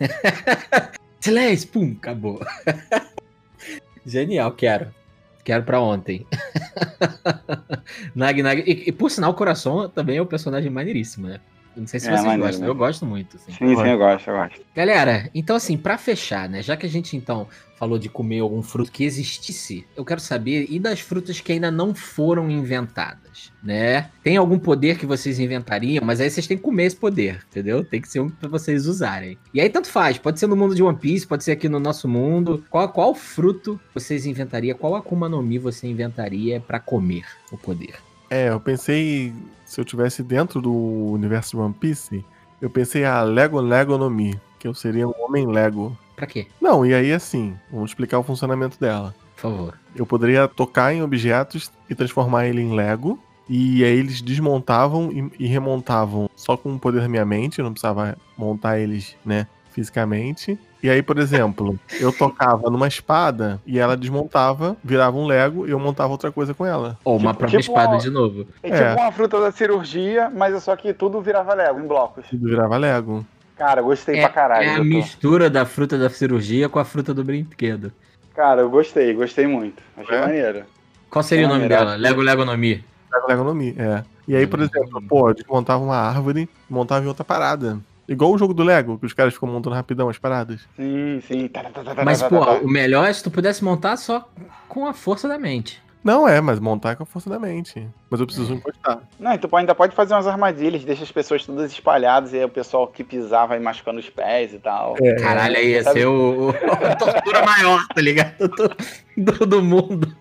[1.20, 2.40] Silêncio, pum, acabou.
[4.06, 4.94] Genial, quero.
[5.44, 6.26] Quero pra ontem.
[8.14, 8.62] Nag Nag.
[8.66, 11.40] E, e, por sinal, o Coração também é um personagem maneiríssimo, né?
[11.76, 12.62] Não sei se É, vocês maneiro, gostam.
[12.62, 12.68] né?
[12.68, 13.52] Eu gosto muito, assim.
[13.52, 14.60] sim, sim, eu gosto, eu gosto.
[14.74, 16.62] Galera, então assim, pra fechar, né?
[16.62, 17.46] Já que a gente então
[17.78, 21.70] falou de comer algum fruto que existisse, eu quero saber e das frutas que ainda
[21.70, 24.08] não foram inventadas, né?
[24.22, 27.84] Tem algum poder que vocês inventariam, mas aí vocês têm que comer esse poder, entendeu?
[27.84, 29.36] Tem que ser um pra vocês usarem.
[29.52, 31.78] E aí tanto faz, pode ser no mundo de One Piece, pode ser aqui no
[31.78, 32.64] nosso mundo.
[32.70, 34.78] Qual, qual fruto vocês inventariam?
[34.78, 37.94] Qual Akuma no Mi você inventaria pra comer o poder?
[38.28, 39.32] É, eu pensei,
[39.64, 42.24] se eu tivesse dentro do universo de One Piece,
[42.60, 45.96] eu pensei a Lego Lego no Mi, que eu seria um homem Lego.
[46.14, 46.46] Pra quê?
[46.60, 49.14] Não, e aí assim, vamos explicar o funcionamento dela.
[49.34, 49.78] Por favor.
[49.94, 53.18] Eu poderia tocar em objetos e transformar ele em Lego.
[53.48, 57.58] E aí eles desmontavam e, e remontavam só com o poder da minha mente.
[57.58, 60.58] Eu não precisava montar eles, né, fisicamente.
[60.86, 65.72] E aí, por exemplo, eu tocava numa espada e ela desmontava, virava um Lego e
[65.72, 66.96] eu montava outra coisa com ela.
[67.04, 68.46] Ou uma Tipo- própria tipo espada uma- de novo.
[68.62, 68.90] É, É.
[68.90, 72.24] tipo uma fruta da cirurgia, mas é só que tudo virava Lego, em blocos.
[72.30, 73.26] Tudo virava Lego.
[73.56, 74.64] Cara, gostei É, pra caralho.
[74.68, 77.90] é a mistura da fruta da cirurgia com a fruta do brinquedo.
[78.32, 79.82] Cara, eu gostei, gostei muito.
[79.96, 80.20] Achei É?
[80.20, 80.62] maneiro.
[81.10, 81.78] Qual seria o É, nome melhor.
[81.80, 81.96] dela?
[81.96, 82.84] Lego Lego no Mi.
[83.12, 84.04] Lego Lego no Mi, é.
[84.28, 87.76] E aí, por exemplo, pô, eu desmontava uma árvore e montava em outra parada.
[88.08, 90.60] Igual o jogo do Lego, que os caras ficam montando rapidão as paradas.
[90.76, 91.48] Sim, sim.
[91.48, 94.28] Tá, tá, tá, Mas, pô, o melhor é se tu pudesse montar só
[94.68, 95.82] com a força da mente.
[96.04, 97.84] Não é, mas montar é com a força da mente.
[98.08, 99.00] Mas eu preciso encostar.
[99.18, 102.44] Não, e tu ainda pode fazer umas armadilhas, deixa as pessoas todas espalhadas e aí
[102.44, 104.94] o pessoal que pisar vai machucando os pés e tal.
[105.02, 108.36] É, Caralho, aí ia sabe- ser o, o- a tortura maior, tá ligado?
[108.38, 108.76] Do,
[109.32, 110.14] do, do mundo.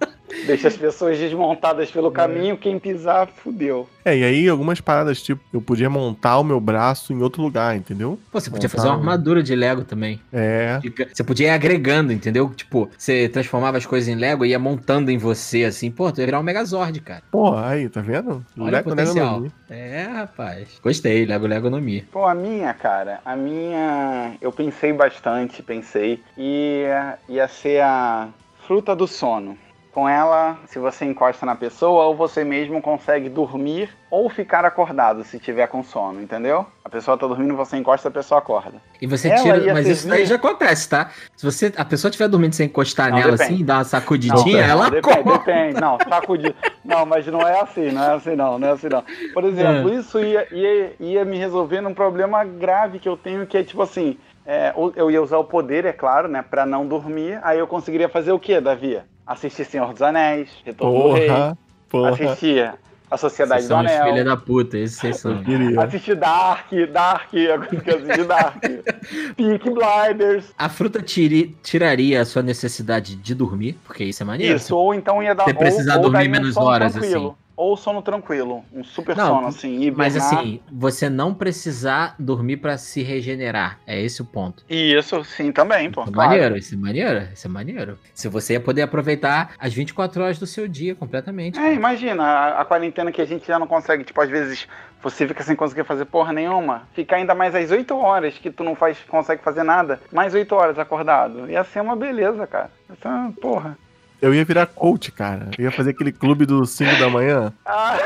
[0.46, 3.88] Deixa as pessoas desmontadas pelo caminho, quem pisar, fudeu.
[4.04, 7.76] É, e aí algumas paradas, tipo, eu podia montar o meu braço em outro lugar,
[7.76, 8.20] entendeu?
[8.32, 10.20] Pô, você podia Montar fazer uma um- armadura de Lego também.
[10.34, 10.80] É.
[11.14, 12.50] Você podia ir agregando, entendeu?
[12.56, 15.90] Tipo, você transformava as coisas em Lego e ia montando em você, assim.
[15.92, 17.24] Pô, tu ia virar um Megazord, cara.
[17.32, 18.46] Pô, aí, tá vendo?
[18.58, 19.36] Olha o Lego, Lego potencial.
[19.38, 19.52] no Mi.
[19.70, 20.80] É, rapaz.
[20.84, 22.02] Gostei, Lego Lego no Mi.
[22.12, 24.34] Pô, a minha, cara, a minha.
[24.42, 26.20] Eu pensei bastante, pensei.
[26.38, 26.86] E
[27.30, 28.30] ia ser a
[28.68, 29.58] fruta do sono.
[29.96, 35.24] Com ela, se você encosta na pessoa, ou você mesmo consegue dormir ou ficar acordado
[35.24, 36.66] se tiver com sono, entendeu?
[36.84, 38.74] A pessoa tá dormindo, você encosta, a pessoa acorda.
[39.02, 39.74] E você Ela tira.
[39.74, 41.12] Mas isso daí já acontece, tá?
[41.38, 43.54] Se você, a pessoa estiver dormindo sem encostar Não, nela depende.
[43.54, 45.38] assim, dar uma sacudidinha, Não, ela depende, acorda.
[45.40, 45.80] depende.
[45.80, 46.56] Não, sacudir.
[46.84, 49.02] Não, mas não é assim, não é assim não, não é assim não.
[49.34, 49.96] Por exemplo, É.
[49.96, 53.82] isso ia, ia, ia me resolver num problema grave que eu tenho, que é tipo
[53.82, 57.68] assim, é, eu ia usar o poder, é claro, né, pra não dormir, aí eu
[57.68, 59.00] conseguiria fazer o quê, Davi?
[59.26, 61.58] Assistir Senhor dos Anéis, Retorno do Rei, Porra,
[61.90, 62.10] porra.
[62.12, 62.74] assistir
[63.10, 65.42] A Sociedade Vocês do Anel, filha da puta, esses vocês são.
[65.80, 68.64] Assistir Dark, Dark, agora que eu assisti Dark,
[69.38, 74.56] Pink Blinders, A fruta tiri- tiraria a sua necessidade de dormir, porque isso é maneiro.
[74.56, 77.28] Isso, ou então ia dar Você precisar ou, ou dormir menos horas, tranquilo.
[77.30, 77.45] assim.
[77.58, 79.98] Ou sono tranquilo, um super Não, sono, assim, hibernar.
[79.98, 83.80] Mas assim, você não precisar dormir pra se regenerar.
[83.88, 84.64] É esse o ponto.
[84.70, 86.02] Isso, sim, também, pô.
[86.02, 86.30] Isso é claro.
[86.30, 88.00] maneiro, isso é maneiro, isso é maneiro.
[88.14, 91.58] Se você ia poder aproveitar as 24 horas do seu dia completamente.
[91.58, 94.68] É, imagina, a, a quarentena que a gente já não consegue, tipo, às vezes
[95.02, 98.64] você fica sem conseguir fazer porra nenhuma, ficar ainda mais às 8 horas que tu
[98.64, 101.50] não faz, consegue fazer nada, mais 8 horas acordado.
[101.50, 102.72] Ia ser uma beleza, cara.
[103.06, 103.78] Uma porra.
[104.26, 105.50] Eu ia virar coach, cara.
[105.58, 107.54] Eu ia fazer aquele clube do 5 da manhã.
[107.66, 107.98] Ah,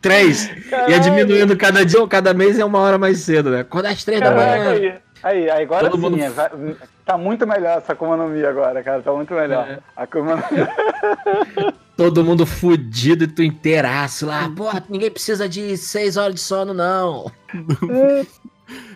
[0.00, 0.48] Três!
[0.88, 3.60] Ia diminuindo cada dia ou cada mês é uma hora mais cedo, né?
[3.60, 4.70] Acordar às três da manhã.
[4.70, 4.94] aí.
[5.22, 6.30] Aí, agora Todo sim, mundo- é,
[7.04, 7.94] tá muito melhor essa
[8.28, 9.68] Mi agora, cara, tá muito melhor.
[9.68, 9.78] É.
[9.96, 10.38] A Mi.
[11.96, 14.48] Todo mundo fudido e tu inteiraço lá.
[14.56, 17.30] Porra, ninguém precisa de seis horas de sono, não.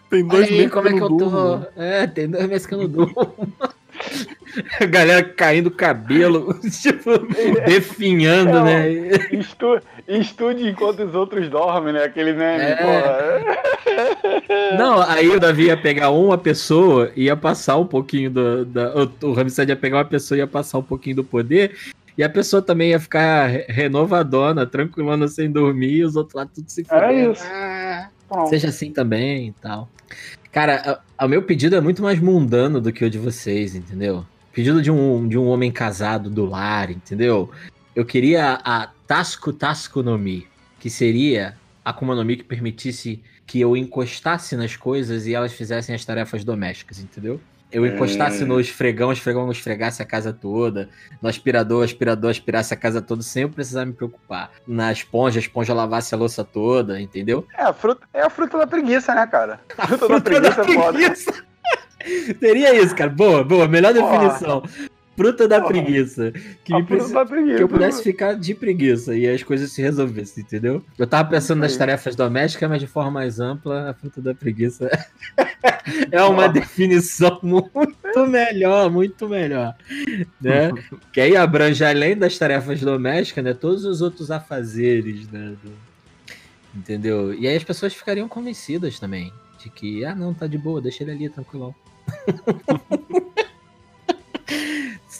[0.08, 1.24] Tem Olha dois aí meses como é que eu eu não tô.
[1.28, 1.66] durmo.
[1.76, 3.14] É, tem dois meses que eu não durmo.
[4.80, 6.52] A galera caindo o cabelo,
[6.82, 7.18] tipo,
[7.66, 8.90] definhando, É, né?
[9.32, 12.04] Estu, estude enquanto os outros dormem, né?
[12.04, 13.40] Aquele meme, É.
[14.76, 18.64] Não, aí o Davi ia pegar uma pessoa e ia passar um pouquinho do.
[18.64, 21.74] Da, o, o Ramsed ia pegar uma pessoa e ia passar um pouquinho do poder.
[22.16, 26.46] E a pessoa também ia ficar re- renovadona, tranquilona sem dormir, e os outros lá
[26.46, 27.32] tudo se Era fudendo.
[27.32, 27.44] isso.
[27.50, 28.08] Ah,
[28.48, 29.88] seja assim também e tal.
[30.52, 34.26] Cara, o meu pedido é muito mais mundano do que o de vocês, entendeu?
[34.52, 37.50] Pedido de um, de um homem casado do lar, entendeu?
[37.96, 40.46] Eu queria a Tasco Tasco no Mi,
[40.78, 45.54] que seria a Akuma no Mi que permitisse que eu encostasse nas coisas e elas
[45.54, 47.40] fizessem as tarefas domésticas, entendeu?
[47.72, 48.48] Eu encostasse Hum.
[48.48, 50.88] no esfregão, o esfregão esfregasse a casa toda,
[51.22, 54.50] no aspirador, o aspirador aspirasse a casa toda sem eu precisar me preocupar.
[54.66, 57.46] Na esponja, a esponja lavasse a louça toda, entendeu?
[57.56, 59.60] É a, fruta, é a fruta da preguiça, né, cara?
[59.78, 60.98] A fruta, Fruta da preguiça é foda.
[60.98, 61.44] preguiça.
[62.40, 63.10] Teria isso, cara.
[63.10, 63.68] Boa, boa.
[63.68, 64.62] Melhor Porra.
[65.16, 66.32] Fruta da preguiça.
[66.64, 67.56] Que, me preci- preguiça.
[67.56, 70.82] que eu pudesse ficar de preguiça e as coisas se resolvessem, entendeu?
[70.98, 74.90] Eu tava pensando nas tarefas domésticas, mas de forma mais ampla, a fruta da preguiça
[76.10, 79.74] é uma definição muito melhor, muito melhor.
[80.40, 80.70] Né?
[81.12, 85.54] que aí abrange, além das tarefas domésticas, né, todos os outros afazeres, né?
[85.62, 85.92] do-
[86.74, 87.34] Entendeu?
[87.34, 91.04] E aí as pessoas ficariam convencidas também de que, ah, não, tá de boa, deixa
[91.04, 91.74] ele ali tranquilão.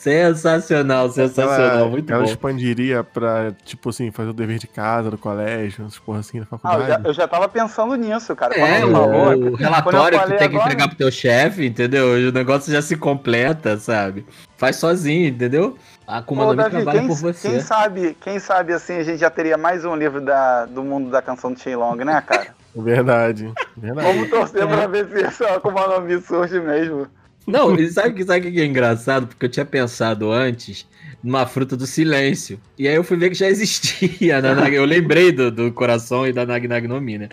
[0.03, 2.29] Sensacional, sensacional, ela, muito ela bom.
[2.29, 6.45] expandiria pra, tipo assim, fazer o dever de casa do colégio, essas porra assim, da
[6.45, 6.89] Ah, eu, faculdade.
[7.03, 8.55] já, eu já tava pensando nisso, cara.
[8.55, 11.65] É, Quando você falou, o, o relatório que tem que agora- entregar pro teu chefe,
[11.67, 12.29] entendeu?
[12.29, 14.27] O negócio já se completa, sabe?
[14.57, 15.77] Faz sozinho, entendeu?
[16.07, 17.49] A Akuma Ô, no Mi Davi, trabalha quem, por você.
[17.51, 21.11] quem sabe, quem sabe assim a gente já teria mais um livro da, do mundo
[21.11, 22.49] da canção do Shenlong, né, cara?
[22.75, 24.07] Verdade, verdade.
[24.09, 27.07] Vamos torcer pra ver se essa Akuma no Mi surge mesmo.
[27.47, 29.27] Não, e sabe o que, sabe o que é engraçado?
[29.27, 30.87] Porque eu tinha pensado antes
[31.23, 32.61] numa fruta do silêncio.
[32.79, 34.41] E aí eu fui ver que já existia.
[34.41, 37.29] na Nag- eu lembrei do, do coração e da Nag Nag no Mi, né?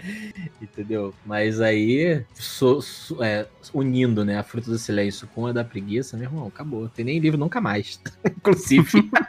[0.62, 1.14] Entendeu?
[1.26, 6.16] Mas aí, so- so- é, unindo né, a fruta do silêncio com a da preguiça,
[6.18, 6.88] meu irmão, acabou.
[6.90, 8.00] Tem nem livro nunca mais.
[8.26, 9.10] Inclusive.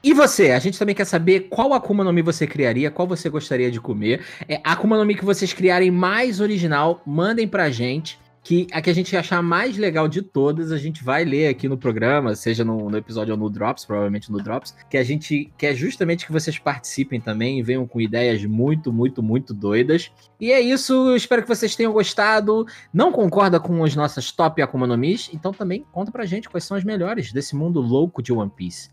[0.00, 0.52] E você?
[0.52, 3.80] A gente também quer saber qual Akuma no Mi você criaria, qual você gostaria de
[3.80, 4.20] comer.
[4.48, 8.16] É, Akuma no Mi que vocês criarem mais original, mandem pra gente.
[8.48, 11.68] Que a que a gente achar mais legal de todas, a gente vai ler aqui
[11.68, 15.52] no programa, seja no, no episódio ou no Drops, provavelmente no Drops, que a gente
[15.58, 20.10] quer justamente que vocês participem também e venham com ideias muito, muito, muito doidas.
[20.40, 22.64] E é isso, eu espero que vocês tenham gostado.
[22.90, 25.28] Não concorda com as nossas top Akuma no Mis?
[25.30, 28.88] Então também conta pra gente quais são as melhores desse mundo louco de One Piece.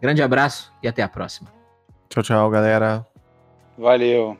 [0.00, 1.52] Grande abraço e até a próxima.
[2.08, 3.06] Tchau, tchau, galera.
[3.76, 4.38] Valeu.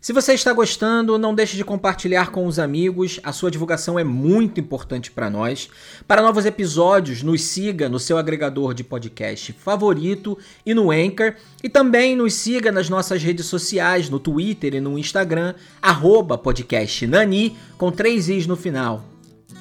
[0.00, 3.20] Se você está gostando, não deixe de compartilhar com os amigos.
[3.22, 5.68] A sua divulgação é muito importante para nós.
[6.08, 11.34] Para novos episódios, nos siga no seu agregador de podcast favorito e no Anchor.
[11.62, 17.06] E também nos siga nas nossas redes sociais, no Twitter e no Instagram, arroba podcast
[17.06, 19.04] Nani, com três is no final.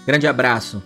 [0.08, 0.82] Grande abraço